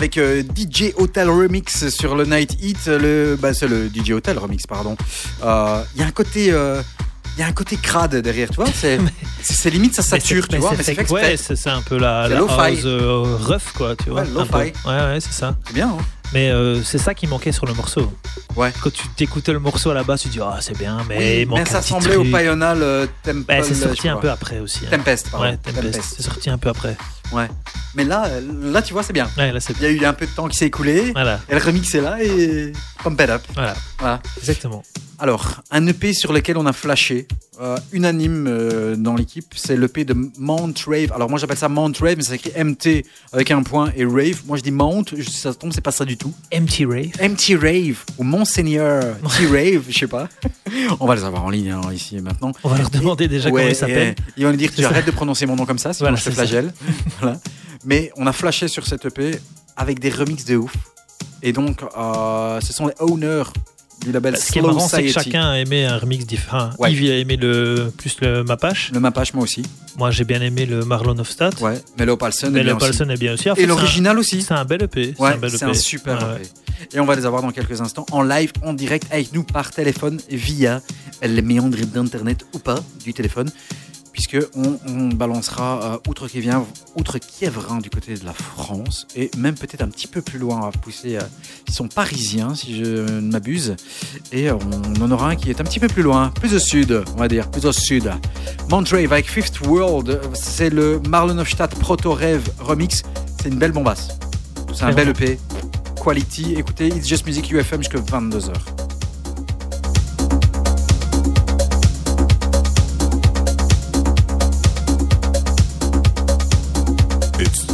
Avec 0.03 0.17
euh, 0.17 0.43
DJ 0.55 0.91
Hotel 0.97 1.29
Remix 1.29 1.87
sur 1.87 2.15
le 2.15 2.25
Night 2.25 2.57
Heat. 2.61 2.87
Le, 2.87 3.37
bah, 3.39 3.53
c'est 3.53 3.67
le 3.69 3.87
DJ 3.87 4.11
Hotel 4.11 4.37
Remix, 4.37 4.67
pardon. 4.67 4.97
Euh, 5.43 5.81
Il 5.95 6.01
y 6.01 6.03
a 6.03 6.07
un 6.07 6.11
côté. 6.11 6.51
euh, 6.51 6.81
il 7.37 7.39
y 7.39 7.43
a 7.43 7.47
un 7.47 7.51
côté 7.53 7.77
crade 7.77 8.15
derrière, 8.17 8.49
tu 8.49 8.57
vois. 8.57 8.65
C'est, 8.75 8.99
limite, 9.71 9.95
ça 9.95 10.03
sature, 10.03 10.47
tu 10.47 10.57
vois. 10.57 10.71
c'est 10.71 10.77
Mais 10.77 10.83
c'est 10.83 10.91
fait- 10.91 10.95
fait 10.95 11.01
exprès. 11.01 11.21
ouais, 11.31 11.37
c'est 11.37 11.55
c'est 11.55 11.69
un 11.69 11.81
peu 11.81 11.97
la, 11.97 12.27
la 12.27 12.37
house 12.37 12.81
euh, 12.85 13.37
rough, 13.39 13.71
quoi, 13.75 13.95
tu 13.95 14.09
vois. 14.09 14.21
Ouais, 14.21 14.27
lo-fi. 14.35 14.49
peu. 14.51 14.57
Ouais, 14.57 14.71
ouais, 14.85 15.17
c'est 15.21 15.31
ça. 15.33 15.55
C'est 15.65 15.73
bien, 15.73 15.87
hein. 15.87 15.97
Mais 16.31 16.49
euh, 16.49 16.81
c'est 16.83 16.97
ça 16.97 17.13
qui 17.13 17.27
manquait 17.27 17.51
sur 17.51 17.65
le 17.65 17.73
morceau. 17.73 18.11
Ouais. 18.55 18.71
Quand 18.81 18.91
tu 18.91 19.07
t'écoutais 19.09 19.51
le 19.53 19.59
morceau 19.59 19.91
à 19.91 19.93
la 19.93 20.03
base, 20.03 20.21
tu 20.21 20.29
dis, 20.29 20.39
ah, 20.41 20.57
c'est 20.61 20.77
bien, 20.77 20.97
mais 21.07 21.17
Oui, 21.17 21.41
il 21.41 21.47
manque 21.47 21.59
mais 21.59 21.63
un 21.63 21.65
ça 21.71 21.79
petit 21.81 21.93
ressemblait 21.93 22.15
au 22.15 22.21
truc. 22.23 22.35
Pional 22.35 22.81
euh, 22.81 23.05
Temple. 23.23 23.43
Bah, 23.47 23.63
c'est 23.63 23.75
sorti 23.75 24.07
un 24.09 24.17
peu 24.17 24.29
après 24.31 24.59
aussi. 24.59 24.79
hein. 24.85 24.89
Tempest, 24.97 25.29
pardon. 25.29 25.45
Ouais, 25.47 25.57
Tempest. 25.57 25.81
Tempest. 25.91 26.13
C'est 26.17 26.23
sorti 26.23 26.49
un 26.49 26.57
peu 26.57 26.69
après. 26.69 26.97
Ouais. 27.31 27.47
Mais 27.95 28.03
là, 28.03 28.27
là, 28.63 28.81
tu 28.81 28.93
vois, 28.93 29.03
c'est 29.03 29.13
bien. 29.13 29.27
Ouais, 29.37 29.51
là, 29.51 29.59
c'est 29.59 29.73
Il 29.79 29.83
y 29.83 29.85
a 29.85 29.89
eu 29.89 30.05
un 30.05 30.13
peu 30.13 30.25
de 30.25 30.31
temps 30.31 30.47
qui 30.47 30.57
s'est 30.57 30.65
écoulé. 30.67 31.11
Voilà. 31.13 31.39
Et 31.49 31.53
le 31.55 31.61
remix 31.61 31.93
est 31.95 32.01
là 32.01 32.17
et 32.23 32.73
pump 33.03 33.19
it 33.21 33.29
up. 33.29 33.41
Voilà. 33.53 33.75
Voilà. 33.99 34.19
Exactement. 34.39 34.83
Alors, 35.23 35.61
un 35.71 35.87
EP 35.87 36.11
sur 36.11 36.33
lequel 36.33 36.57
on 36.57 36.65
a 36.65 36.73
flashé, 36.73 37.29
euh, 37.61 37.77
unanime 37.93 38.45
euh, 38.49 38.97
dans 38.97 39.15
l'équipe, 39.15 39.53
c'est 39.55 39.77
l'EP 39.77 40.03
de 40.03 40.13
Mount 40.37 40.73
Rave. 40.85 41.13
Alors 41.15 41.29
moi 41.29 41.39
j'appelle 41.39 41.55
ça 41.55 41.69
Mount 41.69 41.93
Rave, 42.01 42.15
mais 42.17 42.23
c'est 42.23 42.35
écrit 42.35 42.51
MT 42.61 43.05
avec 43.31 43.49
un 43.51 43.63
point 43.63 43.93
et 43.95 44.03
Rave. 44.03 44.41
Moi 44.45 44.57
je 44.57 44.63
dis 44.63 44.71
Mount, 44.71 45.05
je- 45.17 45.29
ça 45.29 45.53
tombe, 45.53 45.71
c'est 45.71 45.79
pas 45.79 45.93
ça 45.93 46.03
du 46.03 46.17
tout. 46.17 46.33
MT 46.51 46.83
Rave. 46.85 47.11
MT 47.21 47.55
Rave 47.55 48.03
ou 48.17 48.23
Monseigneur 48.25 49.15
T 49.37 49.45
Rave, 49.47 49.83
je 49.87 49.97
sais 49.97 50.07
pas. 50.07 50.27
on 50.99 51.05
va 51.07 51.15
les 51.15 51.23
avoir 51.23 51.45
en 51.45 51.49
ligne 51.51 51.71
hein, 51.71 51.79
ici 51.93 52.17
et 52.17 52.21
maintenant. 52.21 52.51
On 52.65 52.67
va 52.67 52.77
leur 52.79 52.89
demander 52.89 53.29
déjà 53.29 53.49
Ouais, 53.49 53.61
comment 53.61 53.69
ils 53.71 53.75
s'appellent. 53.77 54.15
et- 54.19 54.31
Ils 54.35 54.43
vont 54.45 54.51
nous 54.51 54.57
dire 54.57 54.71
tu 54.75 54.81
ça. 54.81 54.89
arrêtes 54.89 55.05
de 55.05 55.11
prononcer 55.11 55.45
mon 55.45 55.55
nom 55.55 55.65
comme 55.65 55.79
ça, 55.79 55.93
sinon 55.93 56.09
Voilà, 56.09 56.17
je 56.17 56.25
te 56.25 56.31
flagelle. 56.31 56.73
voilà. 57.21 57.39
Mais 57.85 58.11
on 58.17 58.27
a 58.27 58.33
flashé 58.33 58.67
sur 58.67 58.85
cette 58.85 59.05
EP 59.05 59.39
avec 59.77 60.01
des 60.01 60.09
remixes 60.09 60.43
de 60.43 60.57
ouf. 60.57 60.73
Et 61.41 61.53
donc, 61.53 61.81
euh, 61.97 62.59
ce 62.59 62.73
sont 62.73 62.87
les 62.87 62.93
owners 62.99 63.43
du 64.03 64.11
label 64.11 64.33
Bah, 64.33 64.39
Ce 64.39 64.51
qui 64.51 64.59
est 64.59 64.61
marrant, 64.61 64.87
c'est 64.87 65.03
que 65.03 65.11
chacun 65.11 65.51
a 65.51 65.57
aimé 65.59 65.85
un 65.85 65.97
remix 65.97 66.25
différent. 66.25 66.69
Ouais. 66.79 66.91
Yves 66.91 67.11
a 67.11 67.15
aimé 67.15 67.37
le, 67.37 67.91
plus 67.97 68.19
le 68.21 68.43
Mapache. 68.43 68.91
Le 68.93 68.99
Mapache, 68.99 69.33
moi 69.33 69.43
aussi. 69.43 69.63
Moi, 69.97 70.11
j'ai 70.11 70.23
bien 70.23 70.41
aimé 70.41 70.65
le 70.65 70.85
Marlon 70.85 71.17
of 71.19 71.29
Stad. 71.29 71.59
Ouais, 71.61 71.81
Melo 71.97 72.17
Palson. 72.17 72.53
est 72.53 72.63
bien 72.63 72.75
aussi. 72.75 73.01
est 73.01 73.17
bien 73.17 73.33
aussi. 73.33 73.49
En 73.49 73.55
fait, 73.55 73.61
Et 73.63 73.65
l'original 73.65 74.17
aussi. 74.19 74.41
C'est 74.41 74.53
un 74.53 74.65
bel 74.65 74.83
EP. 74.83 75.13
Ouais, 75.19 75.33
c'est 75.49 75.55
EP. 75.55 75.65
un 75.65 75.73
super 75.73 76.35
EP. 76.35 76.47
Et 76.93 76.99
on 76.99 77.05
va 77.05 77.15
les 77.15 77.25
avoir 77.25 77.41
dans 77.41 77.51
quelques 77.51 77.79
instants 77.81 78.05
en 78.11 78.23
live, 78.23 78.51
en 78.63 78.73
direct 78.73 79.07
avec 79.11 79.33
nous 79.33 79.43
par 79.43 79.71
téléphone 79.71 80.19
via 80.29 80.81
les 81.21 81.41
méandres 81.41 81.77
d'internet 81.85 82.45
ou 82.53 82.59
pas 82.59 82.79
du 83.03 83.13
téléphone, 83.13 83.49
puisque 84.13 84.37
on, 84.55 84.79
on 84.87 85.09
balancera 85.09 85.83
euh, 85.83 86.09
outre 86.09 86.27
Kevin, 86.27 86.63
outre 86.95 87.17
Kievrin 87.17 87.79
du 87.79 87.89
côté 87.89 88.13
de 88.13 88.23
la 88.25 88.33
France 88.33 89.05
et 89.15 89.29
même 89.37 89.55
peut-être 89.55 89.81
un 89.81 89.89
petit 89.89 90.07
peu 90.07 90.21
plus 90.21 90.39
loin, 90.39 90.59
on 90.61 90.65
va 90.65 90.71
pousser. 90.71 91.17
euh, 91.17 91.21
ils 91.67 91.73
sont 91.73 91.87
parisiens 91.87 92.55
si 92.55 92.77
je 92.77 92.85
ne 92.85 93.31
m'abuse, 93.31 93.75
et 94.31 94.51
on 94.51 95.01
en 95.01 95.11
aura 95.11 95.29
un 95.29 95.35
qui 95.35 95.49
est 95.49 95.59
un 95.59 95.63
petit 95.63 95.79
peu 95.79 95.87
plus 95.87 96.03
loin, 96.03 96.29
plus 96.29 96.53
au 96.53 96.59
sud, 96.59 97.03
on 97.15 97.19
va 97.19 97.27
dire, 97.27 97.49
plus 97.49 97.65
au 97.65 97.71
sud. 97.71 98.11
Montrave 98.69 99.11
avec 99.11 99.29
Fifth 99.29 99.59
World, 99.61 100.21
c'est 100.33 100.69
le 100.69 101.01
Marlon 101.09 101.37
Hofstadt 101.39 101.75
Proto 101.79 102.13
Rêve 102.13 102.47
remix. 102.59 103.01
C'est 103.41 103.49
une 103.49 103.57
belle 103.57 103.71
bombasse. 103.71 104.17
C'est 104.73 104.83
un 104.83 104.93
bel. 104.93 105.09
EP. 105.09 105.37
Quality. 106.01 106.55
Écoutez, 106.57 106.87
It's 106.87 107.07
Just 107.07 107.25
Music 107.25 107.49
UFM 107.51 107.79
jusqu'à 107.79 107.99
22h. 107.99 108.51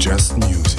Just 0.10 0.36
music. 0.40 0.79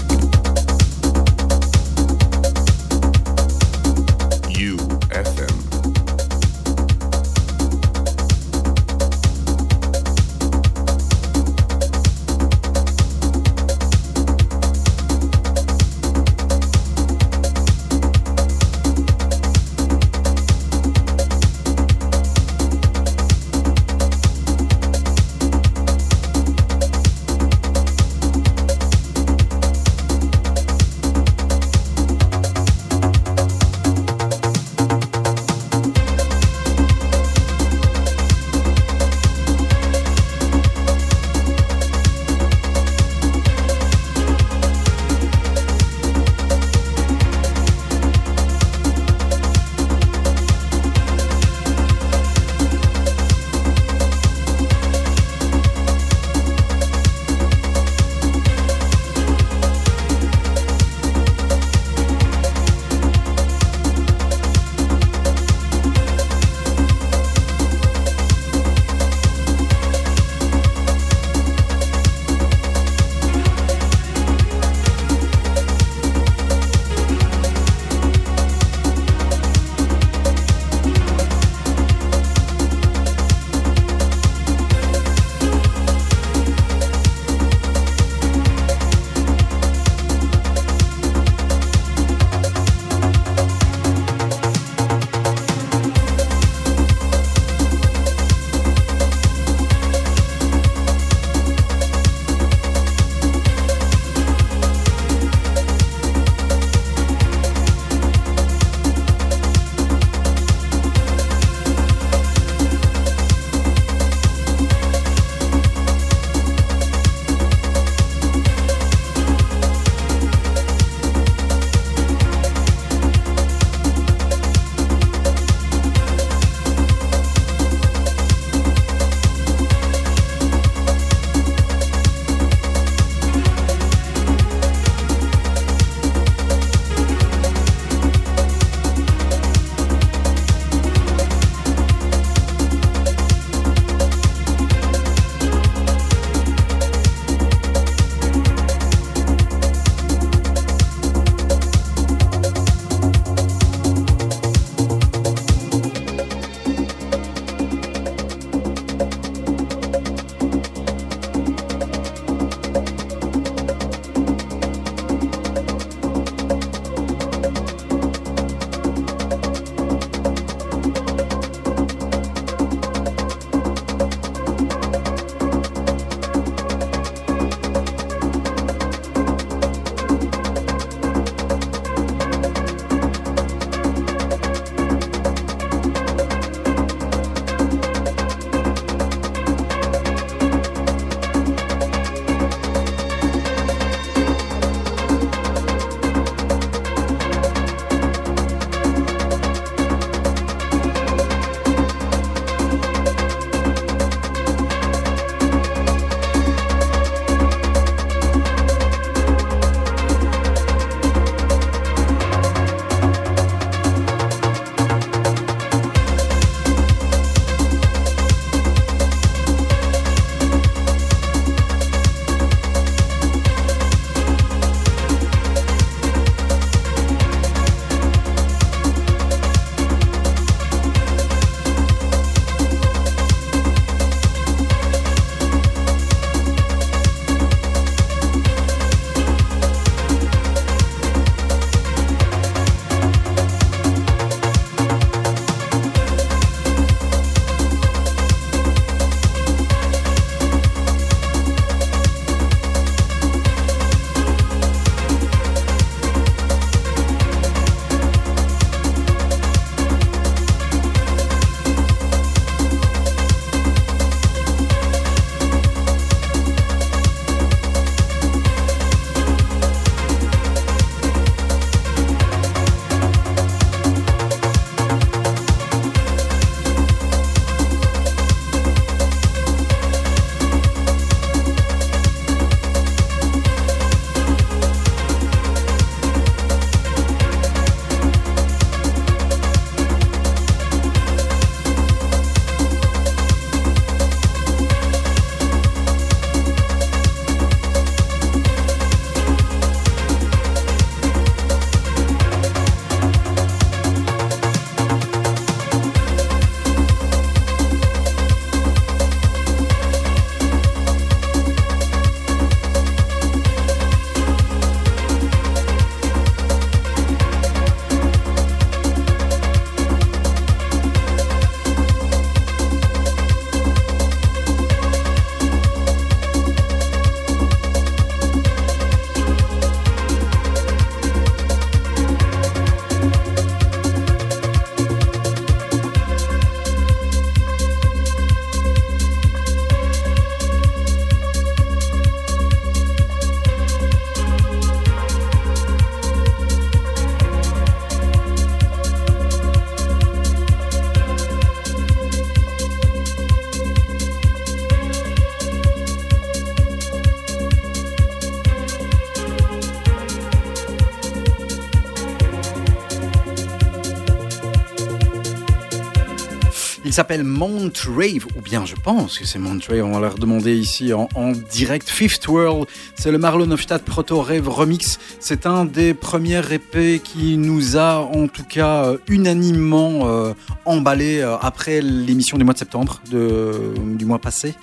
Il 366.91 366.95
s'appelle 366.95 367.23
Mount 367.23 367.71
Rave, 367.87 368.27
ou 368.37 368.41
bien 368.41 368.67
je 368.67 368.75
pense 368.75 369.17
que 369.17 369.25
c'est 369.25 369.39
Mount 369.39 369.61
Rave, 369.69 369.85
on 369.85 369.93
va 369.93 370.01
leur 370.01 370.17
demander 370.17 370.57
ici 370.57 370.93
en, 370.93 371.07
direct. 371.53 371.89
Fifth 371.89 372.27
World, 372.27 372.67
c'est 372.97 373.13
le 373.13 373.19
Marlon 373.19 373.49
Hofstadt 373.53 373.85
Proto 373.85 374.21
Rave 374.21 374.49
Remix. 374.49 374.99
C'est 375.21 375.47
un 375.47 375.67
des 375.67 375.95
premiers 375.95 376.43
EP 376.51 376.99
qui 376.99 377.37
nous 377.37 377.77
a 377.77 377.99
en 377.99 378.27
tout 378.27 378.43
cas 378.43 378.87
euh, 378.87 378.99
unanimement 379.07 380.01
euh, 380.09 380.33
emballé 380.65 381.21
euh, 381.21 381.37
après 381.41 381.81
l'émission 381.81 382.39
du 382.39 382.43
mois 382.43 382.55
de 382.55 382.59
septembre 382.59 383.01
du 383.07 384.05
mois 384.05 384.19
passé. 384.19 384.57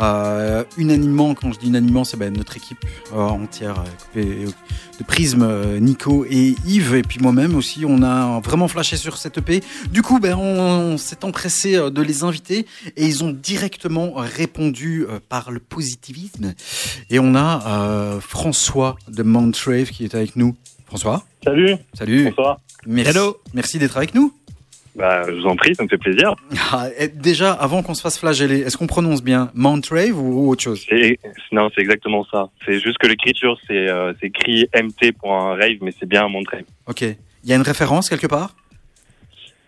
Euh, 0.00 0.64
unanimement, 0.76 1.34
quand 1.34 1.52
je 1.52 1.58
dis 1.58 1.68
unanimement, 1.68 2.04
c'est 2.04 2.16
ben, 2.16 2.32
notre 2.36 2.56
équipe 2.56 2.84
euh, 3.12 3.16
entière 3.16 3.82
euh, 4.16 4.46
de 4.98 5.04
Prisme, 5.04 5.42
euh, 5.42 5.78
Nico 5.78 6.24
et 6.28 6.54
Yves, 6.66 6.94
et 6.94 7.02
puis 7.02 7.18
moi-même 7.20 7.54
aussi, 7.54 7.84
on 7.86 8.02
a 8.02 8.40
vraiment 8.40 8.68
flashé 8.68 8.96
sur 8.96 9.16
cette 9.16 9.38
EP. 9.38 9.62
Du 9.90 10.02
coup, 10.02 10.20
ben, 10.20 10.34
on, 10.34 10.94
on 10.94 10.98
s'est 10.98 11.24
empressé 11.24 11.76
euh, 11.76 11.90
de 11.90 12.02
les 12.02 12.24
inviter 12.24 12.66
et 12.96 13.06
ils 13.06 13.24
ont 13.24 13.30
directement 13.30 14.12
répondu 14.16 15.06
euh, 15.08 15.18
par 15.28 15.50
le 15.50 15.60
positivisme. 15.60 16.54
Et 17.10 17.18
on 17.18 17.34
a 17.34 17.66
euh, 17.66 18.20
François 18.20 18.96
de 19.08 19.22
Montrave 19.22 19.90
qui 19.90 20.04
est 20.04 20.14
avec 20.14 20.36
nous. 20.36 20.54
François? 20.86 21.24
Salut. 21.42 21.76
Salut. 21.92 22.24
Bonsoir. 22.24 22.60
Merci, 22.86 23.18
merci 23.54 23.78
d'être 23.78 23.96
avec 23.96 24.14
nous. 24.14 24.32
Bah, 24.96 25.22
je 25.26 25.32
vous 25.32 25.46
en 25.46 25.56
prie, 25.56 25.74
ça 25.74 25.82
me 25.82 25.88
fait 25.88 25.98
plaisir. 25.98 26.34
Ah, 26.70 26.86
déjà, 27.14 27.52
avant 27.52 27.82
qu'on 27.82 27.94
se 27.94 28.02
fasse 28.02 28.18
flageller, 28.18 28.60
est-ce 28.60 28.76
qu'on 28.76 28.86
prononce 28.86 29.22
bien 29.24 29.50
Montrave 29.54 30.16
ou 30.16 30.48
autre 30.48 30.62
chose? 30.62 30.86
Non, 31.50 31.68
c'est 31.74 31.80
exactement 31.80 32.24
ça. 32.30 32.48
C'est 32.64 32.78
juste 32.78 32.98
que 32.98 33.08
l'écriture, 33.08 33.58
c'est 33.66 33.88
euh, 33.88 34.12
écrit 34.22 34.68
mt.rave, 34.72 35.78
mais 35.80 35.92
c'est 35.98 36.08
bien 36.08 36.28
Montrave. 36.28 36.62
Ok. 36.86 37.02
Il 37.02 37.50
y 37.50 37.52
a 37.52 37.56
une 37.56 37.62
référence 37.62 38.08
quelque 38.08 38.28
part? 38.28 38.54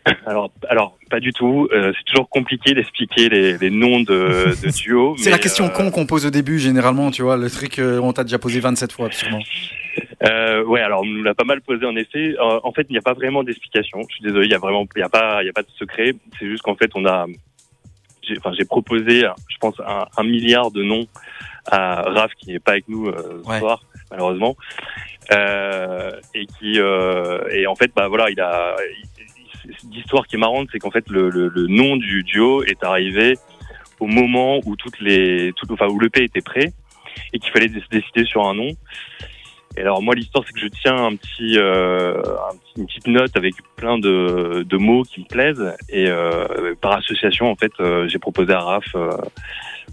Alors, 0.26 0.52
alors, 0.68 0.96
pas 1.10 1.18
du 1.18 1.32
tout. 1.32 1.68
Euh, 1.72 1.92
c'est 1.98 2.04
toujours 2.04 2.28
compliqué 2.28 2.74
d'expliquer 2.74 3.28
les, 3.28 3.58
les 3.58 3.70
noms 3.70 3.98
de, 3.98 4.54
de 4.62 4.70
duos. 4.82 5.16
C'est 5.18 5.30
la 5.30 5.38
question 5.38 5.64
euh, 5.64 5.70
con 5.70 5.90
qu'on 5.90 6.06
pose 6.06 6.24
au 6.26 6.30
début, 6.30 6.60
généralement, 6.60 7.10
tu 7.10 7.22
vois, 7.22 7.36
le 7.36 7.50
truc 7.50 7.80
on 7.80 8.12
t'a 8.12 8.22
déjà 8.22 8.38
posé 8.38 8.60
27 8.60 8.92
fois, 8.92 9.10
sûrement. 9.10 9.40
Euh, 10.22 10.64
ouais, 10.64 10.80
alors 10.80 11.02
on 11.02 11.06
nous 11.06 11.22
l'a 11.22 11.34
pas 11.34 11.44
mal 11.44 11.60
posé 11.60 11.84
en 11.84 11.94
effet. 11.96 12.34
Euh, 12.38 12.60
en 12.62 12.72
fait, 12.72 12.86
il 12.88 12.92
n'y 12.92 12.98
a 12.98 13.02
pas 13.02 13.12
vraiment 13.12 13.42
d'explication. 13.44 14.00
Je 14.08 14.14
suis 14.14 14.24
désolé, 14.24 14.46
il 14.46 14.50
y 14.50 14.54
a 14.54 14.58
vraiment, 14.58 14.86
il 14.96 15.00
y 15.00 15.02
a 15.02 15.08
pas, 15.08 15.42
il 15.42 15.46
y 15.46 15.50
a 15.50 15.52
pas 15.52 15.62
de 15.62 15.70
secret. 15.78 16.14
C'est 16.38 16.46
juste 16.48 16.62
qu'en 16.62 16.74
fait, 16.76 16.90
on 16.94 17.04
a, 17.06 17.26
j'ai, 18.22 18.38
enfin, 18.38 18.52
j'ai 18.56 18.64
proposé, 18.64 19.24
je 19.48 19.56
pense, 19.58 19.78
un, 19.80 20.06
un 20.16 20.22
milliard 20.24 20.70
de 20.70 20.82
noms 20.82 21.06
à 21.70 22.02
Raph 22.02 22.32
qui 22.38 22.50
n'est 22.50 22.58
pas 22.60 22.72
avec 22.72 22.88
nous 22.88 23.08
euh, 23.08 23.42
ce 23.44 23.48
Ouais. 23.50 23.58
soir, 23.58 23.82
malheureusement, 24.10 24.56
euh, 25.32 26.12
et 26.34 26.46
qui, 26.46 26.78
euh, 26.80 27.40
et 27.50 27.66
en 27.66 27.74
fait, 27.74 27.90
bah 27.94 28.08
voilà, 28.08 28.30
il 28.30 28.40
a. 28.40 28.76
L'histoire 29.90 30.28
qui 30.28 30.36
est 30.36 30.38
marrante, 30.38 30.68
c'est 30.70 30.78
qu'en 30.78 30.92
fait, 30.92 31.08
le, 31.10 31.28
le, 31.28 31.48
le 31.48 31.66
nom 31.66 31.96
du 31.96 32.22
duo 32.22 32.62
est 32.62 32.84
arrivé 32.84 33.36
au 33.98 34.06
moment 34.06 34.60
où 34.64 34.76
toutes 34.76 35.00
les, 35.00 35.52
tout, 35.56 35.66
enfin, 35.72 35.88
où 35.88 35.98
l'EP 35.98 36.22
était 36.22 36.40
prêt 36.40 36.72
et 37.32 37.40
qu'il 37.40 37.50
fallait 37.50 37.66
dé- 37.68 37.82
décider 37.90 38.24
sur 38.24 38.46
un 38.46 38.54
nom. 38.54 38.68
Et 39.76 39.80
alors 39.82 40.00
moi 40.02 40.14
l'histoire 40.14 40.44
c'est 40.46 40.52
que 40.54 40.60
je 40.60 40.68
tiens 40.68 40.96
un 40.96 41.16
petit, 41.16 41.58
euh, 41.58 42.20
une 42.76 42.86
petite 42.86 43.06
note 43.08 43.36
avec 43.36 43.54
plein 43.76 43.98
de, 43.98 44.64
de 44.66 44.76
mots 44.76 45.02
qui 45.02 45.20
me 45.20 45.26
plaisent 45.26 45.72
et 45.90 46.06
euh, 46.08 46.74
par 46.80 46.92
association 46.92 47.50
en 47.50 47.56
fait 47.56 47.72
euh, 47.80 48.08
j'ai 48.08 48.18
proposé 48.18 48.52
à 48.52 48.60
Raph 48.60 48.94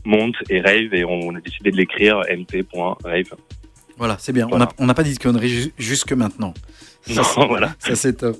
Monte 0.05 0.36
et 0.49 0.61
Rave 0.61 0.93
et 0.93 1.03
on 1.05 1.36
a 1.36 1.39
décidé 1.39 1.71
de 1.71 1.77
l'écrire 1.77 2.21
mt.rave. 2.29 3.36
Voilà, 3.97 4.17
c'est 4.19 4.34
bien. 4.34 4.47
Voilà. 4.47 4.69
On 4.79 4.86
n'a 4.86 4.93
pas 4.95 5.03
dit 5.03 5.13
de 5.13 5.19
conneries 5.19 5.49
ju- 5.49 5.73
jusque 5.77 6.13
maintenant. 6.13 6.53
Non, 7.10 7.47
voilà. 7.47 7.76
Ça, 7.80 7.95
c'est 7.95 8.14
top. 8.14 8.39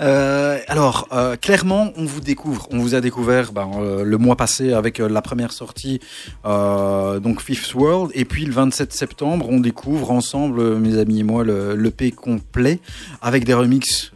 Euh, 0.00 0.58
alors, 0.66 1.06
euh, 1.12 1.36
clairement, 1.36 1.92
on 1.96 2.04
vous 2.04 2.20
découvre. 2.20 2.66
On 2.72 2.78
vous 2.78 2.94
a 2.94 3.00
découvert 3.00 3.52
ben, 3.52 3.70
euh, 3.78 4.04
le 4.04 4.18
mois 4.18 4.36
passé 4.36 4.72
avec 4.72 4.98
la 4.98 5.22
première 5.22 5.52
sortie, 5.52 6.00
donc 6.44 7.40
Fifth 7.40 7.74
World. 7.74 8.10
Et 8.14 8.24
puis 8.24 8.44
le 8.44 8.52
27 8.52 8.92
septembre, 8.92 9.48
on 9.48 9.60
découvre 9.60 10.10
ensemble, 10.10 10.76
mes 10.78 10.98
amis 10.98 11.20
et 11.20 11.24
moi, 11.24 11.44
le 11.44 11.74
l'EP 11.74 12.10
complet 12.10 12.80
avec 13.22 13.44
des 13.44 13.54
remixes. 13.54 14.12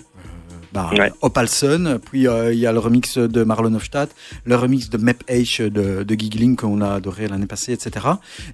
Bah, 0.75 0.91
Ouais. 0.93 1.13
Opalson, 1.23 2.01
puis 2.05 2.27
euh, 2.27 2.53
il 2.53 2.59
y 2.59 2.67
a 2.67 2.73
le 2.73 2.81
remix 2.81 3.17
de 3.17 3.45
Marlon 3.45 3.73
Hofstadt, 3.75 4.15
le 4.45 4.57
remix 4.57 4.91
de 4.91 4.99
Map 4.99 5.13
H 5.29 5.63
de, 5.63 6.03
de 6.03 6.15
Giggling 6.15 6.57
qu'on 6.57 6.81
a 6.81 6.95
adoré 6.95 7.29
l'année 7.29 7.47
passée, 7.47 7.73
etc. 7.73 8.07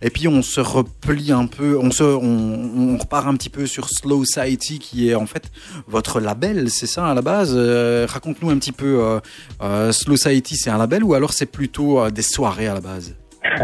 Et 0.03 0.11
puis 0.11 0.29
on 0.29 0.43
se 0.43 0.61
replie 0.61 1.33
un 1.33 1.47
peu, 1.47 1.79
on 1.79 1.91
se, 1.91 2.05
on, 2.05 2.93
on 2.93 2.99
repart 2.99 3.27
un 3.27 3.35
petit 3.35 3.49
peu 3.49 3.67
sur 3.67 3.89
Slow 3.89 4.25
Society 4.25 4.79
qui 4.79 5.09
est 5.09 5.15
en 5.15 5.27
fait 5.27 5.51
votre 5.89 6.21
label, 6.21 6.71
c'est 6.71 6.87
ça 6.87 7.07
à 7.07 7.15
la 7.15 7.23
base? 7.23 7.55
Euh, 7.57 8.07
Raconte-nous 8.09 8.51
un 8.51 8.59
petit 8.59 8.73
peu, 8.73 9.21
euh, 9.63 9.93
Slow 9.93 10.17
Society 10.17 10.57
c'est 10.57 10.71
un 10.71 10.79
label 10.79 11.03
ou 11.03 11.15
alors 11.15 11.33
c'est 11.33 11.51
plutôt 11.51 12.11
des 12.11 12.23
soirées 12.23 12.69
à 12.69 12.75
la 12.75 12.81
base? 12.81 13.17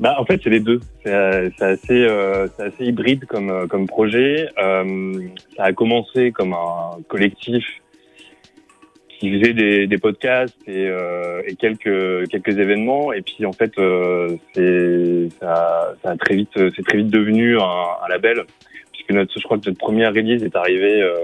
Bah, 0.00 0.16
en 0.18 0.24
fait, 0.24 0.40
c'est 0.42 0.50
les 0.50 0.60
deux. 0.60 0.80
C'est 1.04 1.12
euh, 1.12 1.50
assez, 1.60 2.04
euh, 2.04 2.48
c'est 2.56 2.64
assez 2.64 2.84
hybride 2.84 3.24
comme, 3.26 3.68
comme 3.68 3.86
projet. 3.86 4.48
Euh, 4.58 5.28
ça 5.56 5.64
a 5.64 5.72
commencé 5.72 6.32
comme 6.32 6.54
un 6.54 6.98
collectif 7.08 7.64
qui 9.22 9.38
faisait 9.38 9.52
des, 9.52 9.86
des 9.86 9.98
podcasts 9.98 10.56
et, 10.66 10.88
euh, 10.88 11.42
et 11.46 11.54
quelques, 11.54 12.28
quelques 12.28 12.58
événements. 12.58 13.12
Et 13.12 13.22
puis, 13.22 13.46
en 13.46 13.52
fait, 13.52 13.70
euh, 13.78 14.36
c'est, 14.52 15.28
ça, 15.38 15.94
ça 16.02 16.10
a 16.10 16.16
très 16.16 16.34
vite, 16.34 16.50
c'est 16.56 16.82
très 16.84 16.98
vite 16.98 17.06
devenu 17.08 17.56
un, 17.56 17.62
un 18.04 18.08
label, 18.08 18.42
puisque 18.92 19.12
notre, 19.12 19.32
je 19.38 19.44
crois 19.44 19.58
que 19.58 19.68
notre 19.68 19.78
première 19.78 20.12
release 20.12 20.42
est 20.42 20.56
arrivée 20.56 21.00
euh, 21.02 21.14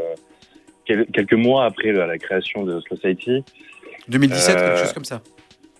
quel- 0.84 1.06
quelques 1.06 1.32
mois 1.34 1.64
après 1.64 1.90
la, 1.90 2.06
la 2.06 2.18
création 2.18 2.62
de 2.62 2.78
Society. 2.88 3.42
2017, 4.08 4.56
Euh, 4.56 4.60
quelque 4.68 4.78
chose 4.78 4.92
comme 4.92 5.04
ça. 5.04 5.20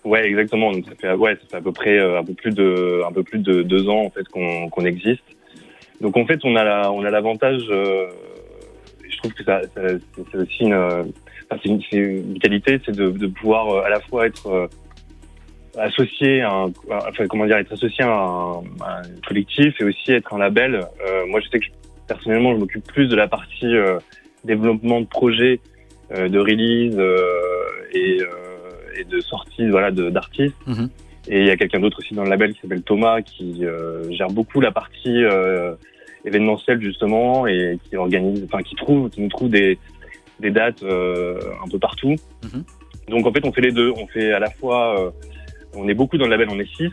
Ouais, 0.03 0.25
exactement. 0.27 0.73
Donc 0.73 0.85
ça 0.89 0.95
fait 0.99 1.13
ouais, 1.13 1.35
ça 1.35 1.41
fait 1.49 1.55
à 1.57 1.61
peu 1.61 1.71
près 1.71 1.99
un 1.99 2.23
peu 2.25 2.33
plus 2.33 2.51
de 2.53 3.01
un 3.07 3.11
peu 3.13 3.23
plus 3.23 3.39
de 3.39 3.63
deux 3.63 3.87
ans 3.87 4.01
en 4.05 4.09
fait 4.09 4.25
qu'on 4.27 4.67
qu'on 4.69 4.83
existe. 4.85 5.23
Donc 6.01 6.17
en 6.17 6.25
fait, 6.25 6.39
on 6.43 6.55
a 6.57 6.63
la, 6.65 6.91
on 6.91 7.03
a 7.05 7.09
l'avantage. 7.09 7.61
Je 7.67 9.17
trouve 9.17 9.33
que 9.33 9.43
ça, 9.43 9.61
ça- 9.75 9.81
c'est 10.31 10.37
aussi 10.37 10.63
une, 10.63 11.11
enfin, 11.49 11.59
c'est 11.63 11.69
une, 11.69 11.81
c'est 11.89 11.97
une 11.97 12.39
qualité, 12.39 12.79
c'est 12.85 12.95
de, 12.95 13.09
de 13.11 13.27
pouvoir 13.27 13.69
euh, 13.69 13.83
à 13.83 13.89
la 13.89 13.99
fois 13.99 14.25
être 14.25 14.47
euh, 14.47 14.67
associé 15.77 16.41
à 16.41 16.51
un, 16.51 16.65
enfin 16.89 17.27
comment 17.27 17.45
dire, 17.45 17.57
être 17.57 17.71
associé 17.73 18.03
à 18.03 18.11
un, 18.11 18.59
à 18.81 18.99
un 18.99 19.01
collectif 19.27 19.79
et 19.79 19.83
aussi 19.83 20.11
être 20.11 20.33
un 20.33 20.39
label. 20.39 20.75
Euh, 20.75 21.25
moi, 21.27 21.39
je 21.39 21.49
sais 21.49 21.59
que 21.59 21.65
je- 21.65 21.71
personnellement, 22.07 22.53
je 22.53 22.59
m'occupe 22.59 22.85
plus 22.85 23.07
de 23.07 23.15
la 23.15 23.27
partie 23.27 23.75
euh, 23.75 23.99
développement 24.43 25.01
de 25.01 25.05
projet, 25.05 25.59
euh, 26.11 26.27
de 26.27 26.39
release 26.39 26.95
euh, 26.97 27.17
et, 27.93 28.19
euh, 28.21 28.99
et 28.99 29.03
de 29.03 29.19
sortie, 29.21 29.67
voilà, 29.69 29.91
de- 29.91 30.09
d'artistes. 30.09 30.55
Mhm. 30.65 30.89
Et 31.27 31.41
il 31.41 31.45
y 31.45 31.51
a 31.51 31.57
quelqu'un 31.57 31.79
d'autre 31.79 31.99
aussi 31.99 32.15
dans 32.15 32.23
le 32.23 32.29
label 32.29 32.53
qui 32.53 32.61
s'appelle 32.61 32.81
Thomas 32.81 33.21
qui 33.21 33.63
euh, 33.63 34.09
gère 34.11 34.29
beaucoup 34.29 34.61
la 34.61 34.71
partie 34.71 35.23
euh, 35.23 35.75
événementielle 36.25 36.81
justement 36.81 37.45
et 37.45 37.77
qui 37.83 37.95
organise, 37.95 38.43
enfin 38.45 38.63
qui 38.63 38.73
trouve, 38.75 39.09
qui 39.11 39.21
nous 39.21 39.29
trouve 39.29 39.49
des, 39.49 39.77
des 40.39 40.51
dates 40.51 40.83
euh, 40.83 41.39
un 41.63 41.67
peu 41.69 41.79
partout. 41.79 42.15
Mhm. 42.43 42.63
Donc 43.09 43.25
en 43.25 43.33
fait 43.33 43.45
on 43.45 43.51
fait 43.51 43.61
les 43.61 43.71
deux. 43.71 43.91
On 43.97 44.07
fait 44.07 44.31
à 44.33 44.39
la 44.39 44.49
fois, 44.49 44.99
euh, 44.99 45.11
on 45.75 45.87
est 45.87 45.93
beaucoup 45.93 46.17
dans 46.17 46.25
le 46.25 46.31
label, 46.31 46.47
on 46.51 46.59
est 46.59 46.69
six. 46.75 46.89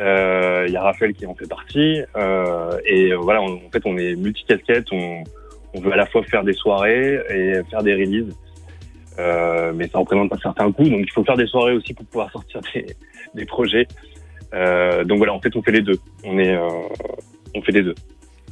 Euh, 0.00 0.64
Il 0.66 0.72
y 0.72 0.76
a 0.76 0.82
Raphaël 0.82 1.12
qui 1.14 1.24
en 1.26 1.34
fait 1.34 1.46
partie 1.48 2.00
euh, 2.16 2.78
et 2.84 3.12
euh, 3.12 3.16
voilà, 3.16 3.42
on- 3.42 3.54
en 3.66 3.70
fait 3.72 3.82
on 3.84 3.96
est 3.96 4.16
multicasquette. 4.16 4.86
On, 4.92 5.22
on 5.74 5.80
veut 5.80 5.92
à 5.92 5.96
la 5.96 6.06
fois 6.06 6.22
faire 6.24 6.44
des 6.44 6.52
soirées 6.52 7.20
et 7.30 7.60
faire 7.70 7.82
des 7.82 7.94
releases. 7.94 8.34
Euh, 9.18 9.72
mais 9.74 9.86
ça 9.88 9.98
représente 9.98 10.32
un 10.32 10.38
certain 10.38 10.72
coût, 10.72 10.88
donc 10.88 11.00
il 11.04 11.10
faut 11.12 11.22
faire 11.24 11.36
des 11.36 11.46
soirées 11.46 11.72
aussi 11.74 11.94
pour 11.94 12.04
pouvoir 12.06 12.30
sortir 12.32 12.60
des, 12.74 12.86
des 13.34 13.44
projets. 13.44 13.86
Euh, 14.52 15.04
donc 15.04 15.18
voilà, 15.18 15.32
en 15.32 15.40
fait, 15.40 15.54
on 15.56 15.62
fait 15.62 15.70
les 15.72 15.82
deux. 15.82 15.98
On 16.24 16.38
est, 16.38 16.54
euh, 16.56 16.68
on 17.54 17.62
fait 17.62 17.72
les 17.72 17.82
deux. 17.82 17.94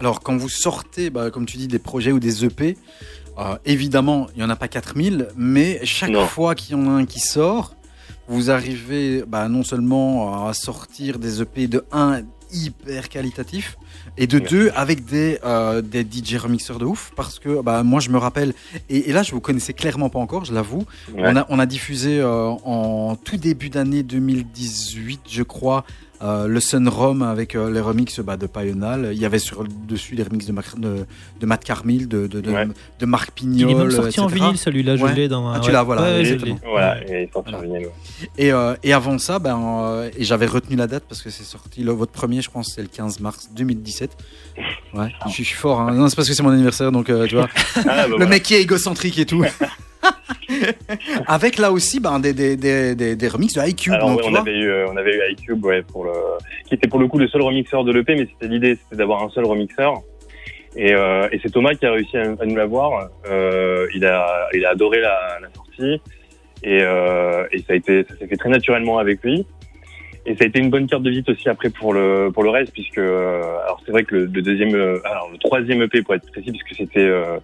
Alors, 0.00 0.20
quand 0.20 0.36
vous 0.36 0.48
sortez, 0.48 1.10
bah, 1.10 1.30
comme 1.30 1.46
tu 1.46 1.56
dis, 1.56 1.68
des 1.68 1.78
projets 1.78 2.10
ou 2.12 2.18
des 2.20 2.44
EP, 2.44 2.76
euh, 3.38 3.56
évidemment, 3.64 4.28
il 4.34 4.38
n'y 4.38 4.44
en 4.44 4.50
a 4.50 4.56
pas 4.56 4.68
4000, 4.68 5.28
mais 5.36 5.80
chaque 5.84 6.10
Non. 6.10 6.26
fois 6.26 6.54
qu'il 6.54 6.76
y 6.76 6.80
en 6.80 6.86
a 6.86 6.90
un 6.90 7.04
qui 7.06 7.20
sort, 7.20 7.74
vous 8.28 8.50
arrivez 8.50 9.24
bah, 9.26 9.48
non 9.48 9.62
seulement 9.62 10.46
à 10.48 10.54
sortir 10.54 11.18
des 11.18 11.42
EP 11.42 11.66
de 11.66 11.84
1 11.92 12.22
hyper 12.54 13.08
qualitatif 13.08 13.78
et 14.18 14.26
de 14.26 14.38
deux 14.38 14.70
avec 14.76 15.06
des, 15.06 15.38
euh, 15.42 15.80
des 15.80 16.02
DJ 16.02 16.36
remixeurs 16.36 16.78
de 16.78 16.84
ouf 16.84 17.10
parce 17.16 17.38
que 17.38 17.62
bah, 17.62 17.82
moi 17.82 17.98
je 17.98 18.10
me 18.10 18.18
rappelle 18.18 18.52
et, 18.90 19.08
et 19.08 19.12
là 19.14 19.22
je 19.22 19.32
vous 19.32 19.40
connaissais 19.40 19.72
clairement 19.72 20.10
pas 20.10 20.18
encore 20.18 20.44
je 20.44 20.52
l'avoue 20.52 20.84
Ouais. 21.14 21.22
on, 21.24 21.36
a, 21.36 21.46
on 21.48 21.58
a 21.58 21.64
diffusé 21.64 22.20
euh, 22.20 22.48
en 22.64 23.16
tout 23.16 23.38
début 23.38 23.70
d'année 23.70 24.02
2018 24.02 25.20
je 25.30 25.42
crois 25.42 25.84
euh, 26.22 26.46
le 26.46 26.60
Sun 26.60 26.88
Rom 26.88 27.22
avec 27.22 27.54
euh, 27.56 27.70
les 27.70 27.80
remixes 27.80 28.20
bah, 28.20 28.36
de 28.36 28.46
Payonal. 28.46 29.10
Il 29.12 29.18
y 29.18 29.24
avait 29.24 29.38
sur 29.40 29.62
le 29.64 29.68
dessus 29.88 30.14
les 30.14 30.22
remixes 30.22 30.46
de, 30.46 30.52
Mac- 30.52 30.78
de, 30.78 31.04
de 31.40 31.46
Matt 31.46 31.64
Carmil, 31.64 32.06
de, 32.08 32.26
de, 32.26 32.40
de, 32.40 32.52
de 33.00 33.06
Marc 33.06 33.32
Pignol. 33.32 33.70
Il 33.70 33.74
est 33.76 33.78
même 33.78 33.90
sorti 33.90 34.20
en 34.20 34.26
vinyle, 34.28 34.56
celui-là, 34.56 34.96
je 34.96 35.02
Ouais. 35.04 35.14
l'ai 35.14 35.28
dans 35.28 35.46
un- 35.48 35.54
Ah, 35.54 35.60
tu 35.60 35.66
ouais. 35.66 35.72
l'as, 35.72 35.82
voilà. 35.82 36.02
Ouais. 36.02 36.24
Voilà, 36.64 37.02
et 37.02 37.08
il 37.08 37.16
est 37.16 37.32
sorti 37.32 37.54
en 37.54 37.60
vinyle, 37.60 37.86
ouais. 37.86 37.92
Et, 38.38 38.52
euh, 38.52 38.74
et 38.82 38.92
avant 38.92 39.18
ça, 39.18 39.38
ben, 39.38 39.58
euh, 39.82 40.10
et 40.16 40.24
j'avais 40.24 40.46
retenu 40.46 40.76
la 40.76 40.86
date 40.86 41.04
parce 41.08 41.22
que 41.22 41.30
c'est 41.30 41.44
sorti, 41.44 41.82
le- 41.82 41.92
votre 41.92 42.12
premier, 42.12 42.40
je 42.40 42.50
pense, 42.50 42.72
c'est 42.74 42.82
le 42.82 42.88
15 42.88 43.18
mars 43.20 43.48
2017. 43.54 44.16
Ouais, 44.94 45.12
je 45.26 45.30
suis- 45.32 45.42
je 45.44 45.48
suis 45.48 45.56
fort. 45.58 45.80
Hein. 45.80 45.94
Non, 45.94 46.08
c'est 46.08 46.16
parce 46.16 46.28
que 46.28 46.34
c'est 46.34 46.42
mon 46.42 46.50
anniversaire, 46.50 46.92
donc 46.92 47.10
euh, 47.10 47.26
tu 47.26 47.34
vois. 47.34 47.48
Ah, 47.76 47.80
bah 47.84 48.02
le 48.06 48.10
voilà. 48.10 48.26
mec 48.26 48.42
qui 48.44 48.54
est 48.54 48.62
égocentrique 48.62 49.18
et 49.18 49.26
tout. 49.26 49.44
Avec 51.26 51.58
là 51.58 51.72
aussi 51.72 52.00
ben, 52.00 52.18
des, 52.18 52.32
des, 52.32 52.56
des, 52.56 53.16
des, 53.16 53.28
remixes 53.28 53.54
de 53.54 53.68
iCube. 53.68 53.92
Alors 53.92 54.10
donc, 54.10 54.18
ouais, 54.18 54.24
tu 54.26 54.32
on 54.32 54.34
avait 54.34 54.58
eu 54.58 54.68
euh, 54.68 54.86
on 54.90 54.96
avait 54.96 55.14
eu 55.14 55.32
iCube 55.32 55.64
ouais 55.64 55.82
pour 55.82 56.04
le 56.04 56.12
qui 56.66 56.74
était 56.74 56.88
pour 56.88 56.98
le 56.98 57.08
coup 57.08 57.18
le 57.18 57.28
seul 57.28 57.42
remixeur 57.42 57.84
de 57.84 57.92
l'EP 57.92 58.14
mais 58.14 58.26
c'était 58.26 58.52
l'idée 58.52 58.76
c'était 58.76 58.96
d'avoir 58.96 59.22
un 59.22 59.30
seul 59.30 59.44
remixeur. 59.44 60.02
Et, 60.74 60.94
euh, 60.94 61.28
et 61.30 61.38
c'est 61.42 61.50
Thomas 61.50 61.74
qui 61.74 61.84
a 61.84 61.92
réussi 61.92 62.16
à, 62.16 62.22
à 62.22 62.46
nous 62.46 62.56
l'avoir. 62.56 63.08
Euh, 63.26 63.86
il 63.94 64.04
a 64.04 64.48
il 64.54 64.64
a 64.64 64.70
adoré 64.70 65.00
la, 65.00 65.38
la 65.40 65.48
sortie. 65.54 66.00
Et, 66.64 66.78
euh, 66.80 67.46
et 67.50 67.58
ça 67.58 67.72
a 67.72 67.74
été 67.74 68.04
ça 68.04 68.16
s'est 68.16 68.26
fait 68.26 68.36
très 68.36 68.48
naturellement 68.48 68.98
avec 68.98 69.22
lui. 69.22 69.46
Et 70.24 70.36
ça 70.36 70.44
a 70.44 70.46
été 70.46 70.60
une 70.60 70.70
bonne 70.70 70.86
carte 70.86 71.02
de 71.02 71.10
visite 71.10 71.28
aussi 71.28 71.48
après 71.48 71.70
pour 71.70 71.92
le 71.92 72.30
pour 72.32 72.44
le 72.44 72.50
reste 72.50 72.72
puisque 72.72 72.98
euh, 72.98 73.42
alors 73.64 73.80
c'est 73.84 73.90
vrai 73.90 74.04
que 74.04 74.14
le, 74.14 74.26
le 74.26 74.42
deuxième 74.42 74.74
euh, 74.74 75.00
alors 75.04 75.28
le 75.32 75.38
troisième 75.38 75.82
EP 75.82 76.02
pour 76.02 76.14
être 76.14 76.30
précis 76.30 76.52
puisque 76.52 76.76
c'était 76.76 77.00
euh, 77.00 77.38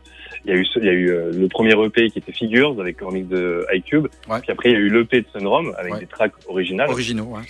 il 0.49 0.55
y 0.55 0.57
a 0.57 0.61
eu 0.61 0.67
il 0.77 0.85
y 0.85 0.89
a 0.89 0.93
eu 0.93 1.07
le 1.33 1.49
premier 1.49 1.73
EP 1.85 2.09
qui 2.11 2.19
était 2.19 2.33
Figures 2.33 2.81
avec 2.81 3.01
le 3.01 3.07
remix 3.07 3.29
de 3.29 3.67
iCube. 3.75 4.09
Puis 4.09 4.51
après 4.51 4.71
il 4.71 4.73
y 4.73 4.77
a 4.77 4.79
eu 4.79 4.89
l'EP 4.89 5.21
de 5.21 5.27
Sunrom 5.31 5.75
avec 5.77 5.99
des 5.99 6.07
tracks 6.07 6.33
originales. 6.49 6.89
Originaux, 6.91 7.25
ouais. 7.25 7.43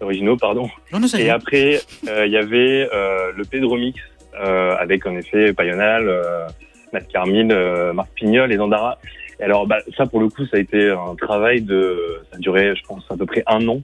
originaux 0.00 0.36
pardon. 0.36 0.68
Non, 0.92 0.98
non, 0.98 1.06
et 1.06 1.30
après 1.30 1.80
euh, 2.08 2.26
il 2.26 2.32
y 2.32 2.36
avait 2.36 2.88
euh, 2.92 3.32
l'EP 3.36 3.60
de 3.60 3.66
remix 3.66 4.00
euh, 4.34 4.74
avec 4.76 5.06
en 5.06 5.16
effet 5.16 5.52
Payonal 5.52 6.08
euh, 6.08 6.48
Matt 6.92 7.06
Carmine 7.08 7.54
Marc 7.92 8.10
Pignol 8.14 8.52
et 8.52 8.56
Dandara 8.56 8.98
et 9.38 9.44
alors 9.44 9.66
bah, 9.66 9.78
ça 9.96 10.06
pour 10.06 10.20
le 10.20 10.28
coup 10.28 10.44
ça 10.46 10.56
a 10.56 10.60
été 10.60 10.90
un 10.90 11.14
travail 11.14 11.62
de 11.62 12.20
ça 12.30 12.36
a 12.36 12.40
duré 12.40 12.74
je 12.74 12.82
pense 12.82 13.04
à 13.08 13.16
peu 13.16 13.26
près 13.26 13.44
un 13.46 13.66
an. 13.68 13.80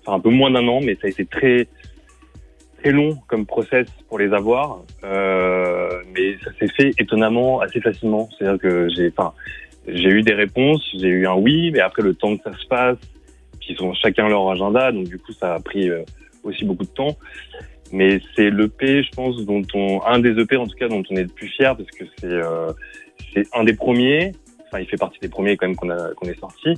Enfin 0.00 0.16
un 0.16 0.20
peu 0.20 0.30
moins 0.30 0.50
d'un 0.50 0.66
an 0.66 0.80
mais 0.82 0.94
ça 0.94 1.08
a 1.08 1.10
été 1.10 1.26
très 1.26 1.68
très 2.80 2.92
long 2.92 3.16
comme 3.26 3.46
process 3.46 3.86
pour 4.08 4.18
les 4.18 4.32
avoir, 4.32 4.82
euh, 5.04 6.02
mais 6.14 6.36
ça 6.44 6.50
s'est 6.58 6.68
fait 6.68 6.92
étonnamment 6.98 7.60
assez 7.60 7.80
facilement. 7.80 8.28
C'est-à-dire 8.36 8.60
que 8.60 8.88
j'ai, 8.88 9.08
enfin, 9.08 9.32
j'ai 9.86 10.08
eu 10.08 10.22
des 10.22 10.34
réponses, 10.34 10.88
j'ai 10.94 11.08
eu 11.08 11.26
un 11.26 11.34
oui, 11.34 11.70
mais 11.72 11.80
après 11.80 12.02
le 12.02 12.14
temps 12.14 12.36
que 12.36 12.42
ça 12.42 12.56
se 12.58 12.66
passe, 12.66 12.98
puis 13.60 13.76
ils 13.78 13.82
ont 13.82 13.94
chacun 13.94 14.28
leur 14.28 14.48
agenda, 14.50 14.92
donc 14.92 15.08
du 15.08 15.18
coup 15.18 15.32
ça 15.32 15.54
a 15.54 15.60
pris 15.60 15.88
euh, 15.88 16.02
aussi 16.42 16.64
beaucoup 16.64 16.84
de 16.84 16.90
temps. 16.90 17.16
Mais 17.92 18.20
c'est 18.36 18.50
l'EP, 18.50 19.02
je 19.02 19.10
pense, 19.10 19.44
dont 19.44 19.62
on, 19.74 20.00
un 20.04 20.20
des 20.20 20.38
EP 20.40 20.56
en 20.56 20.66
tout 20.66 20.76
cas 20.76 20.88
dont 20.88 21.02
on 21.10 21.16
est 21.16 21.24
le 21.24 21.28
plus 21.28 21.48
fier 21.48 21.76
parce 21.76 21.90
que 21.90 22.04
c'est 22.18 22.26
euh, 22.26 22.72
c'est 23.34 23.46
un 23.52 23.64
des 23.64 23.74
premiers. 23.74 24.32
Enfin, 24.66 24.80
il 24.80 24.86
fait 24.86 24.96
partie 24.96 25.18
des 25.18 25.28
premiers 25.28 25.56
quand 25.56 25.66
même 25.66 25.76
qu'on 25.76 25.90
a 25.90 26.14
qu'on 26.14 26.28
est 26.28 26.38
sorti. 26.38 26.74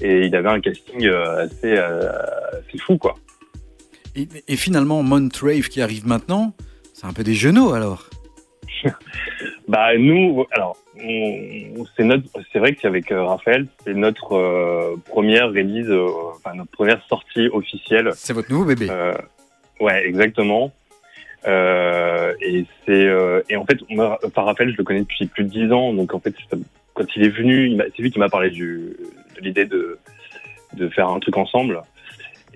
Et 0.00 0.26
il 0.26 0.36
avait 0.36 0.48
un 0.48 0.60
casting 0.60 1.04
euh, 1.06 1.44
assez 1.44 1.76
euh, 1.76 2.10
assez 2.52 2.78
fou 2.78 2.96
quoi. 2.96 3.14
Et, 4.14 4.28
et 4.48 4.56
finalement, 4.56 5.02
Montrave 5.02 5.68
qui 5.68 5.80
arrive 5.80 6.06
maintenant, 6.06 6.54
c'est 6.92 7.06
un 7.06 7.12
peu 7.12 7.24
des 7.24 7.34
genoux 7.34 7.72
alors. 7.72 8.08
Bah 9.68 9.96
nous, 9.96 10.44
alors 10.50 10.76
c'est 11.96 12.04
notre, 12.04 12.26
c'est 12.52 12.58
vrai 12.58 12.74
qu'avec 12.74 13.10
euh, 13.10 13.24
Raphaël, 13.24 13.66
c'est 13.84 13.94
notre 13.94 14.34
euh, 14.34 14.96
première 15.06 15.48
release, 15.48 15.88
euh, 15.88 16.06
enfin 16.34 16.54
notre 16.54 16.70
première 16.70 17.02
sortie 17.06 17.48
officielle. 17.48 18.10
C'est 18.14 18.32
votre 18.32 18.50
nouveau 18.50 18.64
bébé. 18.64 18.88
Euh, 18.90 19.14
ouais, 19.80 20.06
exactement. 20.06 20.72
Et 21.46 22.66
c'est 22.84 23.08
et 23.48 23.56
en 23.56 23.64
fait, 23.64 23.78
enfin, 24.26 24.42
Raphaël, 24.42 24.72
je 24.72 24.76
le 24.76 24.84
connais 24.84 25.00
depuis 25.00 25.26
plus 25.26 25.44
de 25.44 25.48
dix 25.48 25.72
ans, 25.72 25.92
donc 25.92 26.14
en 26.14 26.20
fait, 26.20 26.34
quand 26.94 27.06
il 27.16 27.24
est 27.24 27.30
venu, 27.30 27.76
c'est 27.96 28.02
lui 28.02 28.10
qui 28.10 28.18
m'a 28.18 28.28
parlé 28.28 28.50
du, 28.50 28.96
de 29.36 29.40
l'idée 29.40 29.64
de 29.64 29.98
de 30.74 30.88
faire 30.88 31.08
un 31.08 31.20
truc 31.20 31.36
ensemble. 31.36 31.82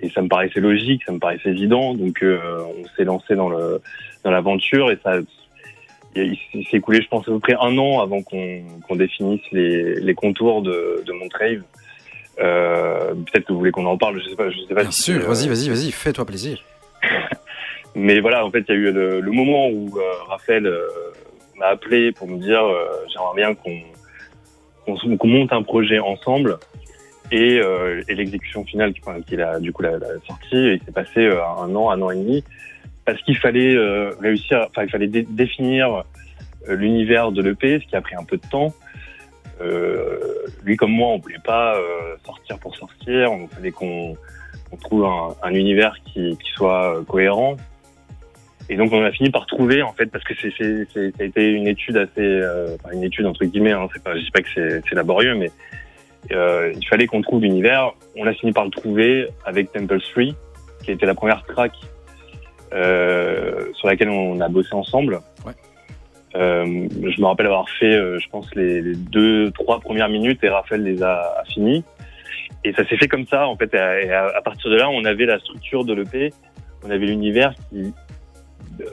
Et 0.02 0.10
ça 0.10 0.20
me 0.22 0.28
paraissait 0.28 0.60
logique, 0.60 1.02
ça 1.06 1.12
me 1.12 1.18
paraissait 1.18 1.48
évident, 1.50 1.94
donc 1.94 2.22
euh, 2.22 2.38
on 2.78 2.84
s'est 2.96 3.04
lancé 3.04 3.34
dans 3.34 3.48
le 3.48 3.80
dans 4.24 4.30
l'aventure 4.30 4.90
et 4.90 4.98
ça 5.02 5.18
il 6.14 6.38
s'est 6.70 6.78
écoulé, 6.78 7.02
je 7.02 7.08
pense, 7.08 7.28
à 7.28 7.30
peu 7.30 7.38
près 7.40 7.54
un 7.60 7.76
an 7.78 8.00
avant 8.00 8.22
qu'on 8.22 8.62
qu'on 8.86 8.96
définisse 8.96 9.42
les, 9.52 9.94
les 10.00 10.14
contours 10.14 10.62
de, 10.62 11.02
de 11.06 11.12
Montrave. 11.12 11.62
Euh, 12.40 13.14
Peut-être 13.14 13.46
que 13.46 13.52
vous 13.52 13.58
voulez 13.58 13.70
qu'on 13.70 13.86
en 13.86 13.96
parle, 13.98 14.20
je 14.22 14.30
sais 14.30 14.36
pas. 14.36 14.50
Je 14.50 14.58
sais 14.68 14.74
pas 14.74 14.82
Bien 14.82 14.90
si, 14.90 15.02
sûr, 15.02 15.22
euh, 15.22 15.26
vas-y, 15.28 15.48
vas-y, 15.48 15.68
vas-y, 15.68 15.90
fais-toi 15.92 16.24
plaisir. 16.24 16.62
Mais 17.94 18.20
voilà, 18.20 18.44
en 18.44 18.50
fait, 18.50 18.64
il 18.68 18.74
y 18.74 18.78
a 18.78 18.80
eu 18.80 18.92
le, 18.92 19.20
le 19.20 19.30
moment 19.32 19.68
où 19.68 19.98
euh, 19.98 20.02
Raphaël 20.28 20.66
euh, 20.66 20.86
m'a 21.56 21.66
appelé 21.68 22.12
pour 22.12 22.28
me 22.28 22.38
dire 22.38 22.62
euh, 22.64 22.84
j'aimerais 23.12 23.34
bien 23.36 23.54
qu'on 23.54 24.96
se- 24.96 25.16
qu'on 25.16 25.28
monte 25.28 25.52
un 25.52 25.62
projet 25.62 25.98
ensemble. 25.98 26.58
Et, 27.32 27.58
euh, 27.58 28.02
et 28.08 28.14
l'exécution 28.14 28.64
finale 28.64 28.92
qui- 28.92 29.00
enfin, 29.04 29.20
qu'il 29.20 29.40
a 29.42 29.58
du 29.58 29.72
coup 29.72 29.82
la, 29.82 29.92
la 29.98 30.06
sortie, 30.26 30.74
il 30.74 30.80
s'est 30.84 30.92
passé 30.92 31.20
euh, 31.20 31.42
un 31.44 31.74
an, 31.74 31.90
un 31.90 32.00
an 32.02 32.10
et 32.12 32.16
demi, 32.16 32.44
parce 33.04 33.20
qu'il 33.22 33.36
fallait 33.36 33.74
euh, 33.74 34.10
réussir, 34.20 34.66
enfin 34.70 34.84
il 34.84 34.90
fallait 34.90 35.08
dé- 35.08 35.26
définir 35.28 36.04
euh, 36.68 36.76
l'univers 36.76 37.32
de 37.32 37.42
l'EP, 37.42 37.80
ce 37.80 37.86
qui 37.86 37.96
a 37.96 38.00
pris 38.00 38.14
un 38.14 38.24
peu 38.24 38.36
de 38.36 38.46
temps. 38.48 38.72
Euh, 39.60 40.18
lui 40.64 40.76
comme 40.76 40.92
moi, 40.92 41.08
on 41.08 41.18
voulait 41.18 41.38
pas 41.44 41.76
euh, 41.76 42.14
sortir 42.24 42.58
pour 42.58 42.76
sortir, 42.76 43.32
on 43.32 43.48
fallait 43.48 43.70
qu'on 43.72 44.16
trouve 44.80 45.04
un, 45.06 45.34
un 45.42 45.54
univers 45.54 45.96
qui, 46.04 46.36
qui 46.36 46.50
soit 46.54 47.02
cohérent. 47.08 47.56
Et 48.68 48.76
donc 48.76 48.92
on 48.92 49.02
a 49.02 49.10
fini 49.12 49.30
par 49.30 49.46
trouver 49.46 49.82
en 49.82 49.92
fait 49.92 50.06
parce 50.06 50.24
que 50.24 50.34
c'est 50.40 50.50
ça 50.92 51.00
a 51.20 51.24
été 51.24 51.50
une 51.52 51.68
étude 51.68 51.96
assez 51.96 52.10
euh, 52.20 52.76
une 52.92 53.04
étude 53.04 53.24
entre 53.26 53.44
guillemets 53.44 53.70
hein, 53.70 53.86
c'est 53.94 54.02
pas 54.02 54.16
je 54.16 54.24
dis 54.24 54.30
pas 54.32 54.42
que 54.42 54.48
c'est 54.54 54.94
laborieux 54.96 55.36
mais 55.36 55.52
euh, 56.32 56.72
il 56.76 56.86
fallait 56.86 57.06
qu'on 57.06 57.22
trouve 57.22 57.42
l'univers. 57.42 57.92
On 58.16 58.26
a 58.26 58.32
fini 58.32 58.52
par 58.52 58.64
le 58.64 58.70
trouver 58.70 59.28
avec 59.44 59.72
Temple 59.72 60.00
3 60.00 60.24
qui 60.84 60.90
était 60.92 61.06
la 61.06 61.14
première 61.14 61.44
track 61.44 61.72
euh, 62.72 63.72
sur 63.74 63.88
laquelle 63.88 64.10
on 64.10 64.40
a 64.40 64.48
bossé 64.48 64.74
ensemble. 64.74 65.20
Ouais. 65.46 65.52
euh, 66.34 66.64
je 66.64 67.20
me 67.20 67.26
rappelle 67.26 67.46
avoir 67.46 67.68
fait 67.70 67.94
euh, 67.94 68.18
je 68.18 68.28
pense 68.28 68.52
les, 68.54 68.82
les 68.82 68.94
deux 68.96 69.50
trois 69.52 69.80
premières 69.80 70.08
minutes 70.08 70.42
et 70.44 70.48
Raphaël 70.48 70.82
les 70.82 71.02
a, 71.02 71.34
a 71.40 71.44
finies. 71.44 71.84
Et 72.64 72.72
ça 72.72 72.84
s'est 72.88 72.96
fait 72.96 73.08
comme 73.08 73.26
ça 73.26 73.46
en 73.46 73.56
fait. 73.56 73.72
Et 73.74 73.78
à, 73.78 74.00
et 74.02 74.10
à- 74.12 74.36
à 74.36 74.42
partir 74.42 74.70
de 74.70 74.76
là 74.76 74.88
on 74.90 75.04
avait 75.04 75.26
la 75.26 75.38
structure 75.38 75.84
de 75.84 75.94
l'EP 75.94 76.32
on 76.84 76.90
avait 76.90 77.06
l'univers 77.06 77.54
qui 77.70 77.92
euh, 78.80 78.84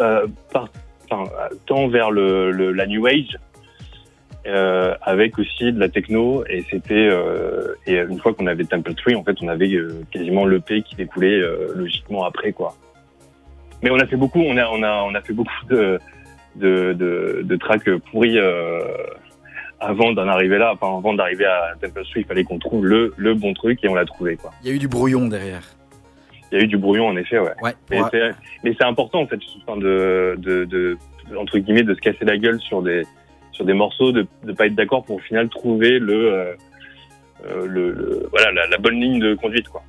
euh, 0.00 0.26
part- 0.52 0.68
enfin, 1.10 1.30
euh, 1.40 1.54
tend 1.66 1.88
vers 1.88 2.10
le, 2.10 2.50
le- 2.50 2.72
la 2.72 2.86
new 2.86 3.06
age 3.06 3.36
euh, 4.48 4.94
avec 5.02 5.38
aussi 5.38 5.72
de 5.72 5.78
la 5.78 5.88
techno 5.88 6.44
et 6.48 6.64
c'était 6.70 6.94
euh, 7.10 7.74
et 7.86 7.96
une 7.98 8.18
fois 8.18 8.32
qu'on 8.34 8.46
avait 8.46 8.64
Temple 8.64 8.94
Tree 8.94 9.14
en 9.14 9.22
fait 9.22 9.36
on 9.42 9.48
avait 9.48 9.72
euh, 9.74 10.02
quasiment 10.10 10.46
l'EP 10.46 10.82
qui 10.82 10.96
découlait 10.96 11.40
euh, 11.40 11.72
logiquement 11.76 12.24
après 12.24 12.52
quoi 12.52 12.74
mais 13.82 13.90
on 13.90 13.98
a 13.98 14.06
fait 14.06 14.16
beaucoup 14.16 14.40
on 14.40 14.56
a 14.56 14.66
on 14.68 14.82
a 14.82 15.02
on 15.04 15.14
a 15.14 15.20
fait 15.20 15.32
beaucoup 15.32 15.52
de 15.68 15.98
de 16.56 16.92
de, 16.94 17.42
de 17.44 17.56
tracks 17.56 17.88
pourris 18.10 18.38
avant 19.80 20.12
d'en 20.12 20.26
arriver 20.28 20.58
là 20.58 20.72
enfin 20.74 20.96
avant 20.98 21.14
d'arriver 21.14 21.44
à 21.46 21.74
Temple 21.80 22.02
Tree 22.10 22.20
il 22.22 22.24
fallait 22.26 22.44
qu'on 22.44 22.58
trouve 22.58 22.84
le 22.86 23.14
le 23.16 23.34
bon 23.34 23.54
truc 23.54 23.82
et 23.84 23.88
on 23.88 23.94
l'a 23.94 24.04
trouvé 24.04 24.36
quoi 24.36 24.50
Il 24.62 24.68
y 24.68 24.72
a 24.72 24.74
eu 24.74 24.78
du 24.78 24.88
brouillon 24.88 25.28
derrière. 25.28 25.62
il 26.50 26.58
y 26.58 26.60
a 26.60 26.64
eu 26.64 26.66
du 26.66 26.76
brouillon 26.78 27.06
en 27.08 27.16
effet, 27.16 27.38
ouais. 27.38 27.52
Ouais. 27.62 27.72
Mais 27.90 28.00
ouais. 28.00 28.32
c'est- 28.76 28.82
important 28.84 29.20
en 29.20 29.26
fait, 29.26 29.36
de, 29.36 30.34
de, 30.38 30.64
de, 30.64 30.98
entre 31.36 31.58
guillemets, 31.58 31.82
de 31.82 31.94
se 31.94 32.00
casser 32.00 32.24
la 32.24 32.36
gueule 32.38 32.58
sur 32.60 32.82
des 32.82 33.02
sur 33.58 33.66
des 33.66 33.74
morceaux, 33.74 34.12
de 34.12 34.24
ne 34.44 34.52
pas 34.52 34.66
être 34.66 34.74
d'accord 34.76 35.04
pour 35.04 35.16
au 35.16 35.20
final 35.20 35.48
trouver 35.48 35.98
le, 35.98 36.32
euh, 36.32 36.54
euh, 37.46 37.66
le, 37.66 37.90
le- 37.92 38.26
voilà 38.30 38.52
la, 38.52 38.66
la 38.68 38.78
bonne 38.78 39.00
ligne 39.00 39.18
de 39.18 39.34
conduite 39.34 39.68
quoi. 39.68 39.82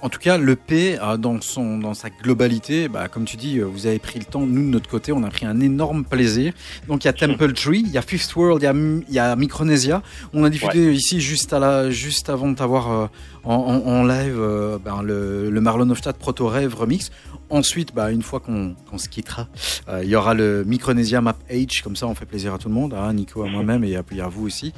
En 0.00 0.08
tout 0.08 0.20
cas, 0.20 0.38
l'EP, 0.38 0.96
euh, 1.02 1.16
dans, 1.16 1.40
son, 1.40 1.76
dans 1.78 1.92
sa 1.92 2.08
globalité, 2.08 2.86
bah, 2.86 3.08
comme 3.08 3.24
tu 3.24 3.36
dis, 3.36 3.58
euh, 3.58 3.64
vous 3.64 3.88
avez 3.88 3.98
pris 3.98 4.20
le 4.20 4.24
temps. 4.24 4.42
Nous, 4.46 4.62
de 4.62 4.70
notre 4.70 4.88
côté, 4.88 5.10
on 5.10 5.24
a 5.24 5.28
pris 5.28 5.44
un 5.44 5.58
énorme 5.60 6.04
plaisir. 6.04 6.52
Donc, 6.86 7.02
il 7.02 7.08
y 7.08 7.10
a 7.10 7.12
Temple 7.12 7.52
Tree, 7.52 7.82
il 7.84 7.90
y 7.90 7.98
a 7.98 8.02
Fifth 8.02 8.32
World, 8.36 8.62
il 8.62 8.66
y 8.66 8.68
a, 8.68 8.74
il 9.08 9.12
y 9.12 9.18
a 9.18 9.34
Micronesia. 9.34 10.00
On 10.32 10.44
a 10.44 10.50
diffusé 10.50 10.92
ici, 10.92 11.20
juste, 11.20 11.52
à 11.52 11.58
la, 11.58 11.90
juste 11.90 12.30
avant 12.30 12.48
de 12.48 12.54
t'avoir 12.54 12.92
euh, 12.92 13.06
en, 13.48 13.54
en- 13.54 13.86
en 13.86 14.04
live, 14.04 14.36
euh, 14.38 14.78
ben, 14.78 15.02
le, 15.02 15.50
le 15.50 15.60
Marlon 15.60 15.92
Proto 16.18 16.46
Rêve 16.46 16.74
Remix. 16.74 17.10
Ensuite, 17.50 17.94
bah, 17.94 18.10
une 18.12 18.20
fois 18.22 18.40
qu'on 18.40 18.74
se 18.98 19.08
quittera, 19.08 19.48
euh, 19.88 20.00
il 20.04 20.08
y 20.10 20.16
aura 20.16 20.34
le 20.34 20.64
Micronesia 20.64 21.22
Map 21.22 21.34
H. 21.50 21.82
Comme 21.82 21.96
ça, 21.96 22.06
on 22.06 22.14
fait 22.14 22.26
plaisir 22.26 22.52
à 22.52 22.58
tout 22.58 22.68
le 22.68 22.74
monde, 22.74 22.92
à 22.92 23.10
Nico, 23.14 23.42
à 23.42 23.46
moi-même 23.48 23.84
et 23.84 23.96
à, 23.96 24.28
vous 24.28 24.44
aussi. 24.46 24.74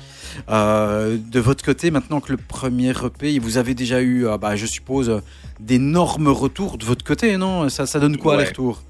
Euh, 0.51 1.16
de 1.32 1.40
votre 1.40 1.64
côté, 1.64 1.90
maintenant 1.90 2.20
que 2.20 2.30
le 2.30 2.38
premier 2.38 2.90
EP, 2.90 3.40
vous 3.40 3.59
avez 3.59 3.74
déjà 3.74 4.01
eu, 4.01 4.26
euh, 4.28 4.38
bah, 4.38 4.55
je 4.55 4.66
suppose, 4.66 5.20
d'énormes 5.59 6.28
retours 6.28 6.78
de 6.78 6.84
votre 6.84 7.05
côté, 7.05 7.36
non? 7.38 7.68
Ça, 7.70 7.86
ça 7.86 7.98
donne 7.98 8.16
quoi 8.18 8.36
Ouais. 8.36 8.42
les 8.44 8.48
retours? 8.51 8.82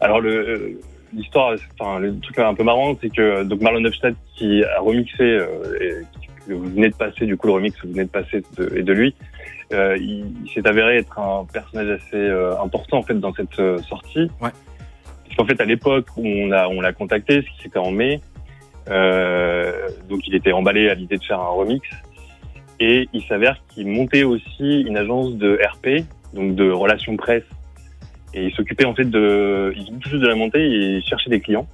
Alors 0.00 0.20
le 0.20 0.80
l'histoire, 1.16 1.54
enfin 1.78 2.00
le 2.00 2.18
truc 2.18 2.36
un 2.40 2.54
peu 2.54 2.64
marrant, 2.64 2.98
c'est 3.00 3.08
que 3.08 3.44
donc 3.44 3.60
Marlon 3.60 3.84
Hofstad 3.84 4.16
qui 4.36 4.64
a 4.64 4.80
remixé 4.80 5.22
euh, 5.22 5.46
et 5.80 5.94
vous 6.48 6.64
venez 6.64 6.88
de 6.88 6.94
passer 6.94 7.26
du 7.26 7.36
coup 7.36 7.46
le 7.46 7.54
remix 7.54 7.76
que 7.76 7.86
vous 7.86 7.92
venez 7.92 8.04
de 8.04 8.10
passer 8.10 8.42
de, 8.56 8.76
et 8.76 8.82
de 8.82 8.92
lui, 8.92 9.14
euh, 9.72 9.96
il, 9.98 10.26
il 10.44 10.50
s'est 10.50 10.66
avéré 10.66 10.98
être 10.98 11.18
un 11.18 11.46
personnage 11.50 11.88
assez 11.88 12.16
euh, 12.16 12.58
important 12.60 12.98
en 12.98 13.02
fait 13.02 13.14
dans 13.14 13.32
cette 13.34 13.58
euh, 13.58 13.78
sortie. 13.78 14.30
Ouais. 14.40 14.50
Parce 15.24 15.36
qu'en 15.36 15.46
fait 15.46 15.60
à 15.60 15.64
l'époque 15.64 16.06
où 16.16 16.26
on 16.26 16.52
a 16.52 16.68
on 16.68 16.80
l'a 16.80 16.92
contacté, 16.92 17.42
ce 17.42 17.46
qui 17.46 17.62
c'était 17.62 17.78
en 17.78 17.90
mai, 17.90 18.20
euh, 18.90 19.88
donc 20.08 20.26
il 20.26 20.34
était 20.34 20.52
emballé 20.52 20.88
à 20.90 20.94
l'idée 20.94 21.16
de 21.16 21.24
faire 21.24 21.40
un 21.40 21.48
remix 21.48 21.88
et 22.80 23.08
il 23.12 23.22
s'avère 23.24 23.60
qu'il 23.68 23.88
montait 23.88 24.24
aussi 24.24 24.82
une 24.82 24.96
agence 24.96 25.36
de 25.36 25.58
RP, 25.72 26.04
donc 26.34 26.54
de 26.54 26.70
relations 26.70 27.16
presse 27.16 27.44
et 28.34 28.46
il 28.46 28.52
s'occupait 28.54 28.84
en 28.84 28.94
fait 28.94 29.04
de, 29.04 29.72
il 29.76 29.98
tout 29.98 30.18
de 30.18 30.26
la 30.26 30.34
monter 30.34 30.60
et 30.60 30.96
il 30.96 31.04
cherchait 31.04 31.30
des 31.30 31.40
clients. 31.40 31.66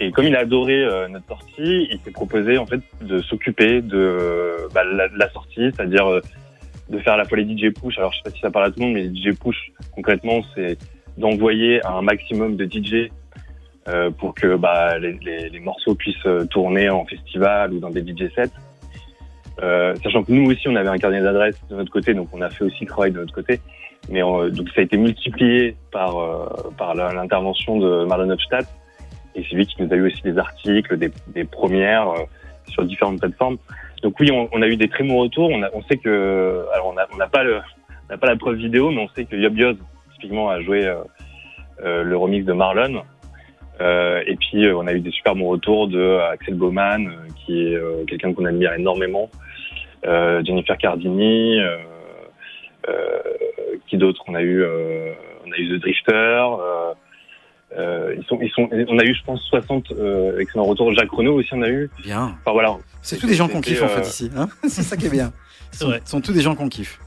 Et 0.00 0.12
comme 0.12 0.26
il 0.26 0.36
a 0.36 0.40
adoré 0.40 0.84
euh, 0.84 1.08
notre 1.08 1.26
sortie, 1.28 1.88
il 1.90 1.98
s'est 2.04 2.10
proposé 2.12 2.56
en 2.58 2.66
fait 2.66 2.80
de 3.02 3.20
s'occuper 3.20 3.80
de 3.82 4.68
bah, 4.74 4.84
la, 4.84 5.08
la 5.08 5.28
sortie, 5.30 5.70
c'est-à-dire 5.74 6.06
euh, 6.06 6.20
de 6.88 6.98
faire 7.00 7.16
la 7.16 7.24
fois 7.24 7.38
les 7.38 7.44
DJ 7.44 7.72
push. 7.74 7.98
Alors 7.98 8.12
je 8.12 8.18
sais 8.18 8.22
pas 8.24 8.30
si 8.30 8.40
ça 8.40 8.50
parle 8.50 8.66
à 8.66 8.70
tout 8.70 8.78
le 8.80 8.86
monde, 8.86 8.94
mais 8.94 9.04
DJ 9.06 9.36
push 9.36 9.72
concrètement, 9.94 10.40
c'est 10.54 10.78
d'envoyer 11.16 11.84
un 11.84 12.00
maximum 12.02 12.54
de 12.56 12.64
DJ 12.64 13.10
euh, 13.88 14.10
pour 14.10 14.34
que 14.34 14.54
bah, 14.56 14.98
les, 14.98 15.18
les- 15.22 15.48
les 15.48 15.60
morceaux 15.60 15.94
puissent 15.96 16.14
euh, 16.26 16.44
tourner 16.46 16.88
en 16.90 17.04
festival 17.04 17.72
ou 17.72 17.80
dans 17.80 17.90
des 17.90 18.02
DJ 18.02 18.32
sets. 18.34 18.52
Euh, 19.62 19.94
sachant 20.04 20.22
que 20.22 20.30
nous 20.30 20.48
aussi, 20.50 20.68
on 20.68 20.76
avait 20.76 20.88
un 20.88 20.98
carnet 20.98 21.20
d'adresses 21.20 21.60
de 21.68 21.74
notre 21.74 21.90
côté, 21.90 22.14
donc 22.14 22.28
on 22.32 22.40
a 22.40 22.50
fait 22.50 22.62
aussi 22.64 22.84
le 22.84 23.10
de 23.10 23.18
notre 23.18 23.34
côté. 23.34 23.58
Mais 24.08 24.22
euh, 24.22 24.50
donc 24.50 24.68
ça 24.68 24.80
a 24.80 24.84
été 24.84 24.96
multiplié 24.96 25.74
par 25.90 26.16
euh, 26.18 26.46
par 26.78 26.94
l'intervention 26.94 27.78
de 27.78 28.04
Marlon 28.04 28.30
Hofstadt. 28.30 28.66
Et 29.38 29.46
c'est 29.48 29.54
lui 29.54 29.66
qui 29.66 29.80
nous 29.80 29.92
a 29.92 29.96
eu 29.96 30.06
aussi 30.06 30.22
des 30.22 30.36
articles, 30.36 30.98
des, 30.98 31.44
premières 31.44 32.08
euh, 32.08 32.24
sur 32.66 32.84
différentes 32.84 33.20
plateformes. 33.20 33.58
Donc 34.02 34.18
oui, 34.20 34.30
on, 34.32 34.62
a 34.62 34.66
eu 34.66 34.76
des 34.76 34.88
très 34.88 35.04
bons 35.04 35.18
retours. 35.18 35.50
On, 35.50 35.82
sait 35.82 35.96
que, 35.96 36.64
alors 36.74 36.94
on 37.12 37.16
n'a 37.16 37.26
pas 37.26 37.42
la 37.42 38.36
preuve 38.36 38.56
vidéo, 38.56 38.90
mais 38.90 39.00
on 39.00 39.08
sait 39.08 39.24
que 39.24 39.36
Yob 39.36 39.56
Yoz 39.56 39.76
typiquement 40.14 40.50
a 40.50 40.60
joué 40.60 40.86
euh, 40.86 40.96
euh, 41.84 42.02
le 42.02 42.16
remix 42.16 42.44
de 42.44 42.52
Marlon. 42.52 43.02
Et 43.80 44.36
puis 44.36 44.68
on 44.72 44.86
a 44.88 44.92
eu 44.92 45.00
des 45.00 45.12
super 45.12 45.36
bons 45.36 45.48
retours 45.48 45.86
de 45.86 46.18
Axel 46.32 46.54
Baumann, 46.54 47.06
euh, 47.06 47.28
qui 47.46 47.62
est 47.62 48.06
quelqu'un 48.08 48.34
qu'on 48.34 48.44
admire 48.44 48.72
énormément, 48.72 49.30
Jennifer 50.04 50.76
Cardini, 50.76 51.60
qui 53.86 53.96
d'autre? 53.96 54.24
On 54.26 54.34
a 54.34 54.42
eu, 54.42 54.64
on 54.64 55.52
a 55.52 55.56
eu 55.56 55.78
The 55.78 55.80
Drifter. 55.80 56.46
Euh, 57.76 58.14
ils 58.16 58.24
sont, 58.24 58.38
ils 58.40 58.50
sont, 58.50 58.68
on 58.88 58.98
a 58.98 59.04
eu, 59.04 59.14
je 59.14 59.22
pense, 59.24 59.42
60 59.42 59.92
euh, 59.92 60.38
excellents 60.38 60.64
retours. 60.64 60.92
Jacques 60.94 61.10
Renault 61.10 61.34
aussi, 61.34 61.50
on 61.52 61.62
a 61.62 61.68
eu. 61.68 61.90
Bien. 62.02 62.36
Enfin 62.40 62.52
voilà. 62.52 62.76
C'est 63.02 63.18
tous 63.18 63.26
des 63.26 63.34
gens 63.34 63.48
qu'on 63.48 63.60
kiffe 63.60 63.82
en 63.82 63.86
euh, 63.86 63.88
fait 63.88 64.08
ici. 64.08 64.30
Hein 64.36 64.48
c'est 64.68 64.82
ça 64.82 64.96
qui 64.96 65.06
est 65.06 65.10
bien. 65.10 65.32
Ce 65.72 65.80
sont, 65.80 65.92
ce 65.92 66.10
sont 66.10 66.20
tous 66.20 66.32
des 66.32 66.40
gens 66.40 66.54
qu'on 66.54 66.68
kiffe. 66.68 66.98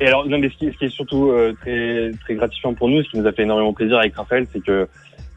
Et 0.00 0.06
alors, 0.06 0.26
non, 0.26 0.38
mais 0.38 0.48
ce 0.48 0.56
qui, 0.56 0.72
ce 0.72 0.76
qui 0.78 0.86
est 0.86 0.88
surtout 0.88 1.30
euh, 1.30 1.54
très, 1.60 2.10
très 2.22 2.34
gratifiant 2.34 2.74
pour 2.74 2.88
nous, 2.88 3.02
ce 3.04 3.10
qui 3.10 3.18
nous 3.18 3.26
a 3.26 3.32
fait 3.32 3.42
énormément 3.42 3.72
plaisir 3.72 3.98
avec 3.98 4.16
Raphaël, 4.16 4.46
c'est 4.52 4.62
que 4.64 4.88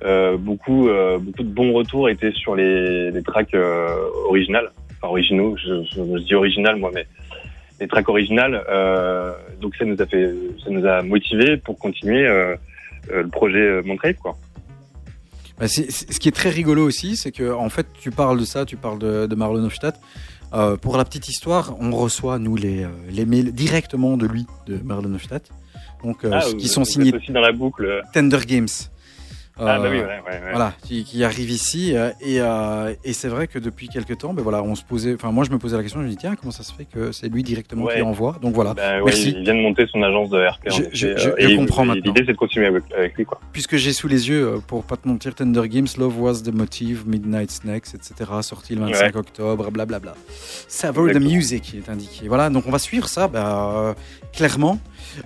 euh, 0.03 0.37
beaucoup, 0.37 0.89
euh, 0.89 1.19
beaucoup 1.19 1.43
de 1.43 1.49
bons 1.49 1.73
retours 1.73 2.09
étaient 2.09 2.31
sur 2.31 2.55
les, 2.55 3.11
les 3.11 3.23
tracks 3.23 3.53
euh, 3.53 3.87
originales, 4.27 4.71
enfin 4.97 5.09
originaux. 5.09 5.55
Je, 5.57 5.83
je, 5.83 6.01
je 6.01 6.23
dis 6.23 6.33
original 6.33 6.77
moi, 6.77 6.91
mais 6.93 7.05
les 7.79 7.87
tracks 7.87 8.09
originales. 8.09 8.63
Euh, 8.69 9.33
donc 9.61 9.75
ça 9.75 9.85
nous 9.85 10.01
a 10.01 10.05
fait, 10.05 10.33
ça 10.63 10.69
nous 10.69 10.85
a 10.85 11.01
motivé 11.01 11.57
pour 11.57 11.77
continuer 11.77 12.25
euh, 12.25 12.55
euh, 13.11 13.23
le 13.23 13.27
projet 13.27 13.81
Montrave, 13.83 14.15
quoi. 14.15 14.35
Bah, 15.59 15.67
ce 15.67 15.81
qui 16.19 16.27
est 16.27 16.33
très 16.35 16.49
rigolo 16.49 16.85
aussi, 16.85 17.15
c'est 17.15 17.31
que 17.31 17.53
en 17.53 17.69
fait, 17.69 17.87
tu 17.99 18.11
parles 18.11 18.39
de 18.39 18.45
ça, 18.45 18.65
tu 18.65 18.75
parles 18.75 18.99
de, 18.99 19.25
de 19.25 19.35
Marlon 19.35 19.63
Hofstadt. 19.63 19.99
Euh, 20.53 20.77
pour 20.77 20.97
la 20.97 21.05
petite 21.05 21.27
histoire, 21.29 21.75
on 21.79 21.91
reçoit 21.91 22.39
nous 22.39 22.55
les, 22.55 22.83
euh, 22.83 22.89
les 23.09 23.25
mails 23.25 23.51
directement 23.53 24.15
de 24.17 24.25
lui, 24.27 24.45
de 24.67 24.77
Marlon 24.83 25.13
Hofstadt, 25.15 25.49
donc 26.03 26.23
euh, 26.23 26.31
Ah, 26.33 26.41
qui 26.57 26.67
sont 26.67 26.85
signés 26.85 27.13
aussi 27.15 27.31
dans 27.31 27.41
la 27.41 27.51
boucle. 27.51 28.01
Tender 28.13 28.39
Games. 28.45 28.67
Ah, 29.57 29.79
bah 29.79 29.85
Euh, 29.85 29.89
oui, 29.89 29.97
ouais, 29.99 30.03
ouais, 30.05 30.21
ouais. 30.27 30.49
Voilà, 30.51 30.73
qui, 30.83 31.05
qui 31.05 31.23
arrive 31.23 31.49
ici 31.49 31.95
euh, 31.95 32.09
et, 32.19 32.41
euh, 32.41 32.93
et 33.05 33.13
c'est 33.13 33.29
vrai 33.29 33.47
que 33.47 33.57
depuis 33.57 33.87
quelques 33.87 34.17
temps, 34.17 34.33
ben 34.33 34.41
voilà, 34.43 34.61
on 34.61 34.75
se 34.75 34.83
posait, 34.83 35.13
enfin 35.13 35.31
moi 35.31 35.45
je 35.45 35.51
me 35.51 35.57
posais 35.57 35.77
la 35.77 35.81
question, 35.83 36.01
je 36.01 36.05
me 36.05 36.09
dis 36.09 36.17
tiens 36.17 36.35
comment 36.35 36.51
ça 36.51 36.63
se 36.63 36.73
fait 36.73 36.83
que 36.83 37.13
c'est 37.13 37.29
lui 37.29 37.41
directement 37.41 37.85
qui 37.87 37.95
Ouais. 37.95 38.01
envoie, 38.01 38.35
donc 38.41 38.53
voilà, 38.53 38.71
ouais, 38.71 39.01
merci. 39.05 39.29
il 39.37 39.43
vient 39.43 39.55
de 39.55 39.61
monter 39.61 39.85
son 39.89 40.03
agence 40.03 40.29
de 40.29 40.45
RP. 40.45 40.67
en 40.69 40.75
Je- 40.75 40.83
je- 40.91 41.17
je- 41.17 41.29
et 41.37 41.43
je 41.43 41.47
il- 41.51 41.55
comprends 41.57 41.85
maintenant. 41.85 42.03
L'idée, 42.13 42.23
c'est 42.25 42.33
de 42.33 42.37
continuer 42.37 42.65
avec, 42.67 42.83
avec 42.93 43.15
lui, 43.15 43.23
quoi. 43.23 43.39
Puisque 43.53 43.77
j'ai 43.77 43.93
sous 43.93 44.09
les 44.09 44.27
yeux, 44.27 44.59
pour 44.67 44.83
pas 44.83 44.97
te 44.97 45.07
mentir, 45.07 45.33
Tender 45.33 45.67
Games, 45.69 45.87
Love 45.97 46.19
Was 46.21 46.41
the 46.43 46.53
Motive, 46.53 47.03
Midnight 47.07 47.51
Snacks, 47.51 47.93
etc. 47.95 48.29
Sorti 48.41 48.75
le 48.75 48.81
25 48.81 49.13
Ouais. 49.13 49.17
octobre, 49.19 49.71
blablabla. 49.71 50.15
Savor 50.67 51.07
the. 51.11 51.15
Music 51.21 51.75
est 51.75 51.89
indiqué. 51.89 52.27
Voilà, 52.27 52.49
donc 52.49 52.65
on 52.67 52.71
va 52.71 52.79
suivre 52.79 53.07
ça, 53.07 53.27
bah, 53.29 53.71
euh, 53.73 53.93
clairement. 54.33 54.79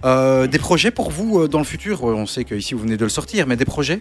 Euh, 0.05 0.47
des 0.47 0.59
projets 0.59 0.91
pour 0.91 1.09
vous 1.11 1.39
euh, 1.41 1.47
dans 1.47 1.59
le 1.59 1.63
futur? 1.65 2.03
On 2.03 2.25
sait 2.25 2.43
qu'ici 2.43 2.73
vous 2.73 2.81
venez 2.81 2.97
de 2.97 3.03
le 3.03 3.09
sortir, 3.09 3.47
mais 3.47 3.55
des 3.55 3.65
projets? 3.65 3.99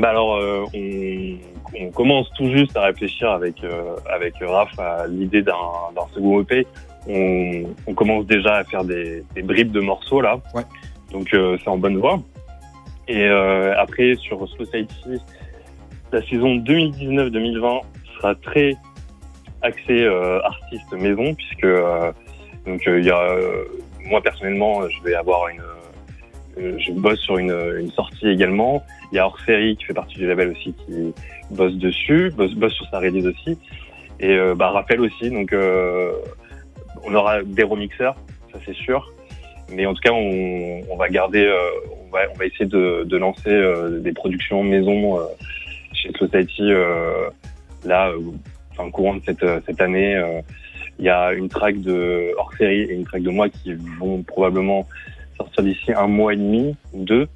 Bah 0.00 0.10
alors, 0.10 0.36
euh, 0.36 0.64
on, 0.74 1.36
on 1.80 1.90
commence 1.90 2.28
tout 2.36 2.50
juste 2.50 2.76
à 2.76 2.82
réfléchir 2.82 3.30
avec 3.30 3.64
euh, 3.64 3.96
avec 4.12 4.34
Raph 4.40 4.78
à 4.78 5.06
l'idée 5.08 5.42
d'un 5.42 5.54
second 6.14 6.40
EP. 6.42 6.66
On, 7.08 7.64
on 7.86 7.94
commence 7.94 8.26
déjà 8.26 8.56
à 8.56 8.64
faire 8.64 8.84
des, 8.84 9.24
des 9.34 9.42
bribes 9.42 9.72
de 9.72 9.80
morceaux 9.80 10.20
là, 10.20 10.38
Ouais. 10.54 10.62
donc 11.10 11.32
euh, 11.32 11.56
c'est 11.62 11.68
en 11.68 11.78
bonne 11.78 11.96
voie. 11.98 12.20
Et 13.08 13.26
après 13.26 14.14
sur 14.16 14.46
Society, 14.50 15.18
la 16.12 16.20
saison 16.28 16.56
2019-2020 16.58 17.80
sera 18.16 18.34
très 18.34 18.76
axée 19.62 20.06
artiste 20.44 20.92
maison 20.92 21.34
puisque 21.34 21.66
donc 22.66 22.82
il 22.86 23.04
y 23.06 23.10
a 23.10 23.26
moi 24.08 24.20
personnellement 24.22 24.88
je 24.88 25.02
vais 25.02 25.14
avoir 25.14 25.48
une 25.48 25.62
euh, 26.58 26.76
je 26.78 26.92
bosse 26.92 27.20
sur 27.20 27.38
une, 27.38 27.54
une 27.78 27.90
sortie 27.92 28.28
également. 28.28 28.82
Il 29.12 29.16
y 29.16 29.18
a 29.18 29.26
Orsérie 29.26 29.76
qui 29.76 29.84
fait 29.84 29.94
partie 29.94 30.16
du 30.16 30.26
label 30.26 30.48
aussi 30.48 30.74
qui 30.74 31.14
bosse 31.50 31.74
dessus, 31.74 32.32
bosse, 32.36 32.72
sur 32.72 32.88
sa 32.90 32.98
release 32.98 33.26
aussi. 33.26 33.58
Et 34.20 34.30
euh, 34.36 34.54
bah, 34.54 34.84
aussi. 34.98 35.30
Donc 35.30 35.52
euh, 35.52 36.12
on 37.04 37.14
aura 37.14 37.42
des 37.42 37.62
remixeurs, 37.62 38.16
ça 38.52 38.58
c'est 38.66 38.74
sûr. 38.74 39.12
Mais 39.70 39.84
en 39.84 39.92
tout 39.92 40.00
cas, 40.00 40.12
on, 40.12 40.96
va 40.96 41.08
garder, 41.08 41.44
euh, 41.44 41.58
on, 42.06 42.10
va, 42.10 42.20
on 42.34 42.38
va 42.38 42.46
essayer 42.46 42.64
de, 42.64 43.04
de 43.04 43.16
lancer 43.18 43.50
euh, 43.50 44.00
des 44.00 44.12
productions 44.12 44.64
maison 44.64 45.18
euh, 45.18 45.24
chez 45.92 46.10
Society 46.18 46.62
euh, 46.62 47.28
là, 47.84 48.08
euh, 48.08 48.18
enfin 48.72 48.90
courant 48.90 49.16
de 49.16 49.22
cette, 49.26 49.44
cette 49.66 49.80
année. 49.80 50.16
Il 50.98 51.04
y 51.04 51.08
a 51.08 51.32
une 51.32 51.48
track 51.48 51.80
de 51.80 52.32
hors 52.36 52.52
série 52.54 52.82
et 52.82 52.92
une 52.94 53.04
track 53.04 53.22
de 53.22 53.30
moi 53.30 53.48
qui 53.48 53.74
vont 53.98 54.22
probablement 54.22 54.86
sortir 55.36 55.62
d'ici 55.64 55.92
un 55.92 56.06
mois 56.08 56.32
et 56.32 56.36
demi 56.36 56.74
ou 56.92 57.04
deux. 57.04 57.28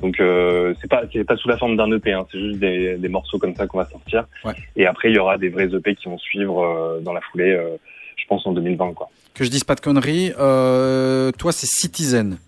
Donc 0.00 0.20
euh, 0.20 0.74
c'est 0.80 0.88
pas 0.90 1.02
c'est 1.12 1.24
pas 1.24 1.36
sous 1.36 1.48
la 1.48 1.56
forme 1.56 1.76
d'un 1.76 1.90
EP, 1.90 2.12
hein, 2.12 2.26
c'est 2.30 2.38
juste 2.38 2.58
des, 2.60 2.96
des 2.98 3.08
morceaux 3.08 3.38
comme 3.38 3.54
ça 3.56 3.66
qu'on 3.66 3.78
va 3.78 3.86
sortir. 3.86 4.26
Ouais. 4.44 4.52
Et 4.76 4.86
après 4.86 5.08
il 5.10 5.16
y 5.16 5.18
aura 5.18 5.38
des 5.38 5.48
vrais 5.48 5.74
EP 5.74 5.94
qui 5.94 6.06
vont 6.08 6.18
suivre 6.18 6.62
euh, 6.62 7.00
dans 7.00 7.12
la 7.14 7.20
foulée, 7.22 7.52
euh, 7.52 7.76
je 8.16 8.24
pense 8.26 8.46
en 8.46 8.52
2020 8.52 8.92
quoi. 8.92 9.08
Que 9.34 9.42
je 9.44 9.50
dise 9.50 9.64
pas 9.64 9.74
de 9.74 9.80
conneries, 9.80 10.32
euh, 10.38 11.32
toi 11.38 11.50
c'est 11.50 11.66
Citizen. 11.66 12.38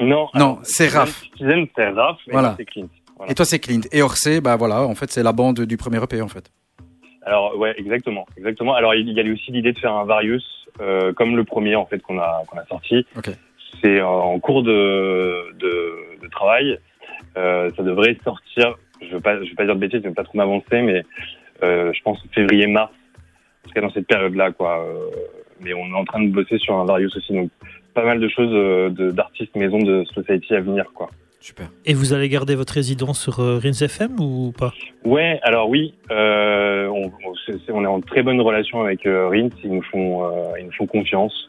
Non, 0.00 0.28
Non, 0.34 0.58
c'est 0.64 0.88
Raph. 0.88 1.22
Citizen 1.22 1.66
c'est 1.74 1.88
Raph, 1.88 2.18
et 2.26 2.32
Voilà. 2.32 2.54
c'est 2.58 2.64
Clint. 2.64 2.88
Voilà. 3.16 3.30
Et 3.32 3.34
toi 3.34 3.44
c'est 3.44 3.58
Clint. 3.60 3.80
Et 3.92 4.02
Orsay, 4.02 4.40
bah 4.40 4.56
voilà, 4.56 4.82
en 4.82 4.94
fait 4.96 5.10
c'est 5.12 5.22
la 5.22 5.32
bande 5.32 5.60
du 5.60 5.76
premier 5.76 6.02
EP 6.02 6.20
en 6.20 6.28
fait. 6.28 6.50
Alors 7.28 7.56
ouais, 7.56 7.74
exactement, 7.78 8.26
exactement. 8.36 8.74
Alors 8.74 8.94
il 8.94 9.08
y 9.10 9.20
a 9.20 9.32
aussi 9.32 9.52
l'idée 9.52 9.72
de 9.72 9.78
faire 9.78 9.92
un 9.92 10.04
Varius 10.04 10.46
euh, 10.80 11.12
comme 11.12 11.36
le 11.36 11.44
premier 11.44 11.76
en 11.76 11.86
fait 11.86 12.00
qu'on 12.00 12.18
a 12.18 12.42
qu'on 12.48 12.58
a 12.58 12.64
sorti. 12.66 13.06
Ok. 13.16 13.28
C'est 13.82 14.00
en 14.00 14.38
cours 14.40 14.62
de 14.62 15.52
de, 15.58 15.74
de 16.22 16.28
travail. 16.30 16.78
Euh, 17.36 17.70
ça 17.76 17.82
devrait 17.82 18.16
sortir. 18.24 18.76
Je 19.02 19.14
veux 19.14 19.20
pas 19.20 19.36
je 19.44 19.50
veux 19.50 19.54
pas 19.56 19.64
dire 19.66 19.74
de 19.76 19.80
bêtises, 19.80 20.00
je 20.02 20.08
veux 20.08 20.14
pas 20.14 20.24
trop 20.24 20.38
m'avancer, 20.38 20.80
mais 20.82 21.04
euh, 21.62 21.92
je 21.92 22.02
pense 22.02 22.18
février 22.34 22.66
mars. 22.66 22.92
En 23.64 23.68
tout 23.68 23.74
cas 23.74 23.80
dans 23.82 23.90
cette 23.90 24.06
période 24.06 24.34
là 24.34 24.50
quoi. 24.52 24.84
Euh, 24.84 25.10
mais 25.60 25.74
on 25.74 25.86
est 25.88 25.94
en 25.94 26.04
train 26.04 26.22
de 26.22 26.30
bosser 26.30 26.58
sur 26.58 26.74
un 26.76 26.84
Varius 26.84 27.14
aussi, 27.16 27.32
donc 27.34 27.50
pas 27.94 28.04
mal 28.04 28.20
de 28.20 28.28
choses 28.28 28.52
euh, 28.52 28.90
de- 28.90 29.10
d'artistes 29.10 29.54
maison 29.56 29.78
de 29.78 30.04
Society 30.14 30.54
à 30.54 30.60
venir 30.60 30.86
quoi. 30.94 31.10
Super. 31.40 31.68
Et 31.86 31.94
vous 31.94 32.12
allez 32.12 32.28
garder 32.28 32.54
votre 32.56 32.72
résidence 32.74 33.20
sur 33.20 33.38
euh, 33.40 33.60
Rins 33.62 33.70
FM 33.84 34.18
ou 34.20 34.52
pas? 34.56 34.72
Ouais, 35.04 35.38
alors 35.42 35.68
oui, 35.68 35.94
euh, 36.10 36.88
on, 36.88 37.84
est 37.84 37.86
en 37.86 38.00
très 38.00 38.22
bonne 38.22 38.40
relation 38.40 38.82
avec 38.82 39.06
euh, 39.06 39.28
Rins, 39.28 39.48
ils 39.62 39.72
nous 39.72 39.82
font, 39.82 40.24
euh, 40.24 40.58
ils 40.58 40.66
nous 40.66 40.72
font 40.72 40.86
confiance. 40.86 41.48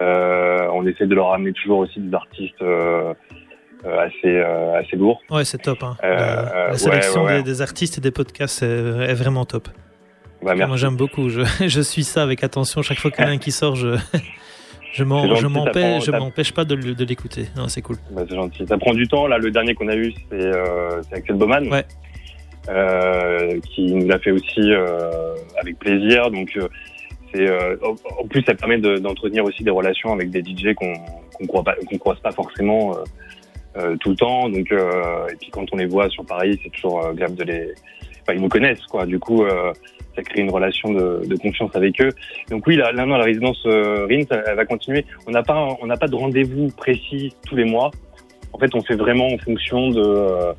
Euh, 0.00 0.58
on 0.72 0.84
essaie 0.86 1.06
de 1.06 1.14
leur 1.14 1.28
ramener 1.28 1.52
toujours 1.52 1.78
aussi 1.78 2.00
des 2.00 2.12
artistes 2.14 2.60
assez, 3.84 4.26
euh, 4.26 4.74
assez 4.78 4.96
lourds. 4.96 5.20
Ouais, 5.30 5.44
c'est 5.44 5.58
top. 5.58 5.82
Hein. 5.82 5.96
Euh, 6.02 6.16
La- 6.16 6.56
euh, 6.56 6.68
la 6.70 6.78
sélection 6.78 7.20
ouais, 7.22 7.26
ouais, 7.26 7.32
Des, 7.34 7.38
ouais. 7.38 7.42
des 7.44 7.62
artistes 7.62 7.98
et 7.98 8.00
des 8.00 8.10
podcasts 8.10 8.62
est, 8.62 8.66
est 8.66 9.14
vraiment 9.14 9.44
top. 9.44 9.68
Bah, 10.42 10.54
merci. 10.56 10.66
Moi, 10.68 10.76
j'aime 10.76 10.96
beaucoup. 10.96 11.28
Je, 11.28 11.42
je 11.68 11.80
suis 11.80 12.04
ça 12.04 12.22
avec 12.22 12.42
attention. 12.42 12.82
Chaque 12.82 12.98
fois 12.98 13.10
qu'il 13.10 13.24
y 13.24 13.26
en 13.26 13.30
a 13.30 13.32
un 13.34 13.38
qui 13.38 13.52
sort, 13.52 13.76
je, 13.76 13.96
je 14.92 15.04
m'empêche 15.04 16.52
pas 16.52 16.64
de, 16.64 16.74
l'écouter. 17.04 17.46
Non, 17.56 17.68
C'est 17.68 17.82
cool. 17.82 17.96
Bah, 18.10 18.22
c'est 18.28 18.34
gentil. 18.34 18.66
Ça 18.66 18.78
prend 18.78 18.92
du 18.94 19.06
temps. 19.08 19.26
Là, 19.26 19.38
le 19.38 19.50
dernier 19.50 19.74
qu'on 19.74 19.88
a 19.88 19.96
eu, 19.96 20.12
c'est 20.30 20.34
euh, 20.40 21.02
c'est 21.02 21.14
Axel 21.16 21.36
Baumann, 21.36 21.68
Ouais. 21.72 21.84
euh, 22.68 23.58
qui 23.60 23.92
nous 23.92 24.06
l'a 24.06 24.18
fait 24.18 24.30
aussi 24.30 24.60
euh, 24.72 25.34
avec 25.60 25.78
plaisir. 25.78 26.30
Donc, 26.30 26.50
euh, 26.56 26.68
c'est 27.34 27.48
euh, 27.48 27.76
en 28.20 28.26
plus, 28.26 28.42
ça 28.42 28.54
permet 28.54 28.78
de- 28.78 28.98
d'entretenir 28.98 29.44
aussi 29.44 29.64
des 29.64 29.70
relations 29.70 30.12
avec 30.12 30.30
des 30.30 30.42
DJ 30.42 30.74
qu'on 30.74 30.92
qu'on 31.34 31.46
croise 31.46 31.64
pas, 31.64 31.74
qu'on 31.88 31.98
croise 31.98 32.20
pas 32.20 32.30
forcément 32.32 32.94
euh, 33.78 33.96
tout 34.00 34.10
le 34.10 34.16
temps. 34.16 34.48
Donc, 34.50 34.70
euh, 34.70 35.26
et 35.32 35.36
puis 35.36 35.50
quand 35.50 35.64
on 35.72 35.76
les 35.76 35.86
voit 35.86 36.08
sur 36.10 36.24
Paris, 36.26 36.58
c'est 36.62 36.70
toujours 36.70 37.06
agréable 37.06 37.34
de 37.36 37.44
les. 37.44 37.74
Enfin, 38.22 38.34
ils 38.34 38.40
nous 38.42 38.48
connaissent, 38.50 38.86
quoi. 38.86 39.06
Du 39.06 39.18
coup, 39.18 39.42
euh, 39.44 39.72
ça 40.14 40.22
crée 40.22 40.42
une 40.42 40.50
relation 40.50 40.92
de, 40.92 41.22
de 41.26 41.36
confiance 41.36 41.74
avec 41.74 42.00
eux. 42.00 42.10
Donc 42.50 42.66
oui, 42.66 42.76
là, 42.76 42.92
là 42.92 43.06
non, 43.06 43.16
la 43.16 43.24
résidence 43.24 43.62
euh, 43.66 44.06
Rins, 44.06 44.24
elle, 44.30 44.44
elle 44.46 44.56
va 44.56 44.64
continuer. 44.66 45.04
On 45.26 45.30
n'a 45.30 45.42
pas, 45.42 45.68
on 45.80 45.86
n'a 45.86 45.96
pas 45.96 46.08
de 46.08 46.16
rendez-vous 46.16 46.68
précis 46.76 47.34
tous 47.46 47.56
les 47.56 47.64
mois. 47.64 47.90
En 48.52 48.58
fait, 48.58 48.74
on 48.74 48.82
fait 48.82 48.96
vraiment 48.96 49.28
en 49.28 49.38
fonction 49.38 49.88
de, 49.88 50.02
euh, 50.02 50.52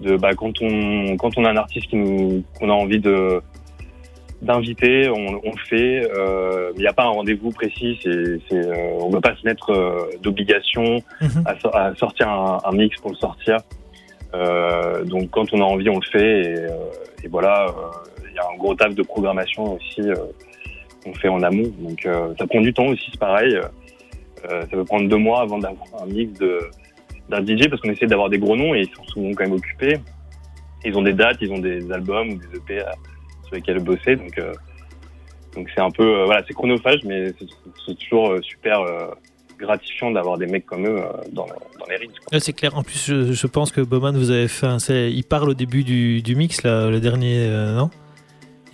de 0.00 0.16
bah, 0.16 0.30
quand 0.34 0.62
on 0.62 1.16
quand 1.18 1.36
on 1.36 1.44
a 1.44 1.50
un 1.50 1.56
artiste 1.56 1.88
qui 1.88 1.96
nous 1.96 2.42
qu'on 2.58 2.70
a 2.70 2.72
envie 2.72 3.00
de 3.00 3.40
d'inviter, 4.42 5.08
on, 5.08 5.40
on 5.42 5.50
le 5.52 5.64
fait. 5.68 6.10
Euh, 6.18 6.72
Il 6.76 6.80
n'y 6.80 6.86
a 6.86 6.92
pas 6.92 7.04
un 7.04 7.08
rendez-vous 7.10 7.50
précis. 7.50 7.98
C'est, 8.02 8.38
c'est, 8.48 8.66
euh, 8.66 8.98
on 9.00 9.08
ne 9.08 9.12
peut 9.14 9.20
pas 9.20 9.36
se 9.36 9.44
mettre 9.46 9.70
euh, 9.70 10.10
d'obligation 10.22 10.98
à, 11.46 11.58
so- 11.60 11.74
à 11.74 11.94
sortir 11.96 12.28
un, 12.28 12.58
un 12.64 12.72
mix 12.72 12.98
pour 13.00 13.10
le 13.10 13.16
sortir. 13.16 13.58
Donc 15.06 15.30
quand 15.30 15.52
on 15.52 15.60
a 15.60 15.64
envie, 15.64 15.88
on 15.88 16.00
le 16.00 16.10
fait. 16.10 16.40
Et, 16.42 17.24
et 17.24 17.28
voilà, 17.28 17.66
il 18.13 18.13
y 18.34 18.38
a 18.38 18.48
un 18.52 18.56
gros 18.56 18.74
taf 18.74 18.94
de 18.94 19.02
programmation 19.02 19.74
aussi 19.74 20.00
euh, 20.00 20.14
qu'on 21.02 21.14
fait 21.14 21.28
en 21.28 21.42
amont. 21.42 21.70
Donc 21.78 22.04
euh, 22.06 22.34
ça 22.38 22.46
prend 22.46 22.60
du 22.60 22.72
temps 22.72 22.86
aussi, 22.86 23.08
c'est 23.10 23.20
pareil. 23.20 23.54
Euh, 23.54 24.60
ça 24.62 24.66
peut 24.66 24.84
prendre 24.84 25.08
deux 25.08 25.16
mois 25.16 25.42
avant 25.42 25.58
d'avoir 25.58 25.86
un 26.02 26.06
mix 26.06 26.38
d'un 27.28 27.44
DJ 27.44 27.68
parce 27.68 27.80
qu'on 27.80 27.90
essaie 27.90 28.06
d'avoir 28.06 28.28
des 28.28 28.38
gros 28.38 28.56
noms 28.56 28.74
et 28.74 28.82
ils 28.82 28.94
sont 28.94 29.04
souvent 29.04 29.30
quand 29.30 29.44
même 29.44 29.54
occupés. 29.54 29.98
Ils 30.84 30.96
ont 30.98 31.02
des 31.02 31.14
dates, 31.14 31.38
ils 31.40 31.50
ont 31.50 31.58
des 31.58 31.90
albums 31.90 32.30
ou 32.30 32.34
des 32.34 32.58
EP 32.58 32.82
sur 33.46 33.54
lesquels 33.54 33.78
bosser. 33.80 34.16
Donc 34.16 34.38
donc 35.54 35.70
c'est 35.74 35.80
un 35.80 35.90
peu 35.90 36.24
voilà, 36.24 36.42
c'est 36.46 36.52
chronophage, 36.52 37.00
mais 37.04 37.32
c'est 37.86 37.94
toujours 37.94 38.34
super 38.42 38.84
gratifiant 39.58 40.10
d'avoir 40.10 40.36
des 40.36 40.46
mecs 40.46 40.66
comme 40.66 40.86
eux 40.86 41.00
dans, 41.32 41.46
les. 41.88 42.06
Ouais, 42.32 42.40
c'est 42.40 42.52
clair. 42.52 42.76
En 42.76 42.82
plus, 42.82 43.06
je, 43.06 43.46
pense 43.46 43.72
que 43.72 43.80
Bowman, 43.80 44.12
vous 44.12 44.30
avez 44.30 44.48
fait 44.48 44.66
un. 44.66 44.76
Il 44.90 45.24
parle 45.24 45.48
au 45.48 45.54
début 45.54 45.84
du, 45.84 46.36
mix, 46.36 46.64
le 46.64 46.98
dernier, 46.98 47.48
non? 47.48 47.88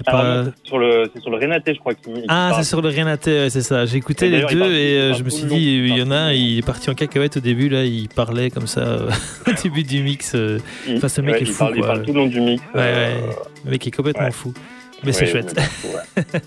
Pas- 0.04 0.44
c'est 0.44 0.66
sur 0.68 0.78
le 0.78 1.10
c'est 1.14 1.20
sur 1.20 1.30
le 1.30 1.36
Renaté, 1.38 1.74
je 1.74 1.78
crois 1.80 1.92
Ah, 2.28 2.52
c'est 2.56 2.64
sur 2.64 2.80
le 2.82 2.88
Renaté, 2.88 3.30
ouais, 3.40 3.50
c'est 3.50 3.60
ça. 3.62 3.86
J'ai 3.86 3.96
écouté 3.98 4.28
les 4.30 4.38
il 4.38 4.46
deux 4.58 4.72
et 4.72 4.94
il 4.94 4.98
euh, 5.00 5.14
je 5.14 5.22
me 5.24 5.30
suis 5.30 5.46
dit, 5.46 5.56
il 5.56 5.88
y 5.88 5.96
il 5.96 6.02
en 6.02 6.10
a 6.10 6.16
un, 6.16 6.32
il 6.32 6.58
est 6.58 6.66
parti 6.66 6.88
en 6.90 6.94
cacahuète 6.94 7.36
au 7.36 7.40
début, 7.40 7.68
là, 7.68 7.84
il 7.84 8.08
parlait 8.08 8.50
comme 8.50 8.66
ça 8.66 8.80
euh, 8.80 9.10
au 9.46 9.52
début 9.62 9.82
du 9.82 10.02
mix. 10.02 10.34
euh. 10.34 10.58
Il- 10.86 10.96
Enfin, 10.98 11.08
ce 11.08 11.20
mec 11.20 11.34
ouais, 11.34 11.40
est 11.40 11.44
il 11.44 11.48
fou. 11.48 11.58
parle- 11.58 11.72
il 11.76 11.80
quoi. 11.80 11.86
parle 11.88 12.02
tout 12.02 12.12
le 12.12 12.18
long 12.20 12.26
du 12.26 12.40
mix, 12.40 12.62
Ouais, 12.74 12.80
ouais. 12.80 13.14
Le 13.64 13.70
mec 13.70 13.86
est 13.86 13.90
complètement 13.90 14.24
ouais. 14.24 14.30
fou. 14.32 14.52
Mais 15.04 15.12
c'est 15.12 15.26
chouette. 15.26 15.54
ouais. 15.56 16.24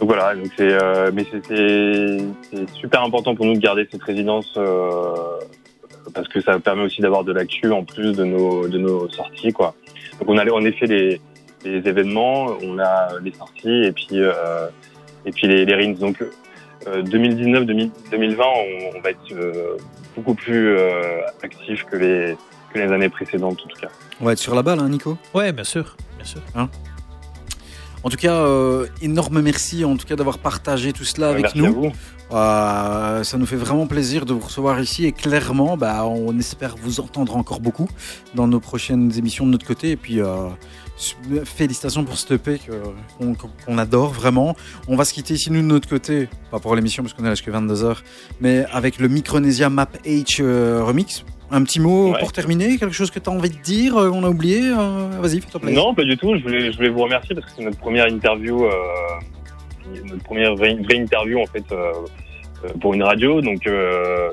Donc 0.00 0.08
voilà, 0.08 0.34
donc 0.34 0.46
c'est, 0.56 0.72
euh, 0.72 1.10
mais 1.12 1.26
c'est- 1.30 2.66
super 2.80 3.02
important 3.02 3.34
pour 3.34 3.44
nous 3.44 3.52
de 3.54 3.58
garder 3.58 3.86
cette 3.90 4.02
résidence 4.02 4.50
euh, 4.56 5.12
parce 6.14 6.26
que 6.28 6.40
ça 6.40 6.58
permet 6.58 6.84
aussi 6.84 7.02
d'avoir 7.02 7.22
de 7.22 7.32
l'actu 7.32 7.70
en 7.70 7.84
plus 7.84 8.12
de 8.16 8.24
nos 8.24 8.66
de 8.66 8.78
nos 8.78 9.10
sorties 9.10 9.52
quoi. 9.52 9.74
Donc 10.20 10.30
on 10.30 10.38
a 10.38 10.50
en 10.50 10.64
effet 10.64 10.86
les, 10.86 11.20
les 11.68 11.88
événements, 11.88 12.46
on 12.62 12.78
a 12.78 13.18
les 13.22 13.32
sorties 13.32 13.84
et 13.84 13.92
puis 13.92 14.08
euh, 14.12 14.68
et 15.26 15.30
puis 15.32 15.46
les, 15.46 15.64
les 15.64 15.74
rings. 15.74 15.98
Donc 15.98 16.22
euh, 16.86 17.02
2019 17.02 17.66
2000 17.66 17.90
2020 18.10 18.44
on, 18.44 18.96
on 18.98 19.00
va 19.00 19.10
être 19.10 19.32
euh, 19.32 19.76
beaucoup 20.16 20.34
plus 20.34 20.76
euh, 20.76 21.20
actif 21.42 21.84
que 21.84 21.96
les 21.96 22.36
que 22.72 22.78
les 22.78 22.92
années 22.92 23.08
précédentes 23.08 23.58
en 23.64 23.68
tout 23.68 23.80
cas. 23.80 23.88
On 24.20 24.24
va 24.24 24.32
être 24.32 24.38
sur 24.38 24.54
la 24.54 24.62
balle, 24.62 24.78
hein, 24.80 24.88
Nico? 24.88 25.16
Ouais, 25.34 25.52
bien 25.52 25.64
sûr. 25.64 25.96
Bien 26.16 26.24
sûr. 26.24 26.40
Hein? 26.54 26.68
En 28.04 28.10
tout 28.10 28.16
cas, 28.16 28.34
euh, 28.34 28.86
énorme 29.02 29.40
merci 29.40 29.84
en 29.84 29.96
tout 29.96 30.06
cas 30.06 30.14
d'avoir 30.16 30.38
partagé 30.38 30.92
tout 30.92 31.04
cela 31.04 31.30
avec 31.30 31.42
Merci 31.42 31.58
nous. 31.58 31.66
à 31.66 31.70
vous. 31.70 31.92
Euh, 32.30 33.24
ça 33.24 33.38
nous 33.38 33.46
fait 33.46 33.56
vraiment 33.56 33.86
plaisir 33.86 34.24
de 34.26 34.34
vous 34.34 34.40
recevoir 34.40 34.78
ici 34.80 35.06
et 35.06 35.12
clairement, 35.12 35.76
bah, 35.76 36.06
on 36.06 36.38
espère 36.38 36.76
vous 36.76 37.00
entendre 37.00 37.36
encore 37.36 37.60
beaucoup 37.60 37.88
dans 38.34 38.46
nos 38.46 38.60
prochaines 38.60 39.10
émissions 39.18 39.46
de 39.46 39.50
notre 39.52 39.66
côté. 39.66 39.90
Et 39.90 39.96
puis, 39.96 40.20
euh, 40.20 40.48
félicitations 41.44 42.04
pour 42.04 42.16
ce 42.18 42.34
EP 42.34 42.60
qu'on 43.66 43.78
adore 43.78 44.10
vraiment. 44.12 44.56
On 44.88 44.96
va 44.96 45.04
se 45.04 45.14
quitter 45.14 45.34
ici 45.34 45.50
nous 45.50 45.60
de 45.60 45.66
notre 45.66 45.88
côté, 45.88 46.28
pas 46.50 46.58
pour 46.58 46.74
l'émission 46.74 47.02
parce 47.02 47.14
qu'on 47.14 47.24
est 47.24 47.28
là 47.28 47.34
jusqu'à 47.34 47.52
22h, 47.52 47.98
mais 48.40 48.64
avec 48.72 48.98
le 48.98 49.08
Micronesia 49.08 49.70
Map 49.70 49.88
H 50.04 50.40
euh, 50.40 50.82
remix. 50.84 51.24
Un 51.50 51.64
petit 51.64 51.80
mot 51.80 52.12
Ouais. 52.12 52.18
pour 52.20 52.32
terminer, 52.32 52.76
quelque 52.76 52.92
chose 52.92 53.10
que 53.10 53.18
tu 53.18 53.30
as 53.30 53.32
envie 53.32 53.48
de 53.48 53.56
dire, 53.62 53.96
euh, 53.96 54.10
on 54.12 54.22
a 54.22 54.28
oublié 54.28 54.60
euh, 54.64 55.08
Vas-y, 55.20 55.40
fais-toi 55.40 55.60
plaisir. 55.60 55.82
Non, 55.82 55.94
pas 55.94 56.04
du 56.04 56.16
tout. 56.16 56.36
Je 56.36 56.42
voulais, 56.42 56.70
je 56.70 56.76
voulais 56.76 56.90
vous 56.90 57.02
remercier 57.02 57.34
parce 57.34 57.46
que 57.46 57.52
c'est 57.56 57.64
notre 57.64 57.78
première 57.78 58.06
interview, 58.06 58.66
euh, 58.66 58.70
notre 60.10 60.22
première 60.24 60.54
vraie, 60.56 60.74
vraie 60.74 60.96
interview 60.96 61.40
en 61.40 61.46
fait 61.46 61.64
pour 62.80 62.92
une 62.92 63.02
radio. 63.02 63.40
Donc, 63.40 63.66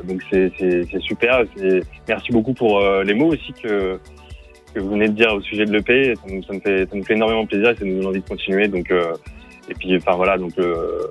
donc 0.03 0.21
c'est, 0.29 0.51
super. 0.99 1.43
Merci 2.09 2.31
beaucoup 2.33 2.53
pour 2.53 2.81
les 3.03 3.13
mots 3.13 3.31
aussi 3.31 3.53
que 3.63 3.97
que 4.75 4.79
vous 4.81 4.89
venez 4.91 5.07
de 5.07 5.13
dire 5.13 5.33
au 5.33 5.41
sujet 5.41 5.65
de 5.65 5.71
l'EP. 5.71 6.13
Ça, 6.15 6.21
nous- 6.27 6.43
ça 6.43 6.53
me 6.53 6.59
fait, 6.59 6.85
ça 6.89 6.95
nous 6.95 7.03
fait 7.03 7.13
énormément 7.15 7.45
plaisir 7.45 7.69
et 7.71 7.75
ça 7.75 7.85
nous 7.85 7.97
donne 7.97 8.07
envie 8.07 8.21
de 8.21 8.27
continuer. 8.27 8.67
Donc, 8.67 8.91
euh, 8.91 9.13
et 9.69 9.73
puis, 9.73 9.95
enfin 9.97 10.15
voilà, 10.15 10.37
donc 10.37 10.51
euh, 10.59 11.07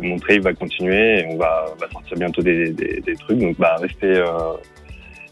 mon 0.00 0.18
trade 0.18 0.42
va 0.42 0.54
continuer 0.54 1.20
et 1.20 1.26
on 1.28 1.36
va, 1.36 1.66
on 1.74 1.78
va 1.78 1.90
sortir 1.90 2.16
bientôt 2.16 2.40
des, 2.42 2.70
des, 2.70 3.00
des 3.04 3.14
trucs. 3.16 3.38
Donc, 3.38 3.58
bah, 3.58 3.76
restez, 3.80 4.06
euh, 4.06 4.26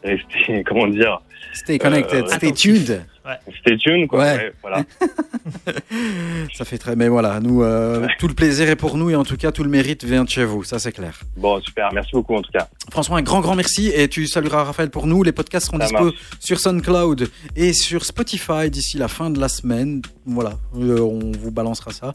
restez, 0.05 0.63
comment 0.67 0.87
dire. 0.89 1.21
Stay 1.55 1.79
connected, 1.79 2.25
Euh, 2.25 2.27
stay 2.27 2.47
attentif. 2.49 2.91
Tuned. 3.25 3.55
Stay 3.61 3.77
tuned, 3.79 4.09
quoi. 4.09 4.21
Ouais. 4.21 4.37
ouais, 4.37 4.53
voilà. 4.63 4.85
Ça 6.55 6.65
fait 6.65 6.79
très. 6.79 6.97
Mais 6.97 7.09
voilà, 7.09 7.41
nous, 7.41 7.63
euh, 7.63 8.07
tout 8.19 8.29
le 8.29 8.35
plaisir 8.35 8.69
est 8.69 8.77
pour 8.77 8.97
nous 8.97 9.11
et 9.11 9.17
en 9.17 9.25
tout 9.25 9.37
cas, 9.37 9.53
tout 9.53 9.63
le 9.65 9.71
mérite 9.71 10.05
vient 10.05 10.25
de 10.25 10.29
chez 10.29 10.45
vous. 10.45 10.65
Ça, 10.65 10.79
c'est 10.79 10.93
clair. 10.93 11.21
Bon, 11.37 11.61
super. 11.61 11.93
Merci 11.93 12.11
beaucoup 12.13 12.35
en 12.35 12.43
tout 12.43 12.53
cas. 12.53 12.69
François, 12.91 13.19
un 13.19 13.23
grand, 13.23 13.41
grand 13.41 13.55
merci 13.55 13.91
et 13.95 14.09
tu 14.09 14.27
salueras 14.27 14.65
Raphaël 14.65 14.91
pour 14.91 15.07
nous. 15.07 15.23
Les 15.23 15.33
podcasts 15.33 15.67
seront 15.67 15.79
Ça 15.79 15.87
dispo 15.87 16.05
marche. 16.05 16.17
sur 16.41 16.61
SoundCloud 16.61 17.29
et 17.57 17.73
sur 17.73 18.05
Spotify 18.05 18.71
d'ici 18.71 18.99
la 18.99 19.09
fin 19.09 19.31
de 19.31 19.41
la 19.41 19.49
semaine. 19.49 20.03
Voilà, 20.27 20.55
euh, 20.77 21.01
on 21.01 21.33
vous 21.33 21.51
balancera 21.51 21.93
ça. 21.93 22.13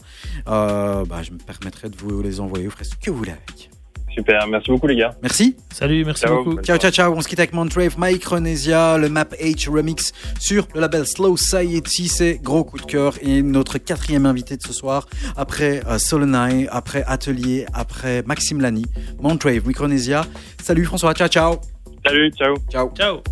Euh, 0.48 1.04
bah, 1.04 1.22
je 1.22 1.30
me 1.32 1.38
permettrai 1.38 1.88
de 1.88 1.96
vous 1.96 2.22
les 2.22 2.40
envoyer. 2.40 2.66
Vous 2.66 2.72
ferez 2.72 2.84
ce 2.84 2.94
que 2.96 3.10
vous 3.10 3.18
voulez 3.18 3.32
avec? 3.32 3.70
Super. 4.14 4.46
Merci 4.48 4.70
beaucoup, 4.70 4.86
les 4.86 4.96
gars. 4.96 5.14
Merci. 5.22 5.56
Salut, 5.72 6.04
merci 6.04 6.22
Ciao. 6.22 6.44
beaucoup. 6.44 6.60
Ciao, 6.62 6.76
ciao, 6.78 6.90
ciao. 6.90 7.14
On 7.14 7.20
se 7.20 7.28
quitte 7.28 7.38
avec 7.38 7.52
Montrave, 7.52 7.94
Micronesia, 7.98 8.98
le 8.98 9.08
Map 9.08 9.28
H 9.40 9.70
Remix 9.70 10.12
sur 10.40 10.66
le 10.74 10.80
label 10.80 11.06
Slow 11.06 11.36
Society. 11.36 12.08
C'est 12.08 12.40
gros 12.42 12.64
coup 12.64 12.78
de 12.78 12.86
cœur. 12.86 13.14
Et 13.22 13.42
notre 13.42 13.78
quatrième 13.78 14.26
invité 14.26 14.56
de 14.56 14.62
ce 14.62 14.72
soir, 14.72 15.06
après 15.36 15.82
euh, 15.86 15.98
Solonai, 15.98 16.68
après 16.70 17.04
Atelier, 17.06 17.66
après 17.74 18.22
Maxime 18.22 18.60
Lani, 18.60 18.86
Montrave, 19.20 19.66
Micronesia. 19.66 20.24
Salut 20.62 20.84
François, 20.84 21.14
ciao, 21.14 21.28
ciao. 21.28 21.56
Salut, 22.04 22.30
ciao. 22.32 22.54
Ciao. 22.70 22.92
Ciao. 22.96 23.22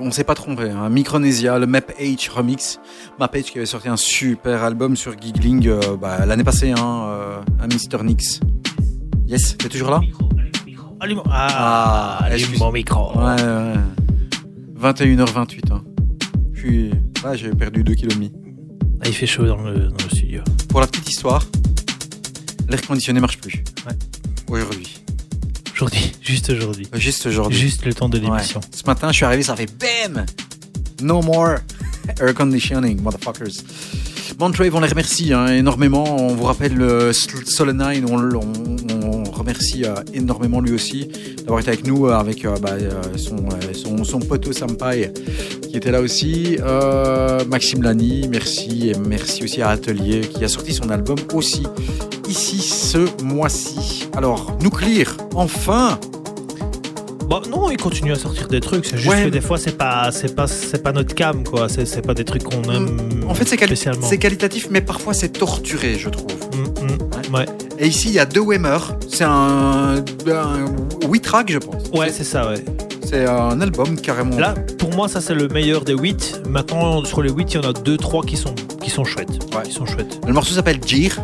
On 0.00 0.10
s'est 0.10 0.24
pas 0.24 0.34
trompé. 0.34 0.70
Hein. 0.70 0.88
Micronesia, 0.90 1.58
le 1.58 1.66
Map 1.66 1.80
H 1.98 2.30
remix. 2.30 2.78
Map 3.18 3.28
H 3.32 3.44
qui 3.44 3.58
avait 3.58 3.66
sorti 3.66 3.88
un 3.88 3.96
super 3.96 4.62
album 4.62 4.96
sur 4.96 5.18
Giggling 5.18 5.66
euh, 5.68 5.96
bah, 5.96 6.26
l'année 6.26 6.44
passée, 6.44 6.72
hein, 6.72 7.06
euh, 7.08 7.40
à 7.60 7.66
Mr. 7.66 8.02
Nix. 8.04 8.40
Yes, 9.26 9.56
t'es 9.56 9.68
toujours 9.68 9.90
là? 9.90 10.00
Allume, 11.00 11.22
ah, 11.30 12.18
allume 12.22 12.38
excuse- 12.38 12.58
mon 12.60 12.72
micro. 12.72 13.18
Ouais, 13.18 13.42
ouais. 13.42 13.74
21h28. 14.78 15.72
Hein. 15.72 15.82
Je 16.52 16.60
suis. 16.60 16.90
Ouais, 17.24 17.36
j'ai 17.36 17.50
perdu 17.50 17.82
2 17.82 17.94
kg. 17.94 18.08
Ah, 19.00 19.04
il 19.08 19.14
fait 19.14 19.26
chaud 19.26 19.46
dans 19.46 19.56
le, 19.62 19.88
dans 19.88 20.04
le 20.04 20.10
studio. 20.16 20.42
Pour 20.68 20.80
la 20.80 20.86
petite 20.86 21.08
histoire, 21.08 21.44
l'air 22.68 22.80
conditionné 22.82 23.20
marche 23.20 23.38
plus. 23.38 23.55
Juste 26.46 26.62
aujourd'hui. 26.62 26.88
Juste 26.94 27.26
aujourd'hui. 27.26 27.58
Juste 27.58 27.84
le 27.86 27.94
temps 27.94 28.08
de 28.08 28.18
l'émission. 28.18 28.60
Ouais. 28.60 28.66
Ce 28.74 28.84
matin, 28.86 29.08
je 29.10 29.16
suis 29.16 29.24
arrivé, 29.24 29.42
ça 29.42 29.56
fait 29.56 29.68
BAM 29.78 30.24
No 31.02 31.20
more 31.22 31.56
air 32.20 32.34
conditioning, 32.34 33.00
motherfuckers. 33.02 33.62
Montrave, 34.38 34.74
on 34.74 34.80
les 34.80 34.88
remercie 34.88 35.32
hein, 35.32 35.46
énormément. 35.46 36.04
On 36.04 36.34
vous 36.34 36.44
rappelle 36.44 36.80
euh, 36.80 37.12
Sol- 37.12 37.46
Solenine, 37.46 38.04
on, 38.08 38.18
on- 38.34 38.76
on 39.02 39.30
remercie 39.30 39.84
euh, 39.84 39.94
énormément 40.12 40.60
lui 40.60 40.72
aussi 40.72 41.08
d'avoir 41.38 41.60
été 41.60 41.68
avec 41.70 41.86
nous, 41.86 42.06
euh, 42.06 42.12
avec 42.14 42.44
euh, 42.44 42.54
bah, 42.60 42.76
son, 43.16 43.36
son, 43.72 44.04
son 44.04 44.18
poteau 44.18 44.52
Sampai 44.52 45.12
qui 45.68 45.76
était 45.76 45.90
là 45.90 46.00
aussi. 46.00 46.58
Maxime 47.48 47.82
Lani, 47.82 48.28
merci. 48.28 48.90
Et 48.90 48.98
merci 48.98 49.42
aussi 49.44 49.62
à 49.62 49.70
Atelier 49.70 50.20
qui 50.20 50.44
a 50.44 50.48
sorti 50.48 50.72
son 50.74 50.90
album 50.90 51.16
aussi 51.32 51.62
ici 52.28 52.58
ce 52.60 53.22
mois-ci. 53.22 54.08
Alors, 54.16 54.56
Nuclear, 54.60 55.16
enfin 55.34 55.98
Bon, 57.76 57.82
non, 57.82 57.88
il 57.88 57.90
continue 57.90 58.12
à 58.12 58.16
sortir 58.16 58.48
des 58.48 58.60
trucs. 58.60 58.86
C'est 58.86 58.96
juste 58.96 59.08
Ouais. 59.08 59.24
que 59.24 59.28
des 59.28 59.40
fois, 59.40 59.58
c'est 59.58 59.76
pas, 59.76 60.10
c'est 60.12 60.34
pas, 60.34 60.46
c'est 60.46 60.82
pas 60.82 60.92
notre 60.92 61.14
cam, 61.14 61.44
quoi. 61.44 61.68
C'est, 61.68 61.84
c'est 61.86 62.02
pas 62.02 62.14
des 62.14 62.24
trucs 62.24 62.42
qu'on 62.44 62.62
aime. 62.72 62.98
En 63.28 63.34
fait, 63.34 63.46
c'est 63.46 63.56
quali- 63.56 63.66
spécialement. 63.76 64.06
c'est 64.06 64.18
qualitatif, 64.18 64.68
mais 64.70 64.80
parfois 64.80 65.14
c'est 65.14 65.30
torturé, 65.30 65.96
je 65.98 66.08
trouve. 66.08 66.26
Mm, 66.54 67.30
mm, 67.30 67.34
ouais. 67.34 67.46
Et 67.78 67.86
ici, 67.88 68.08
il 68.08 68.14
y 68.14 68.18
a 68.18 68.26
deux 68.26 68.40
Whammer. 68.40 68.78
C'est 69.08 69.24
un, 69.24 69.96
un 70.28 70.64
8 71.08 71.20
track, 71.20 71.52
je 71.52 71.58
pense. 71.58 71.88
Ouais, 71.92 72.10
c'est 72.10 72.24
ça, 72.24 72.48
ouais. 72.48 72.64
C'est 73.04 73.26
un 73.26 73.60
album 73.60 73.96
carrément. 74.00 74.36
Là, 74.38 74.54
pour 74.78 74.92
moi, 74.94 75.08
ça 75.08 75.20
c'est 75.20 75.34
le 75.34 75.46
meilleur 75.48 75.84
des 75.84 75.94
8. 75.94 76.42
Maintenant, 76.48 77.04
sur 77.04 77.22
les 77.22 77.30
8, 77.30 77.54
il 77.54 77.62
y 77.62 77.66
en 77.66 77.68
a 77.68 77.72
2-3 77.72 78.24
qui 78.26 78.36
sont, 78.36 78.54
qui 78.82 78.90
sont 78.90 79.04
chouettes. 79.04 79.38
Qui 79.64 79.72
sont 79.72 79.86
chouettes. 79.86 80.18
Le 80.26 80.32
morceau 80.32 80.54
s'appelle 80.54 80.80
Jir. 80.84 81.16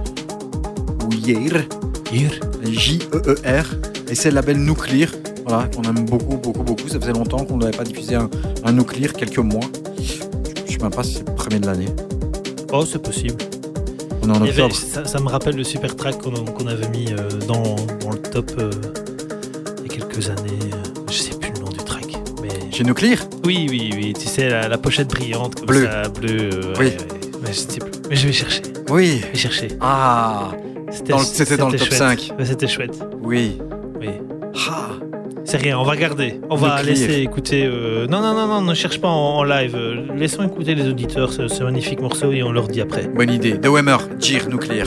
Ou 1.09 1.13
Yer. 1.15 1.67
Yer. 2.13 2.31
J-E-E-R. 2.65 3.65
Et 4.09 4.15
c'est 4.15 4.29
le 4.31 4.35
label 4.37 4.59
Nuclear. 4.59 5.09
Voilà, 5.47 5.69
qu'on 5.69 5.83
aime 5.83 6.05
beaucoup, 6.07 6.37
beaucoup, 6.37 6.63
beaucoup. 6.63 6.89
Ça 6.89 7.01
faisait 7.01 7.13
longtemps 7.13 7.45
qu'on 7.45 7.57
n'avait 7.57 7.77
pas 7.77 7.85
diffusé 7.85 8.15
un, 8.15 8.29
un 8.65 8.79
quelques 8.85 9.39
mois. 9.39 9.61
Je 9.99 10.73
sais 10.73 10.79
même 10.81 10.91
pas 10.91 11.03
si 11.03 11.15
c'est 11.15 11.29
le 11.29 11.35
premier 11.35 11.59
de 11.59 11.67
l'année. 11.67 11.89
Oh, 12.73 12.85
c'est 12.87 13.03
possible. 13.03 13.35
On 14.23 14.29
est 14.33 14.37
en 14.39 14.43
octobre. 14.43 14.75
ça, 14.75 15.05
ça 15.05 15.19
me 15.21 15.29
rappelle 15.29 15.57
le 15.57 15.65
super 15.65 15.95
track 15.97 16.19
qu'on 16.19 16.67
avait 16.69 16.89
mis 16.91 17.13
euh, 17.13 17.29
dans, 17.49 17.63
dans 18.01 18.13
le 18.13 18.19
top 18.19 18.53
euh, 18.59 18.71
il 19.85 19.91
y 19.93 19.95
a 19.95 19.99
quelques 19.99 20.29
années. 20.31 20.59
Je 21.11 21.13
sais 21.19 21.35
plus 21.39 21.51
le 21.53 21.61
nom 21.61 21.69
du 21.71 21.79
track. 21.79 22.07
Mais... 22.41 22.49
Chez 22.71 22.85
Nuclear 22.85 23.19
Oui, 23.45 23.67
oui, 23.69 23.91
oui. 23.95 24.13
Tu 24.19 24.29
sais, 24.29 24.49
la, 24.49 24.69
la 24.69 24.79
pochette 24.79 25.09
brillante 25.09 25.57
comme 25.57 25.67
Bleu. 25.67 25.85
ça, 25.87 26.09
bleu. 26.09 26.51
euh, 26.55 26.75
Oui. 26.79 26.87
ouais, 26.87 26.97
ouais. 26.97 26.97
Mais, 27.43 27.53
je 27.53 27.59
sais 27.59 27.79
plus. 27.81 27.91
Mais 28.09 28.17
je 28.17 28.27
vais 28.29 28.33
chercher. 28.33 28.63
Oui. 28.91 29.21
Je 29.21 29.27
vais 29.33 29.39
chercher. 29.39 29.69
Ah 29.81 30.53
Dans 31.09 31.19
le- 31.19 31.25
C'était 31.25 31.57
dans 31.57 31.69
le 31.69 31.79
top 31.79 31.89
chouette. 31.89 31.99
5. 31.99 32.33
Ouais, 32.39 32.45
C'était 32.47 32.69
chouette. 32.69 32.99
Oui. 33.23 33.59
C'est 35.53 35.59
rien, 35.59 35.79
on 35.79 35.83
va 35.83 35.91
regarder. 35.91 36.41
On 36.49 36.57
va 36.57 36.83
laisser 36.83 37.21
écouter. 37.21 37.67
euh, 37.67 38.07
Non, 38.07 38.23
non, 38.23 38.33
non, 38.33 38.47
non, 38.47 38.63
ne 38.63 38.73
cherche 38.73 38.99
pas 39.03 39.09
en, 39.09 39.37
en 39.41 39.45
live. 39.45 39.77
Laissons 40.17 40.45
écouter 40.45 40.75
les 40.75 40.89
auditeurs 40.89 41.31
ce, 41.31 41.47
ce 41.47 41.63
magnifique 41.63 42.01
morceau 42.01 42.33
et 42.33 42.43
on 42.43 42.53
leur 42.53 42.69
dit 42.69 42.81
après. 42.81 43.07
Bonne 43.07 43.31
idée. 43.31 43.61
The 43.61 43.67
Whammer, 43.69 43.99
Jir 44.19 44.49
Nuclear. 44.49 44.87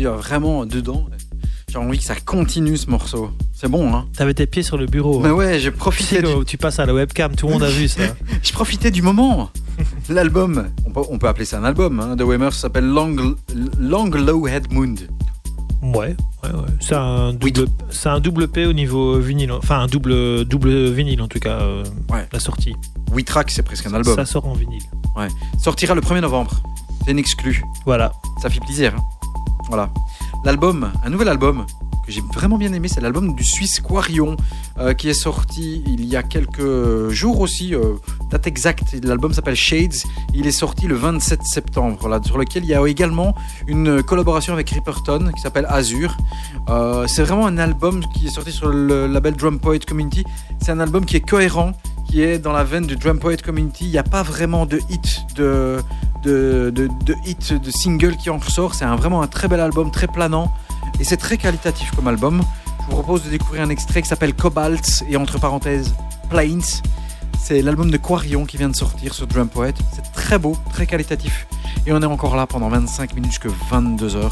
Suis 0.00 0.06
euh, 0.06 0.16
vraiment 0.16 0.66
dedans. 0.66 1.06
J'ai 1.70 1.78
envie 1.78 1.98
que 1.98 2.04
ça 2.04 2.16
continue 2.16 2.76
ce 2.76 2.90
morceau. 2.90 3.30
C'est 3.52 3.68
bon, 3.68 3.94
hein 3.94 4.06
T'avais 4.16 4.34
tes 4.34 4.46
pieds 4.46 4.62
sur 4.64 4.76
le 4.76 4.86
bureau. 4.86 5.20
Mais 5.20 5.28
hein. 5.28 5.32
ouais, 5.32 5.58
j'ai 5.60 5.70
profité. 5.70 6.20
Tu 6.20 6.26
sais, 6.26 6.34
du- 6.38 6.44
tu 6.44 6.56
passes 6.58 6.78
à 6.80 6.86
la 6.86 6.92
webcam, 6.94 7.34
tout 7.36 7.46
le 7.46 7.52
monde 7.52 7.62
a 7.62 7.70
vu 7.70 7.86
ça. 7.86 8.02
Je 8.42 8.52
profitais 8.52 8.90
du 8.90 9.02
moment. 9.02 9.50
L'album, 10.08 10.66
on 10.86 10.90
peut, 10.90 11.02
on 11.10 11.18
peut 11.18 11.28
appeler 11.28 11.44
ça 11.44 11.58
un 11.58 11.64
album, 11.64 12.00
hein, 12.00 12.16
de 12.16 12.24
Wemers 12.24 12.52
s'appelle 12.52 12.86
Long, 12.86 13.14
Long 13.78 14.06
Low 14.10 14.48
Head 14.48 14.72
Moon. 14.72 14.94
Ouais, 15.82 16.14
ouais, 16.42 16.50
ouais. 16.50 16.66
C'est 16.80 16.94
un 16.96 17.32
double, 17.32 17.66
c'est 17.90 18.08
un 18.10 18.20
double 18.20 18.48
P 18.48 18.66
au 18.66 18.72
niveau 18.74 19.18
vinyle, 19.18 19.52
enfin 19.52 19.80
un 19.80 19.86
double 19.86 20.44
double 20.44 20.90
vinyle 20.90 21.22
en 21.22 21.28
tout 21.28 21.38
cas. 21.38 21.60
euh, 21.60 21.84
La 22.32 22.40
sortie. 22.40 22.74
8 23.14 23.24
tracks, 23.24 23.50
c'est 23.50 23.62
presque 23.62 23.86
un 23.86 23.94
album. 23.94 24.14
Ça 24.16 24.26
sort 24.26 24.46
en 24.46 24.52
vinyle. 24.54 24.82
Ouais. 25.16 25.28
Sortira 25.58 25.94
le 25.94 26.00
1er 26.02 26.20
novembre. 26.20 26.50
C'est 27.04 27.12
une 27.12 27.18
exclue. 27.18 27.62
Voilà. 27.86 28.12
Ça 28.42 28.50
fait 28.50 28.60
plaisir. 28.60 28.92
hein. 28.98 29.02
Voilà. 29.70 29.88
L'album, 30.44 30.90
un 31.04 31.10
nouvel 31.10 31.28
album 31.28 31.64
que 32.04 32.12
j'ai 32.12 32.22
vraiment 32.34 32.58
bien 32.58 32.72
aimé, 32.72 32.88
c'est 32.88 33.00
l'album 33.00 33.34
du 33.34 33.44
Suisse 33.44 33.78
Quarion 33.80 34.36
euh, 34.78 34.94
qui 34.94 35.08
est 35.08 35.14
sorti 35.14 35.82
il 35.86 36.04
y 36.06 36.16
a 36.16 36.22
quelques 36.22 37.08
jours 37.10 37.40
aussi. 37.40 37.74
euh, 37.74 37.94
date 38.30 38.46
exacte. 38.46 38.96
L'album 39.04 39.32
s'appelle 39.32 39.54
Shades. 39.54 39.94
Il 40.34 40.46
est 40.46 40.52
sorti 40.52 40.86
le 40.86 40.94
27 40.96 41.42
septembre, 41.44 42.08
là, 42.08 42.20
sur 42.24 42.38
lequel 42.38 42.64
il 42.64 42.70
y 42.70 42.74
a 42.74 42.84
également 42.88 43.34
une 43.68 44.02
collaboration 44.02 44.52
avec 44.54 44.70
Ripperton 44.70 45.30
qui 45.34 45.40
s'appelle 45.40 45.66
Azure. 45.68 46.16
Euh, 46.68 47.06
c'est 47.06 47.22
vraiment 47.22 47.46
un 47.46 47.58
album 47.58 48.00
qui 48.14 48.26
est 48.26 48.30
sorti 48.30 48.50
sur 48.52 48.68
le 48.68 49.06
label 49.06 49.34
Drum 49.34 49.60
Poet 49.60 49.80
Community. 49.80 50.24
C'est 50.60 50.72
un 50.72 50.80
album 50.80 51.04
qui 51.04 51.16
est 51.16 51.20
cohérent, 51.28 51.72
qui 52.10 52.22
est 52.22 52.40
dans 52.40 52.52
la 52.52 52.64
veine 52.64 52.86
du 52.86 52.96
Drum 52.96 53.20
Poet 53.20 53.36
Community. 53.36 53.84
Il 53.84 53.90
n'y 53.90 53.98
a 53.98 54.02
pas 54.02 54.24
vraiment 54.24 54.66
de 54.66 54.80
hit, 54.90 55.24
de, 55.36 55.80
hit, 57.24 57.52
de 57.52 57.70
single 57.70 58.16
qui 58.16 58.30
en 58.30 58.38
ressort. 58.38 58.74
C'est 58.74 58.84
vraiment 58.84 59.22
un 59.22 59.28
très 59.28 59.46
bel 59.46 59.60
album, 59.60 59.92
très 59.92 60.08
planant. 60.08 60.52
Et 60.98 61.04
c'est 61.04 61.16
très 61.16 61.36
qualitatif 61.36 61.94
comme 61.94 62.08
album. 62.08 62.42
Je 62.80 62.84
vous 62.86 63.02
propose 63.02 63.22
de 63.24 63.30
découvrir 63.30 63.62
un 63.62 63.70
extrait 63.70 64.02
qui 64.02 64.08
s'appelle 64.08 64.34
Cobalt 64.34 65.04
et 65.08 65.16
entre 65.16 65.38
parenthèses 65.38 65.94
Plains. 66.28 66.82
C'est 67.38 67.62
l'album 67.62 67.92
de 67.92 67.96
Quarion 67.96 68.44
qui 68.44 68.56
vient 68.56 68.68
de 68.68 68.76
sortir 68.76 69.14
sur 69.14 69.28
Drum 69.28 69.48
Poet. 69.48 69.74
C'est 69.92 70.10
très 70.12 70.38
beau, 70.38 70.56
très 70.72 70.86
qualitatif. 70.86 71.46
Et 71.86 71.92
on 71.92 72.02
est 72.02 72.06
encore 72.06 72.34
là 72.34 72.46
pendant 72.48 72.68
25 72.68 73.14
minutes 73.14 73.30
jusqu'à 73.30 73.50
22h 73.70 74.30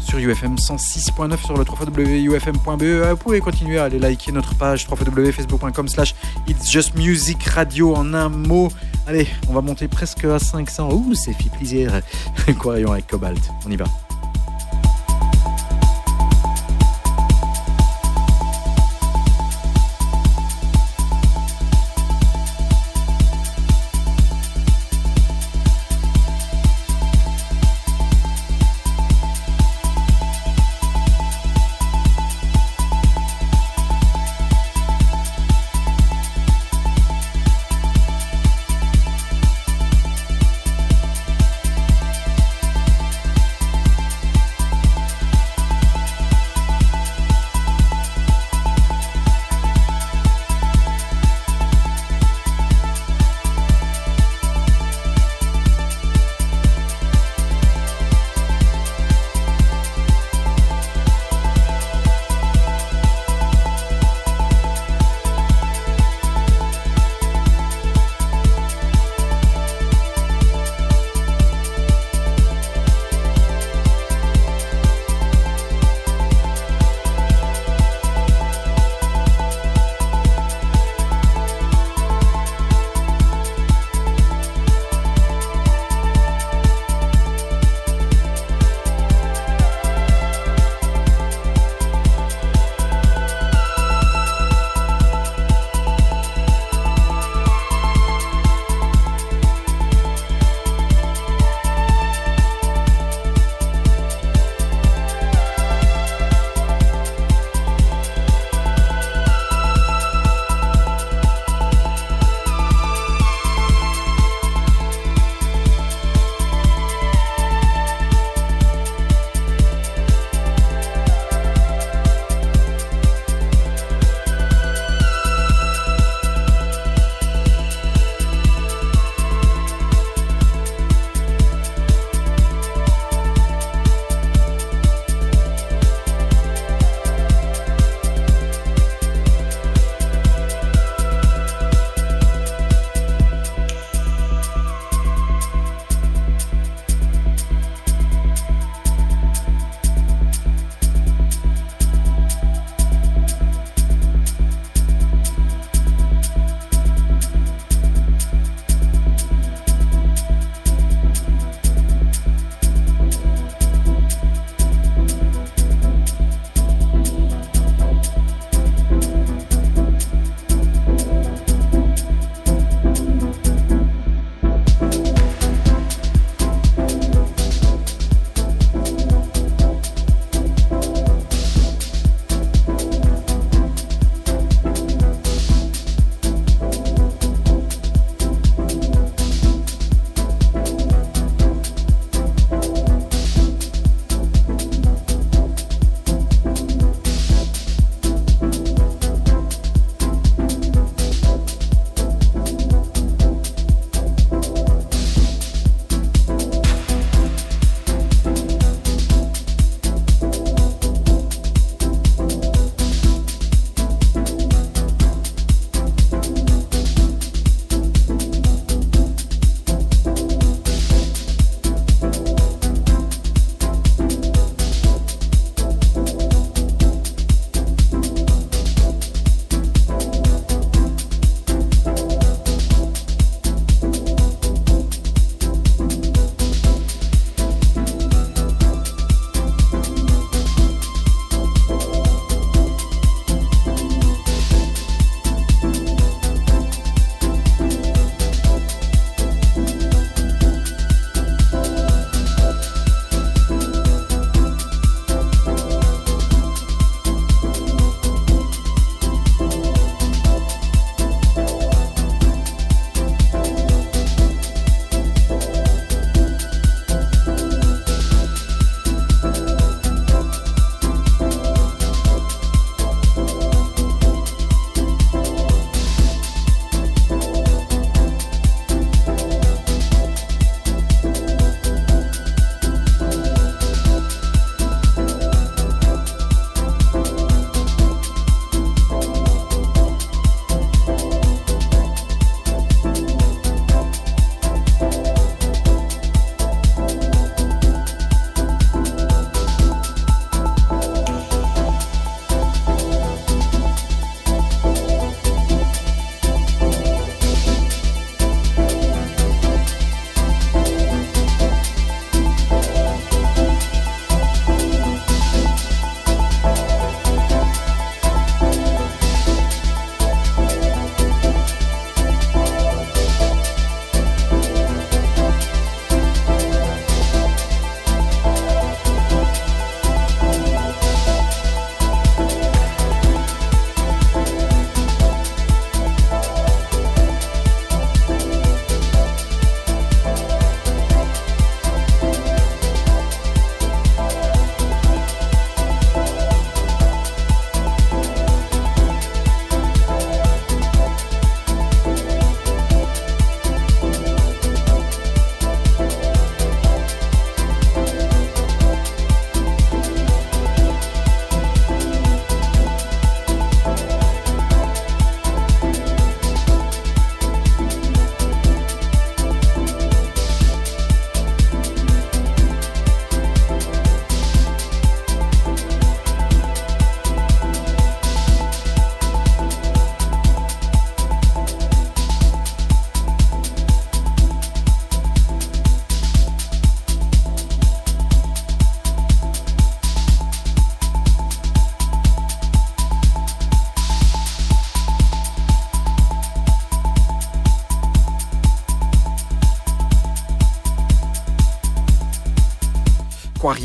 sur 0.00 0.18
UFM 0.18 0.54
106.9 0.56 1.44
sur 1.44 1.56
le 1.56 1.64
www.ufm.be. 1.64 2.82
Euh, 2.82 3.10
Vous 3.12 3.16
pouvez 3.16 3.40
continuer 3.40 3.78
à 3.78 3.84
aller 3.84 3.98
liker 3.98 4.32
notre 4.32 4.54
page 4.54 4.86
www.facebook.com 4.90 5.88
slash 5.88 6.14
It's 6.46 6.70
Just 6.70 6.94
Music 6.96 7.42
Radio 7.44 7.94
en 7.94 8.14
un 8.14 8.28
mot. 8.28 8.68
Allez, 9.06 9.26
on 9.48 9.52
va 9.52 9.60
monter 9.60 9.88
presque 9.88 10.24
à 10.24 10.38
500. 10.38 10.92
Ouh, 10.92 11.14
c'est 11.14 11.32
fait 11.32 11.50
plaisir. 11.50 11.92
Avec 12.46 13.06
Cobalt. 13.06 13.50
On 13.66 13.70
y 13.70 13.76
va. 13.76 13.84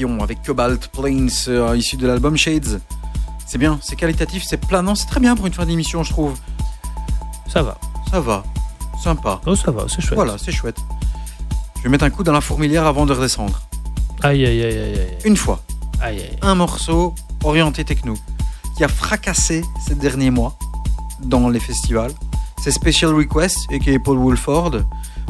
Papillon 0.03 0.21
avec 0.21 0.41
Cobalt 0.43 0.87
Plains 0.89 1.27
euh, 1.47 1.77
issu 1.77 1.97
de 1.97 2.07
l'album 2.07 2.35
Shades. 2.35 2.81
C'est 3.45 3.57
bien, 3.57 3.79
c'est 3.81 3.95
qualitatif, 3.95 4.43
c'est 4.45 4.57
planant, 4.57 4.95
c'est 4.95 5.05
très 5.05 5.19
bien 5.19 5.35
pour 5.35 5.47
une 5.47 5.53
fin 5.53 5.65
d'émission, 5.65 6.03
je 6.03 6.09
trouve. 6.11 6.37
Ça 7.47 7.61
va. 7.61 7.77
Ça 8.11 8.19
va. 8.19 8.43
Sympa. 9.01 9.39
Oh, 9.45 9.55
ça 9.55 9.71
va, 9.71 9.85
c'est 9.87 10.01
chouette. 10.01 10.15
Voilà, 10.15 10.37
c'est 10.37 10.51
chouette. 10.51 10.77
Je 11.77 11.83
vais 11.83 11.89
mettre 11.89 12.03
un 12.05 12.09
coup 12.09 12.23
dans 12.23 12.31
la 12.31 12.41
fourmilière 12.41 12.85
avant 12.85 13.05
de 13.05 13.13
redescendre. 13.13 13.61
Aïe, 14.21 14.45
aïe, 14.45 14.63
aïe, 14.63 14.77
aïe, 14.77 14.99
aïe. 14.99 15.17
Une 15.25 15.37
fois. 15.37 15.61
Aïe, 16.01 16.19
aïe. 16.19 16.37
Un 16.41 16.55
morceau 16.55 17.15
orienté 17.43 17.85
techno 17.85 18.15
qui 18.75 18.83
a 18.83 18.87
fracassé 18.87 19.63
ces 19.85 19.95
derniers 19.95 20.31
mois 20.31 20.57
dans 21.21 21.49
les 21.49 21.59
festivals. 21.59 22.11
C'est 22.61 22.71
Special 22.71 23.13
Request 23.13 23.57
et 23.71 23.79
qui 23.79 23.91
est 23.91 23.99
Paul 23.99 24.17
Woolford. 24.17 24.81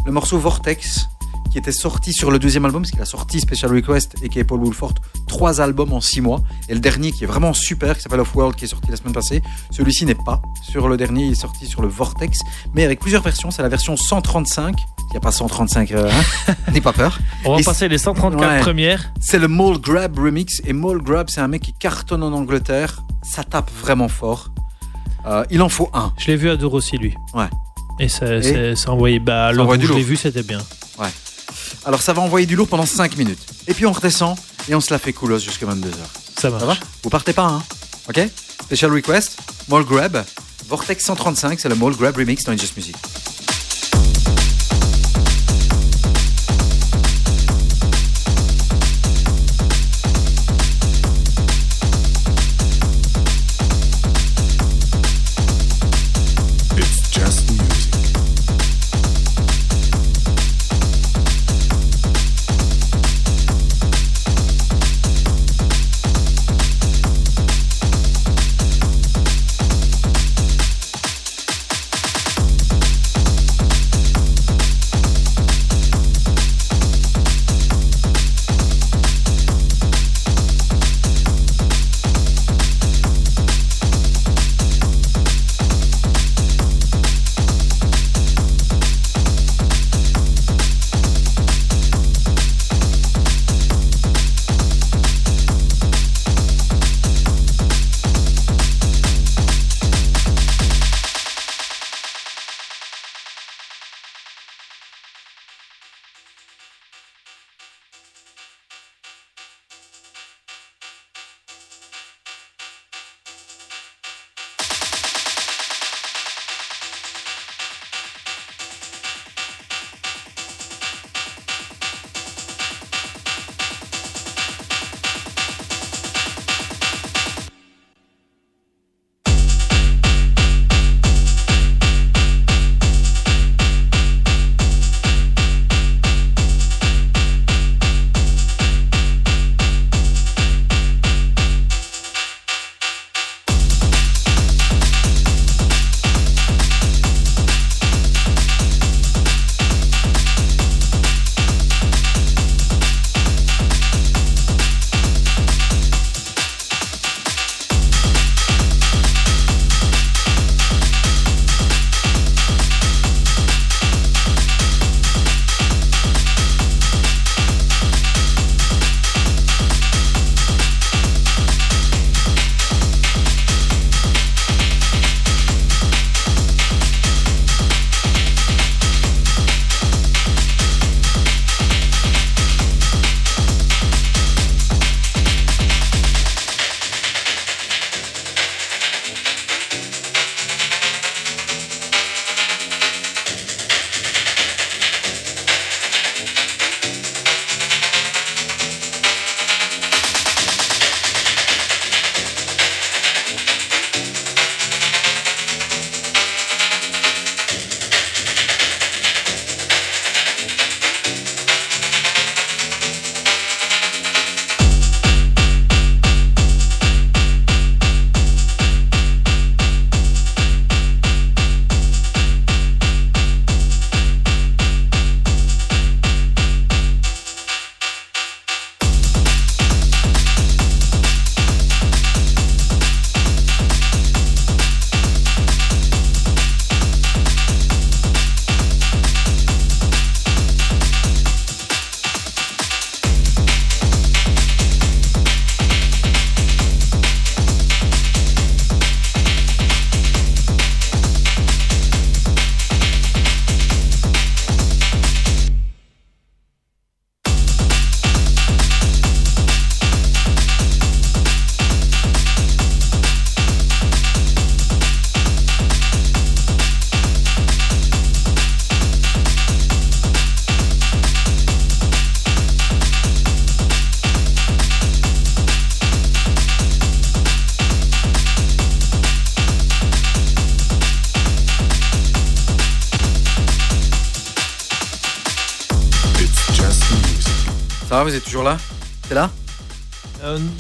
Le 0.06 0.12
morceau 0.12 0.38
Vortex 0.38 1.08
qui 1.53 1.59
était 1.59 1.71
sorti 1.71 2.13
sur 2.13 2.31
le 2.31 2.39
deuxième 2.39 2.65
album, 2.65 2.81
parce 2.81 2.89
qu'il 2.91 2.99
a 3.01 3.05
sorti 3.05 3.39
Special 3.39 3.71
Request 3.71 4.15
et 4.23 4.27
qui 4.30 4.39
est 4.39 4.43
Paul 4.43 4.59
Woolford, 4.59 4.95
trois 5.27 5.61
albums 5.61 5.93
en 5.93 6.01
six 6.01 6.19
mois. 6.19 6.41
Et 6.67 6.73
le 6.73 6.80
dernier 6.80 7.11
qui 7.11 7.23
est 7.23 7.27
vraiment 7.27 7.53
super, 7.53 7.95
qui 7.95 8.01
s'appelle 8.01 8.21
Off 8.21 8.35
World, 8.35 8.55
qui 8.55 8.65
est 8.65 8.67
sorti 8.67 8.89
la 8.89 8.97
semaine 8.97 9.13
passée. 9.13 9.43
Celui-ci 9.69 10.05
n'est 10.07 10.15
pas 10.15 10.41
sur 10.63 10.88
le 10.88 10.97
dernier, 10.97 11.25
il 11.25 11.31
est 11.34 11.35
sorti 11.35 11.67
sur 11.67 11.84
le 11.84 11.88
Vortex, 11.88 12.39
mais 12.73 12.84
avec 12.84 12.99
plusieurs 12.99 13.21
versions. 13.21 13.51
C'est 13.51 13.61
la 13.61 13.69
version 13.69 13.95
135. 13.95 14.75
Il 14.80 15.11
n'y 15.11 15.17
a 15.17 15.19
pas 15.19 15.31
135, 15.31 15.91
euh, 15.91 16.09
hein 16.11 16.53
n'aie 16.73 16.81
pas 16.81 16.91
peur. 16.91 17.19
On 17.45 17.53
va 17.53 17.59
Et 17.59 17.63
passer 17.63 17.88
les 17.88 17.99
134 17.99 18.49
Ouais. 18.51 18.59
premières. 18.61 19.13
C'est 19.21 19.38
le 19.38 19.47
Mole 19.47 19.77
Grab 19.80 20.17
remix. 20.17 20.59
Et 20.65 20.73
Mole 20.73 21.03
Grab, 21.03 21.30
c'est 21.30 21.41
un 21.41 21.47
mec 21.47 21.61
qui 21.61 21.73
cartonne 21.73 22.23
en 22.23 22.34
Angleterre. 22.34 23.03
Ça 23.21 23.43
tape 23.43 23.69
vraiment 23.80 24.07
fort. 24.07 24.49
Euh, 25.27 25.45
il 25.51 25.61
en 25.61 25.69
faut 25.69 25.89
un. 25.93 26.11
Je 26.17 26.27
l'ai 26.27 26.35
vu 26.35 26.49
à 26.49 26.55
Dour 26.57 26.73
aussi, 26.73 26.97
lui. 26.97 27.13
Ouais. 27.35 27.45
Et 27.99 28.09
ça, 28.09 28.25
Et 28.38 28.75
ça 28.75 28.91
envoyait. 28.91 29.19
Bah, 29.19 29.51
Ça 29.53 29.61
envoie 29.61 29.77
je 29.80 29.93
l'ai 29.93 30.01
vu, 30.01 30.15
c'était 30.15 30.41
bien. 30.41 30.59
Ouais. 30.97 31.09
Alors 31.86 32.02
ça 32.02 32.14
va 32.14 32.22
envoyer 32.22 32.45
du 32.45 32.56
lourd 32.56 32.68
pendant 32.68 32.86
5 32.86 33.18
minutes. 33.18 33.40
Et 33.68 33.74
puis 33.74 33.86
on 33.86 33.91
redescend 33.91 34.38
et 34.70 34.76
on 34.76 34.82
se 34.82 34.94
la 34.94 35.00
fait 35.00 35.14
coolos 35.14 35.40
jusqu'à 35.40 35.66
22h. 35.66 35.94
Ça 36.40 36.50
va. 36.50 36.60
Ça 36.60 36.66
va? 36.66 36.78
Vous 37.04 37.10
partez 37.10 37.34
pas, 37.34 37.45
hein? 37.45 37.64
Ok? 38.10 38.20
Special 38.64 38.91
request, 38.91 39.38
Mole 39.68 39.86
Grab, 39.86 40.24
Vortex 40.68 41.06
135, 41.06 41.60
c'est 41.60 41.70
le 41.70 41.76
Mole 41.76 41.95
Grab 41.95 42.16
remix 42.16 42.44
dans 42.44 42.58
Just 42.58 42.76
Music. 42.78 42.95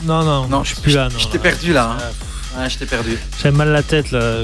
Non, 0.03 0.23
non, 0.23 0.47
Non, 0.47 0.63
je 0.63 0.73
suis 0.73 0.81
plus 0.81 0.93
là. 0.93 1.09
non, 1.09 1.17
Je 1.19 1.27
t'ai 1.27 1.39
perdu 1.39 1.73
là. 1.73 1.97
hein. 1.99 2.03
Ah, 2.55 2.61
Ouais, 2.61 2.69
je 2.69 2.77
t'ai 2.77 2.85
perdu. 2.85 3.17
J'ai 3.41 3.51
mal 3.51 3.69
la 3.69 3.81
tête 3.83 4.11
là. 4.11 4.43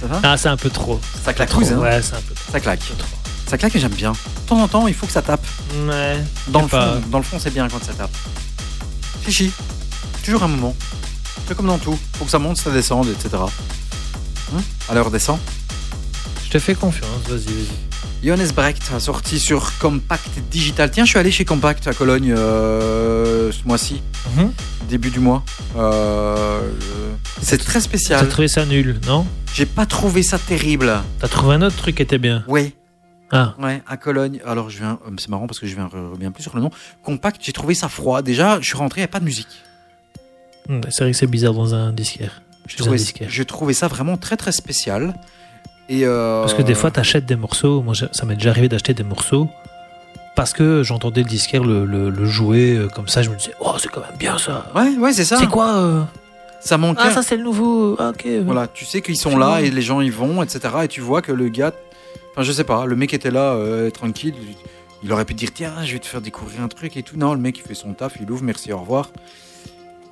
Ça 0.00 0.06
va? 0.06 0.20
Ah, 0.22 0.36
c'est 0.36 0.48
un 0.48 0.56
peu 0.56 0.70
trop. 0.70 1.00
Ça 1.24 1.32
claque 1.32 1.48
Trop, 1.48 1.62
hein 1.62 1.76
Ouais, 1.78 2.00
c'est 2.02 2.14
un 2.14 2.20
peu 2.20 2.34
trop. 2.34 2.52
Ça 2.52 2.60
claque. 2.60 2.80
Ça 3.46 3.56
claque 3.58 3.74
et 3.74 3.80
j'aime 3.80 3.94
bien. 3.94 4.12
De 4.12 4.48
temps 4.48 4.60
en 4.62 4.68
temps, 4.68 4.86
il 4.86 4.94
faut 4.94 5.06
que 5.06 5.12
ça 5.12 5.22
tape. 5.22 5.44
Ouais. 5.86 6.18
Dans 6.48 6.62
le 6.62 6.68
pas. 6.68 6.94
fond, 6.94 7.02
dans 7.10 7.18
le 7.18 7.24
fond, 7.24 7.38
c'est 7.40 7.52
bien 7.52 7.66
quand 7.68 7.82
ça 7.82 7.94
tape. 7.94 8.10
Chichi. 9.24 9.50
Toujours 10.24 10.42
un 10.42 10.48
moment. 10.48 10.76
C'est 11.46 11.56
comme 11.56 11.66
dans 11.66 11.78
tout. 11.78 11.98
Faut 12.18 12.26
que 12.26 12.30
ça 12.30 12.38
monte, 12.38 12.58
ça 12.58 12.70
descende, 12.70 13.08
etc. 13.08 13.30
Hein? 14.54 14.60
Alors 14.90 15.10
descend. 15.10 15.38
Je 16.44 16.50
te 16.50 16.58
fais 16.58 16.74
confiance, 16.74 17.08
vas-y, 17.28 17.44
vas-y. 17.44 18.26
Johannes 18.26 18.50
Brecht 18.54 18.82
a 18.94 19.00
sorti 19.00 19.38
sur 19.38 19.78
Compact 19.78 20.28
Digital. 20.50 20.90
Tiens, 20.90 21.04
je 21.04 21.10
suis 21.10 21.18
allé 21.18 21.30
chez 21.30 21.44
Compact 21.44 21.86
à 21.86 21.92
Cologne 21.94 22.34
euh, 22.36 23.37
ce 23.52 23.66
mois-ci, 23.66 24.02
Mhm. 24.36 24.52
début 24.88 25.10
du 25.10 25.20
mois. 25.20 25.42
Euh, 25.76 26.60
c'est 27.40 27.58
très 27.58 27.74
T'as 27.74 27.80
spécial. 27.80 28.28
trouvé 28.28 28.48
ça 28.48 28.64
nul, 28.66 29.00
non? 29.06 29.26
J'ai 29.54 29.66
pas 29.66 29.86
trouvé 29.86 30.22
ça 30.22 30.38
terrible. 30.38 30.92
T'as 31.20 31.28
trouvé 31.28 31.54
un 31.56 31.62
autre 31.62 31.76
truc 31.76 31.96
qui 31.96 32.02
était 32.02 32.18
bien? 32.18 32.44
Oui. 32.48 32.74
Ah. 33.30 33.54
Ouais, 33.58 33.82
à 33.86 33.96
Cologne. 33.96 34.40
Alors, 34.46 34.70
je 34.70 34.78
viens. 34.78 34.98
euh, 35.06 35.10
C'est 35.18 35.28
marrant 35.28 35.46
parce 35.46 35.58
que 35.60 35.66
je 35.66 35.74
viens 35.74 35.88
reviens 35.92 36.30
plus 36.30 36.42
sur 36.42 36.54
le 36.56 36.62
nom. 36.62 36.70
Compact, 37.02 37.40
j'ai 37.44 37.52
trouvé 37.52 37.74
ça 37.74 37.88
froid. 37.88 38.22
Déjà, 38.22 38.58
je 38.60 38.66
suis 38.66 38.76
rentré, 38.76 39.00
il 39.00 39.02
n'y 39.02 39.06
a 39.06 39.08
pas 39.08 39.20
de 39.20 39.24
musique. 39.26 39.48
Hmm, 40.68 40.80
C'est 40.90 41.02
vrai 41.04 41.10
que 41.12 41.16
c'est 41.16 41.26
bizarre 41.26 41.52
dans 41.54 41.74
un 41.74 41.92
disquaire. 41.92 42.42
Je 42.66 42.74
un 42.74 42.78
trouvais, 42.78 42.96
disquaire. 42.98 43.28
je 43.30 43.42
trouvais 43.42 43.72
ça 43.74 43.88
vraiment 43.88 44.16
très 44.16 44.36
très 44.36 44.52
spécial. 44.52 45.14
Et 45.90 46.04
euh, 46.04 46.40
Parce 46.42 46.54
que 46.54 46.62
des 46.62 46.74
fois, 46.74 46.90
t'achètes 46.90 47.24
des 47.26 47.36
morceaux. 47.36 47.82
Moi, 47.82 47.94
ça 47.94 48.26
m'est 48.26 48.34
déjà 48.36 48.50
arrivé 48.50 48.68
d'acheter 48.68 48.92
des 48.94 49.04
morceaux 49.04 49.48
parce 50.38 50.52
que 50.54 50.82
j'entendais 50.82 51.22
le 51.22 51.28
disquaire 51.28 51.64
le, 51.64 51.84
le- 51.84 52.08
le 52.10 52.24
jouer 52.24 52.74
euh, 52.76 52.88
comme 52.88 53.08
ça. 53.08 53.22
Je 53.22 53.28
me 53.30 53.36
disais, 53.36 53.54
oh, 53.60 53.72
c'est 53.78 53.88
quand 53.90 54.00
même 54.00 54.16
bien 54.18 54.38
ça. 54.38 54.70
Ouais, 54.74 54.96
ouais, 54.96 55.12
c'est 55.12 55.24
ça. 55.24 55.36
C'est 55.36 55.46
quoi 55.48 55.76
euh 55.76 56.02
Ça 56.60 56.78
manquait. 56.78 57.00
Ah, 57.04 57.10
ça, 57.10 57.22
c'est 57.22 57.36
le 57.36 57.42
nouveau. 57.42 57.96
Ah, 57.98 58.10
ok. 58.10 58.26
Voilà, 58.44 58.66
tu 58.68 58.84
sais 58.84 59.02
qu'ils 59.02 59.16
sont 59.18 59.36
là 59.36 59.60
et 59.60 59.70
les 59.70 59.82
gens 59.82 60.00
y 60.00 60.10
vont, 60.10 60.42
etc. 60.42 60.60
Et 60.84 60.88
tu 60.88 61.00
vois 61.00 61.22
que 61.22 61.32
le 61.32 61.48
gars, 61.48 61.72
enfin 62.32 62.42
je 62.42 62.52
sais 62.52 62.64
pas, 62.64 62.86
le 62.86 62.96
mec 62.96 63.12
était 63.12 63.30
là 63.30 63.52
euh, 63.54 63.90
tranquille. 63.90 64.34
Il 65.02 65.12
aurait 65.12 65.24
pu 65.24 65.34
dire 65.34 65.50
tiens, 65.54 65.72
je 65.84 65.92
vais 65.92 65.98
te 66.00 66.06
faire 66.06 66.20
découvrir 66.20 66.62
un 66.62 66.68
truc 66.68 66.96
et 66.96 67.02
tout. 67.02 67.16
Non, 67.16 67.34
le 67.34 67.40
mec 67.40 67.58
il 67.58 67.62
fait 67.62 67.74
son 67.74 67.92
taf, 67.92 68.14
il 68.20 68.30
ouvre, 68.30 68.42
merci, 68.42 68.72
au 68.72 68.78
revoir. 68.78 69.10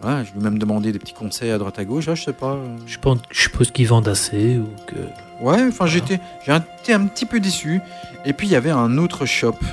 Ouais, 0.05 0.25
je 0.27 0.33
lui 0.33 0.41
ai 0.41 0.43
même 0.43 0.59
demandé 0.59 0.93
des 0.93 0.99
petits 0.99 1.15
conseils 1.15 1.51
à 1.51 1.59
droite 1.59 1.79
à 1.79 1.85
gauche. 1.85 2.05
Ah, 2.09 2.15
je 2.15 2.23
sais 2.25 2.33
pas. 2.35 2.53
euh. 2.53 2.77
Je 2.87 2.99
pense- 2.99 3.19
je 3.31 3.41
suppose 3.43 3.71
qu'ils 3.71 3.89
vendent 3.89 4.09
assez 4.09 4.59
ou 4.59 4.69
que. 4.87 4.97
Ouais, 5.43 5.63
enfin 5.69 5.87
j'étais, 5.87 6.21
un 6.49 6.61
petit 7.07 7.27
peu 7.27 7.41
déçu. 7.41 7.81
Et 8.25 8.33
puis 8.33 8.47
il 8.47 8.51
y 8.51 8.57
avait 8.57 8.71
un 8.71 8.99
autre 8.99 9.25
shop, 9.27 9.55
euh, 9.63 9.67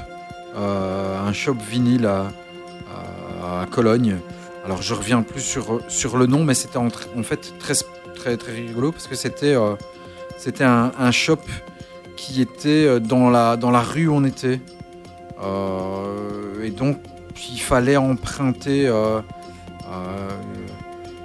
un 0.55 1.34
shop 1.34 1.57
vinyle 1.69 2.05
à, 2.05 3.65
Cologne. 3.71 4.17
Alors 4.65 4.81
je 4.81 4.93
reviens 4.93 5.23
plus 5.23 5.41
sur, 5.41 5.81
sur 5.88 6.17
le 6.17 6.25
nom, 6.25 6.43
mais 6.43 6.53
c'était 6.53 6.77
en, 6.77 6.89
fait 6.89 7.53
très, 7.59 7.73
très, 8.15 8.38
très 8.38 8.51
rigolo 8.53 8.91
parce 8.91 9.07
que 9.07 9.15
c'était, 9.15 9.55
euh, 9.55 9.75
c'était 10.38 10.63
un, 10.63 11.11
shop 11.11 11.39
qui 12.15 12.41
était 12.41 12.85
euh, 12.85 12.99
dans 12.99 13.30
la, 13.30 13.57
dans 13.57 13.71
la 13.71 13.81
rue 13.81 14.07
où 14.07 14.15
on 14.15 14.23
était. 14.23 14.61
Euh, 15.43 16.63
et 16.63 16.69
donc 16.69 16.97
il 17.51 17.59
fallait 17.59 17.97
emprunter 17.97 18.88
euh, 18.88 19.19
euh, 19.91 20.30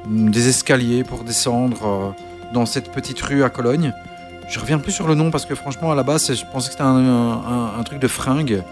des 0.08 0.48
escaliers 0.48 1.04
pour 1.04 1.22
descendre 1.22 1.86
euh, 1.86 2.52
dans 2.52 2.66
cette 2.66 2.90
petite 2.90 3.20
rue 3.20 3.44
à 3.44 3.50
Cologne. 3.50 3.92
Je 4.48 4.58
reviens 4.58 4.78
plus 4.78 4.92
sur 4.92 5.06
le 5.06 5.14
nom 5.14 5.30
parce 5.30 5.44
que 5.44 5.54
franchement 5.54 5.92
à 5.92 5.94
la 5.94 6.02
base 6.02 6.34
je 6.34 6.44
pensais 6.50 6.68
que 6.68 6.72
c'était 6.72 6.82
un, 6.82 7.76
un- 7.78 7.82
truc 7.84 7.98
de 8.00 8.08
fringues. 8.08 8.62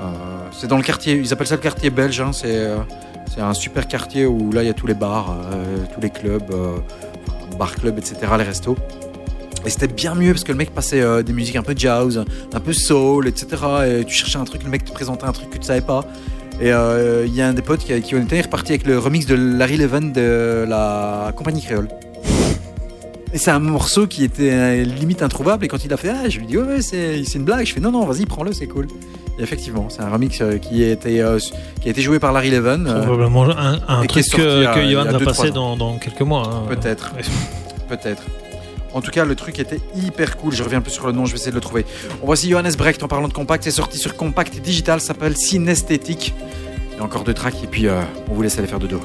Euh, 0.00 0.48
c'est 0.52 0.66
dans 0.66 0.76
le 0.76 0.82
quartier, 0.82 1.14
ils 1.14 1.32
appellent 1.32 1.46
ça 1.46 1.56
le 1.56 1.60
quartier 1.60 1.90
belge. 1.90 2.20
hein, 2.20 2.32
c'est, 2.32 2.56
euh, 2.56 2.78
c'est 3.32 3.40
un 3.40 3.54
super 3.54 3.86
quartier 3.86 4.26
où 4.26 4.50
là 4.52 4.62
il 4.62 4.66
y 4.66 4.70
a 4.70 4.74
tous 4.74 4.86
les 4.86 4.94
bars, 4.94 5.36
euh, 5.52 5.84
tous 5.94 6.00
les 6.00 6.10
clubs, 6.10 6.54
bar 7.58 7.74
club, 7.74 7.98
etc. 7.98 8.16
Les 8.38 8.44
restos. 8.44 8.76
Et 9.66 9.70
c'était 9.70 9.88
bien 9.88 10.14
mieux 10.14 10.32
parce 10.32 10.44
que 10.44 10.52
le 10.52 10.58
mec 10.58 10.70
passait 10.70 11.22
des 11.22 11.34
musiques 11.34 11.56
un 11.56 11.62
peu 11.62 11.74
jazz, 11.76 12.24
un 12.52 12.60
peu 12.60 12.72
soul, 12.72 13.28
etc. 13.28 13.46
Et 13.86 14.04
tu 14.04 14.14
cherchais 14.14 14.38
un 14.38 14.44
truc, 14.44 14.62
le 14.64 14.70
mec 14.70 14.86
te 14.86 14.92
présentait 14.92 15.26
un 15.26 15.32
truc 15.32 15.50
que 15.50 15.58
tu 15.58 15.64
savais 15.64 15.82
pas. 15.82 16.04
Et 16.62 16.68
il 16.70 17.34
y 17.34 17.42
a 17.42 17.46
un 17.46 17.52
des 17.52 17.62
potes 17.62 17.80
qui, 17.80 18.00
qui 18.00 18.16
était 18.16 18.40
reparti 18.40 18.72
avec 18.72 18.86
le 18.86 18.98
remix 18.98 19.26
de 19.26 19.34
Larry 19.34 19.76
Levan 19.76 20.12
de 20.12 20.64
la 20.66 21.32
compagnie 21.36 21.60
créole. 21.60 21.88
Et 23.32 23.38
c'est 23.38 23.52
un 23.52 23.60
morceau 23.60 24.06
qui 24.08 24.24
était 24.24 24.50
euh, 24.52 24.82
limite 24.82 25.22
introuvable. 25.22 25.64
Et 25.64 25.68
quand 25.68 25.84
il 25.84 25.92
a 25.92 25.96
fait, 25.96 26.10
ah, 26.10 26.28
je 26.28 26.38
lui 26.38 26.46
dis, 26.46 26.58
ouais, 26.58 26.82
c'est 26.82 27.22
une 27.34 27.44
blague. 27.44 27.64
Je 27.64 27.72
fais, 27.72 27.80
non, 27.80 27.92
non, 27.92 28.04
vas-y, 28.04 28.26
prends-le, 28.26 28.52
c'est 28.52 28.66
cool. 28.66 28.88
Effectivement, 29.42 29.86
c'est 29.88 30.02
un 30.02 30.10
remix 30.10 30.40
euh, 30.42 30.58
qui, 30.58 30.84
a 30.84 30.90
été, 30.90 31.22
euh, 31.22 31.38
qui 31.80 31.88
a 31.88 31.90
été 31.90 32.02
joué 32.02 32.18
par 32.18 32.32
Larry 32.32 32.50
Levan. 32.50 32.86
euh, 32.86 33.02
Probablement 33.02 33.44
un, 33.44 34.04
truc 34.06 34.26
que, 34.26 34.74
que 34.74 34.90
Johan 34.90 35.04
va 35.06 35.18
passer 35.18 35.50
ans. 35.50 35.54
dans, 35.54 35.76
dans 35.76 35.98
quelques 35.98 36.20
mois. 36.20 36.42
hein. 36.46 36.62
Peut-être. 36.68 37.12
Peut-être. 37.88 38.22
En 38.92 39.00
tout 39.00 39.10
cas, 39.10 39.24
le 39.24 39.34
truc 39.36 39.58
était 39.58 39.80
hyper 39.96 40.36
cool. 40.36 40.52
Je 40.52 40.62
reviens 40.62 40.78
un 40.78 40.82
peu 40.82 40.90
sur 40.90 41.06
le 41.06 41.12
nom, 41.12 41.24
je 41.24 41.30
vais 41.32 41.36
essayer 41.36 41.52
de 41.52 41.56
le 41.56 41.60
trouver. 41.62 41.86
On 42.22 42.26
voici 42.26 42.50
Johannes 42.50 42.74
Brecht 42.76 43.02
en 43.02 43.08
parlant 43.08 43.28
de 43.28 43.32
compact. 43.32 43.64
C'est 43.64 43.70
sorti 43.70 43.98
sur 43.98 44.16
compact 44.16 44.60
digital, 44.60 45.00
ça 45.00 45.08
s'appelle 45.08 45.36
Synesthétique. 45.36 46.34
Il 46.92 46.98
y 46.98 47.00
a 47.00 47.04
encore 47.04 47.24
deux 47.24 47.34
tracks 47.34 47.62
et 47.64 47.66
puis 47.66 47.86
euh, 47.86 48.00
on 48.28 48.34
vous 48.34 48.42
laisse 48.42 48.58
aller 48.58 48.66
faire 48.68 48.80
de 48.80 48.88
dos. 48.88 49.00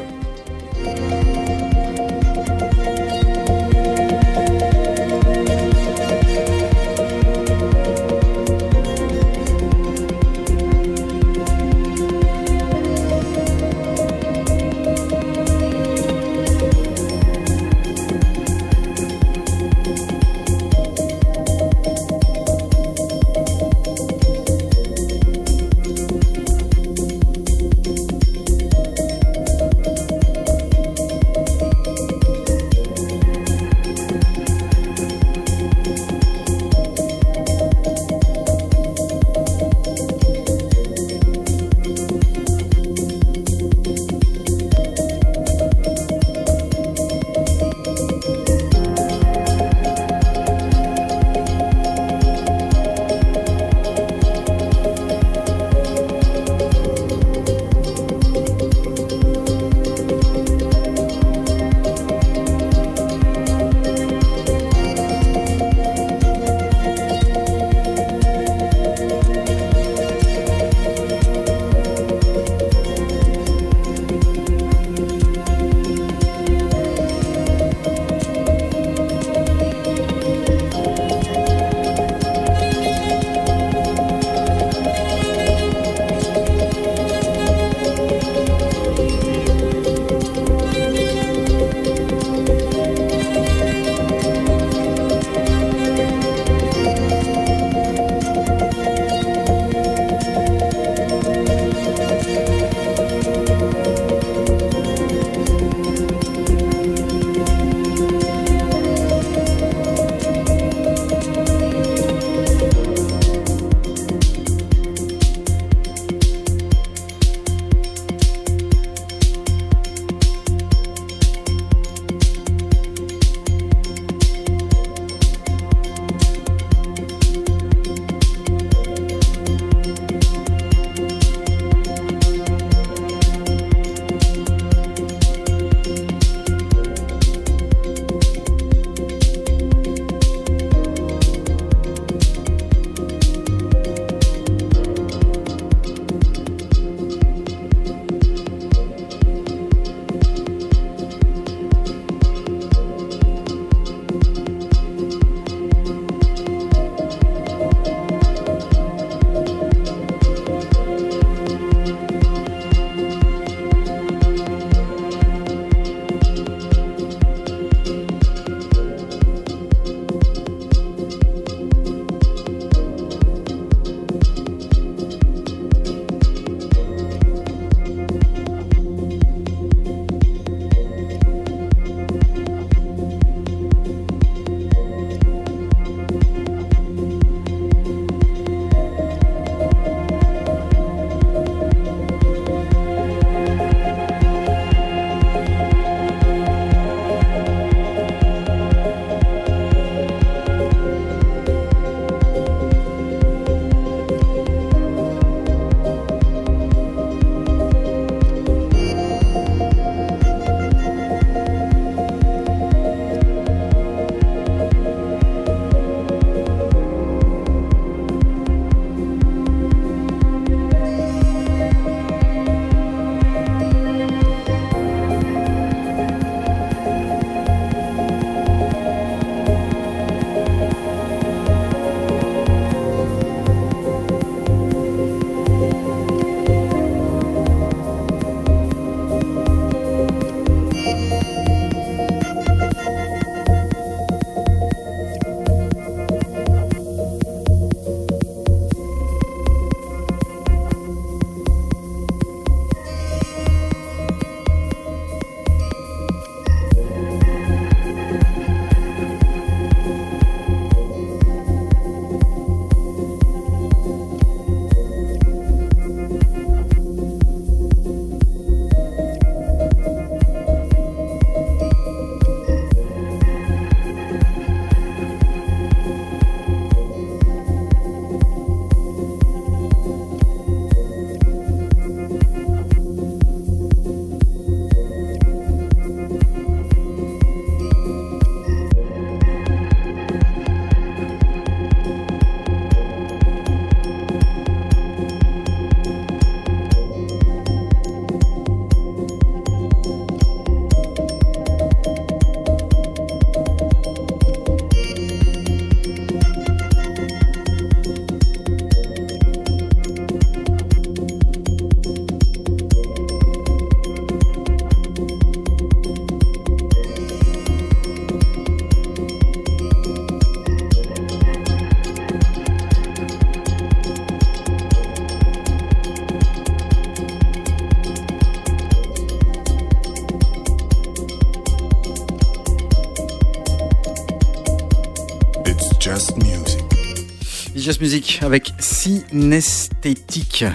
Just 337.65 337.81
Music 337.81 338.19
avec 338.21 338.53
Synesthétique. 338.59 340.45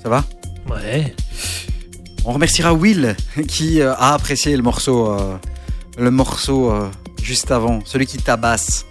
Ça 0.00 0.08
va? 0.08 0.24
Ouais. 0.70 1.12
On 2.24 2.30
remerciera 2.30 2.72
Will 2.72 3.16
qui 3.48 3.80
euh, 3.80 3.92
a 3.94 4.14
apprécié 4.14 4.56
le 4.56 4.62
morceau, 4.62 5.10
euh, 5.10 5.38
le 5.98 6.12
morceau 6.12 6.70
euh, 6.70 6.88
juste 7.20 7.50
avant, 7.50 7.80
celui 7.84 8.06
qui 8.06 8.18
tabasse. 8.18 8.86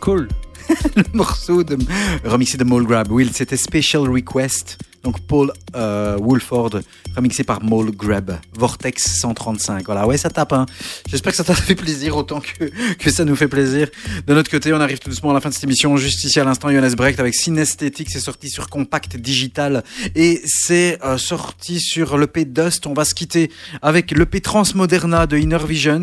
Cool. 0.00 0.28
le 0.96 1.04
morceau 1.14 1.64
de, 1.64 1.78
remixé 2.26 2.58
de 2.58 2.64
Mole 2.64 2.84
Grab. 2.84 3.10
Will, 3.10 3.32
c'était 3.32 3.56
Special 3.56 4.02
Request. 4.02 4.76
Donc 5.04 5.20
Paul 5.20 5.52
euh, 5.76 6.16
Woolford, 6.18 6.80
remixé 7.14 7.44
par 7.44 7.62
Mole 7.62 7.90
Grab. 7.90 8.38
Vortex 8.54 9.20
135. 9.20 9.84
Voilà, 9.84 10.06
ouais, 10.06 10.16
ça 10.16 10.30
tape. 10.30 10.54
Hein. 10.54 10.64
J'espère 11.06 11.32
que 11.32 11.36
ça 11.36 11.44
t'a 11.44 11.54
fait 11.54 11.74
plaisir 11.74 12.16
autant 12.16 12.40
que, 12.40 12.70
que 12.94 13.10
ça 13.10 13.26
nous 13.26 13.36
fait 13.36 13.46
plaisir. 13.46 13.88
De 14.26 14.32
notre 14.32 14.50
côté, 14.50 14.72
on 14.72 14.80
arrive 14.80 14.98
tout 14.98 15.10
doucement 15.10 15.30
à 15.30 15.34
la 15.34 15.40
fin 15.40 15.50
de 15.50 15.54
cette 15.54 15.64
émission. 15.64 15.94
Juste 15.98 16.24
ici 16.24 16.40
à 16.40 16.44
l'instant, 16.44 16.70
Johannes 16.70 16.94
Brecht 16.94 17.20
avec 17.20 17.34
Synesthétique. 17.34 18.08
C'est 18.10 18.20
sorti 18.20 18.48
sur 18.48 18.70
Compact 18.70 19.18
Digital 19.18 19.84
et 20.14 20.40
c'est 20.46 20.98
euh, 21.04 21.18
sorti 21.18 21.80
sur 21.80 22.16
l'EP 22.16 22.46
Dust. 22.46 22.86
On 22.86 22.94
va 22.94 23.04
se 23.04 23.14
quitter 23.14 23.50
avec 23.82 24.10
l'EP 24.10 24.40
Transmoderna 24.40 25.26
de 25.26 25.36
Inner 25.36 25.58
Visions. 25.68 26.02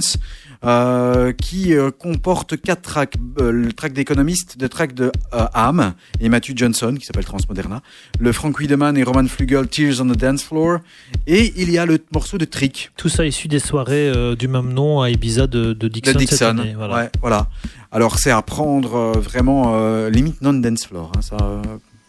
Euh, 0.63 1.31
qui 1.31 1.73
euh, 1.73 1.89
comporte 1.91 2.59
quatre 2.61 2.81
tracks, 2.83 3.15
euh, 3.39 3.51
le 3.51 3.73
track 3.73 3.93
d'Economist, 3.93 4.57
le 4.61 4.69
track 4.69 4.93
de 4.93 5.11
euh, 5.33 5.45
Am 5.53 5.93
et 6.19 6.29
Matthew 6.29 6.51
Johnson 6.55 6.95
qui 6.99 7.05
s'appelle 7.05 7.25
Transmoderna, 7.25 7.81
le 8.19 8.31
Frank 8.31 8.59
Wiedemann 8.59 8.97
et 8.97 9.03
Roman 9.03 9.25
Flugel 9.27 9.67
Tears 9.67 10.01
on 10.01 10.05
the 10.07 10.17
Dance 10.17 10.43
Floor 10.43 10.79
et 11.27 11.53
il 11.57 11.71
y 11.71 11.77
a 11.77 11.85
le 11.85 11.97
morceau 12.13 12.37
de 12.37 12.45
Trick 12.45 12.91
Tout 12.95 13.09
ça 13.09 13.25
issu 13.25 13.47
des 13.47 13.59
soirées 13.59 14.09
euh, 14.09 14.35
du 14.35 14.47
même 14.47 14.71
nom 14.71 15.01
à 15.01 15.09
Ibiza 15.09 15.47
de, 15.47 15.73
de 15.73 15.87
Dixon. 15.87 16.13
de 16.13 16.19
cette 16.19 16.29
Dixon. 16.29 16.45
année, 16.45 16.73
voilà. 16.75 16.95
Ouais, 16.95 17.09
voilà. 17.21 17.47
Alors 17.91 18.19
c'est 18.19 18.31
à 18.31 18.41
prendre 18.41 18.95
euh, 18.95 19.11
vraiment 19.19 19.73
euh, 19.75 20.09
limite 20.09 20.41
non 20.41 20.53
dance 20.53 20.85
floor. 20.85 21.11
hein, 21.17 21.21
ça, 21.21 21.37
euh, 21.41 21.61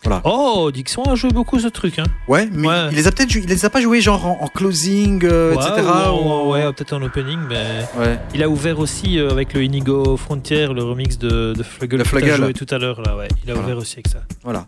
voilà. 0.04 0.20
Oh, 0.24 0.70
Dixon 0.72 1.02
a 1.04 1.14
joué 1.14 1.30
beaucoup 1.30 1.58
ce 1.60 1.68
truc. 1.68 1.98
Hein. 1.98 2.04
Ouais, 2.28 2.48
mais 2.52 2.68
il 2.90 2.96
les 2.96 3.06
a 3.06 3.12
peut-être, 3.12 3.30
jou- 3.30 3.40
il 3.42 3.48
les 3.48 3.64
a 3.64 3.70
pas 3.70 3.80
joués 3.80 4.00
genre 4.00 4.26
en, 4.26 4.38
en 4.42 4.48
closing, 4.48 5.24
euh, 5.24 5.54
Ouais, 5.54 5.62
etc. 5.64 5.82
ou 5.86 5.88
en- 5.88 6.18
ou 6.18 6.30
en- 6.30 6.50
ouais, 6.52 6.72
peut-être 6.72 6.92
en 6.92 7.02
opening, 7.02 7.38
mais 7.48 7.64
Ouais. 7.98 8.18
il 8.34 8.42
a 8.42 8.48
ouvert 8.48 8.78
aussi 8.78 9.18
euh, 9.18 9.30
avec 9.30 9.54
le 9.54 9.62
Inigo 9.62 10.16
Frontier, 10.16 10.66
le 10.66 10.82
remix 10.82 11.18
de, 11.18 11.52
de 11.54 11.62
Flugel 11.62 11.98
Le 11.98 12.04
Flugel. 12.04 12.36
joué 12.36 12.52
tout 12.52 12.66
à 12.70 12.78
l'heure. 12.78 13.00
Là, 13.02 13.16
ouais. 13.16 13.28
Il 13.44 13.50
a 13.50 13.54
Voilà. 13.54 13.68
ouvert 13.68 13.78
aussi 13.78 13.94
avec 13.94 14.08
ça. 14.08 14.22
Voilà. 14.42 14.66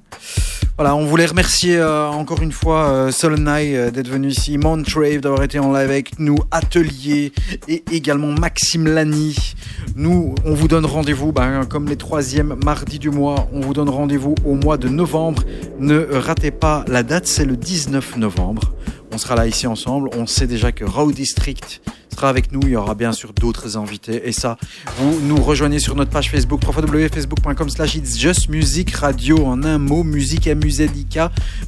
Voilà, 0.76 0.96
on 0.96 1.04
voulait 1.04 1.26
remercier 1.26 1.76
euh, 1.76 2.08
encore 2.08 2.42
une 2.42 2.50
fois 2.50 2.86
euh, 2.88 3.10
Solonai 3.12 3.76
euh, 3.76 3.90
d'être 3.92 4.08
venu 4.08 4.28
ici, 4.28 4.58
Montrave 4.58 5.18
d'avoir 5.20 5.42
été 5.44 5.60
en 5.60 5.72
live 5.72 5.88
avec 5.88 6.18
nous, 6.18 6.36
Atelier 6.50 7.32
et 7.68 7.84
également 7.92 8.28
Maxime 8.32 8.86
Lani. 8.88 9.36
Nous, 9.94 10.34
on 10.44 10.54
vous 10.54 10.66
donne 10.66 10.84
rendez-vous, 10.84 11.30
ben, 11.30 11.64
comme 11.66 11.86
les 11.88 11.96
troisièmes 11.96 12.56
mardis 12.64 12.98
du 12.98 13.10
mois, 13.10 13.48
on 13.52 13.60
vous 13.60 13.72
donne 13.72 13.88
rendez-vous 13.88 14.34
au 14.44 14.54
mois 14.54 14.76
de 14.76 14.88
novembre. 14.88 15.23
Ne 15.78 16.06
ratez 16.12 16.50
pas 16.50 16.84
la 16.88 17.02
date, 17.02 17.26
c'est 17.26 17.44
le 17.44 17.56
19 17.56 18.16
novembre. 18.16 18.72
On 19.12 19.18
sera 19.18 19.36
là 19.36 19.46
ici 19.46 19.66
ensemble. 19.66 20.10
On 20.16 20.26
sait 20.26 20.46
déjà 20.46 20.72
que 20.72 20.84
Raw 20.84 21.12
District 21.12 21.80
sera 22.14 22.28
avec 22.28 22.52
nous. 22.52 22.60
Il 22.62 22.70
y 22.70 22.76
aura 22.76 22.94
bien 22.94 23.12
sûr 23.12 23.32
d'autres 23.32 23.76
invités. 23.76 24.28
Et 24.28 24.32
ça, 24.32 24.56
vous 24.98 25.20
nous 25.20 25.36
rejoignez 25.42 25.78
sur 25.78 25.94
notre 25.94 26.10
page 26.10 26.30
Facebook, 26.30 26.60
www.facebook.com 26.64 27.68
slash 27.68 27.96
It's 27.96 28.18
Just 28.18 28.48
Music 28.48 28.94
Radio 28.94 29.44
en 29.44 29.62
un 29.64 29.78
mot, 29.78 30.02
musique 30.02 30.46
M-U-Z-I-K. 30.46 31.18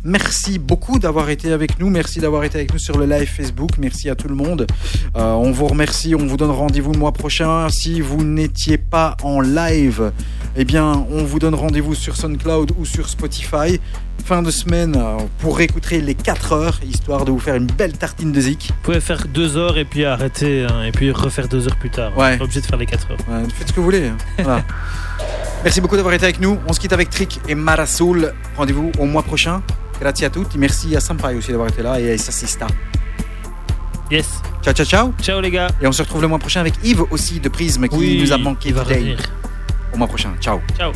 Merci 0.05 0.59
beaucoup 0.59 0.99
d'avoir 0.99 1.29
été 1.31 1.53
avec 1.53 1.79
nous. 1.79 1.91
Merci 1.91 2.21
d'avoir 2.21 2.45
été 2.45 2.59
avec 2.59 2.73
nous 2.73 2.79
sur 2.79 2.97
le 2.97 3.07
live 3.07 3.29
Facebook. 3.29 3.71
Merci 3.79 4.09
à 4.09 4.15
tout 4.15 4.29
le 4.29 4.35
monde. 4.35 4.67
Euh, 5.17 5.33
on 5.33 5.51
vous 5.51 5.67
remercie. 5.67 6.15
On 6.15 6.27
vous 6.27 6.37
donne 6.37 6.51
rendez-vous 6.51 6.93
le 6.93 6.99
mois 6.99 7.13
prochain. 7.13 7.69
Si 7.69 8.01
vous 8.01 8.25
n'étiez 8.25 8.79
pas 8.79 9.17
en 9.23 9.41
live, 9.41 10.13
eh 10.57 10.65
bien, 10.65 11.07
on 11.11 11.25
vous 11.25 11.39
donne 11.39 11.55
rendez-vous 11.55 11.95
sur 11.95 12.17
SoundCloud 12.17 12.73
ou 12.79 12.85
sur 12.85 13.09
Spotify. 13.09 13.81
Fin 14.25 14.43
de 14.43 14.51
semaine 14.51 14.97
euh, 14.97 15.19
pour 15.39 15.61
écouter 15.61 16.01
les 16.01 16.15
4 16.17 16.53
heures, 16.53 16.81
histoire 16.85 17.25
de 17.25 17.31
vous 17.31 17.39
faire 17.39 17.55
une 17.55 17.67
belle 17.69 17.93
tartine 17.97 18.33
de 18.33 18.41
zik. 18.41 18.71
Vous 18.71 18.83
pouvez 18.83 19.01
faire 19.01 19.25
deux 19.29 19.57
heures 19.57 19.79
et 19.79 19.85
puis 19.85 20.05
arrêter, 20.05 20.65
hein, 20.65 20.83
et 20.83 20.91
puis 20.91 21.13
refaire 21.13 21.47
deux 21.47 21.69
heures 21.69 21.77
plus 21.77 21.91
tard. 21.91 22.11
Ouais. 22.19 22.25
On 22.25 22.29
est 22.33 22.39
pas 22.39 22.45
obligé 22.45 22.61
de 22.61 22.67
faire 22.67 22.77
les 22.79 22.87
quatre 22.87 23.09
heures. 23.13 23.19
Ouais, 23.29 23.45
faites 23.55 23.69
ce 23.69 23.73
que 23.73 23.77
vous 23.79 23.85
voulez. 23.85 24.09
hein. 24.09 24.17
Voilà. 24.43 24.65
Merci 25.65 25.81
beaucoup 25.81 25.95
d'avoir 25.95 26.13
été 26.15 26.25
avec 26.25 26.41
nous. 26.41 26.59
On 26.67 26.73
se 26.73 26.81
quitte 26.81 26.93
avec 26.93 27.09
Trick 27.11 27.41
et 27.49 27.55
Marasoul. 27.55 28.33
Rendez-vous 28.57 28.91
au 28.99 29.05
mois 29.07 29.23
prochain. 29.23 29.63
Grazie 30.01 30.25
à 30.25 30.31
toutes. 30.31 30.57
Merci 30.57 30.97
à 30.97 31.01
Sampai 31.01 31.35
aussi 31.37 31.51
d'avoir 31.53 31.69
été 31.69 31.83
là 31.83 32.01
et 32.01 32.13
à 32.13 32.19
Sassista. 32.19 32.67
Yes. 34.11 34.43
Ciao, 34.63 34.75
ciao, 34.75 34.87
ciao. 34.87 35.13
Ciao 35.23 35.41
les 35.41 35.51
gars. 35.53 35.69
Et 35.81 35.87
on 35.87 35.93
se 35.93 36.03
retrouve 36.03 36.23
le 36.23 36.29
mois 36.29 36.39
prochain 36.41 36.61
avec 36.61 36.75
Yves 36.83 37.05
aussi 37.13 37.39
de 37.39 37.49
Prisme 37.49 37.87
qui 37.89 37.97
Oui, 37.97 38.21
nous 38.21 38.33
a 38.33 38.39
manqué 38.39 38.71
il 38.71 38.75
va 38.75 38.83
revenir. 38.83 39.19
Au 39.95 39.97
mois 39.99 40.09
prochain. 40.09 40.31
Ciao. 40.41 40.61
Ciao. 40.77 40.91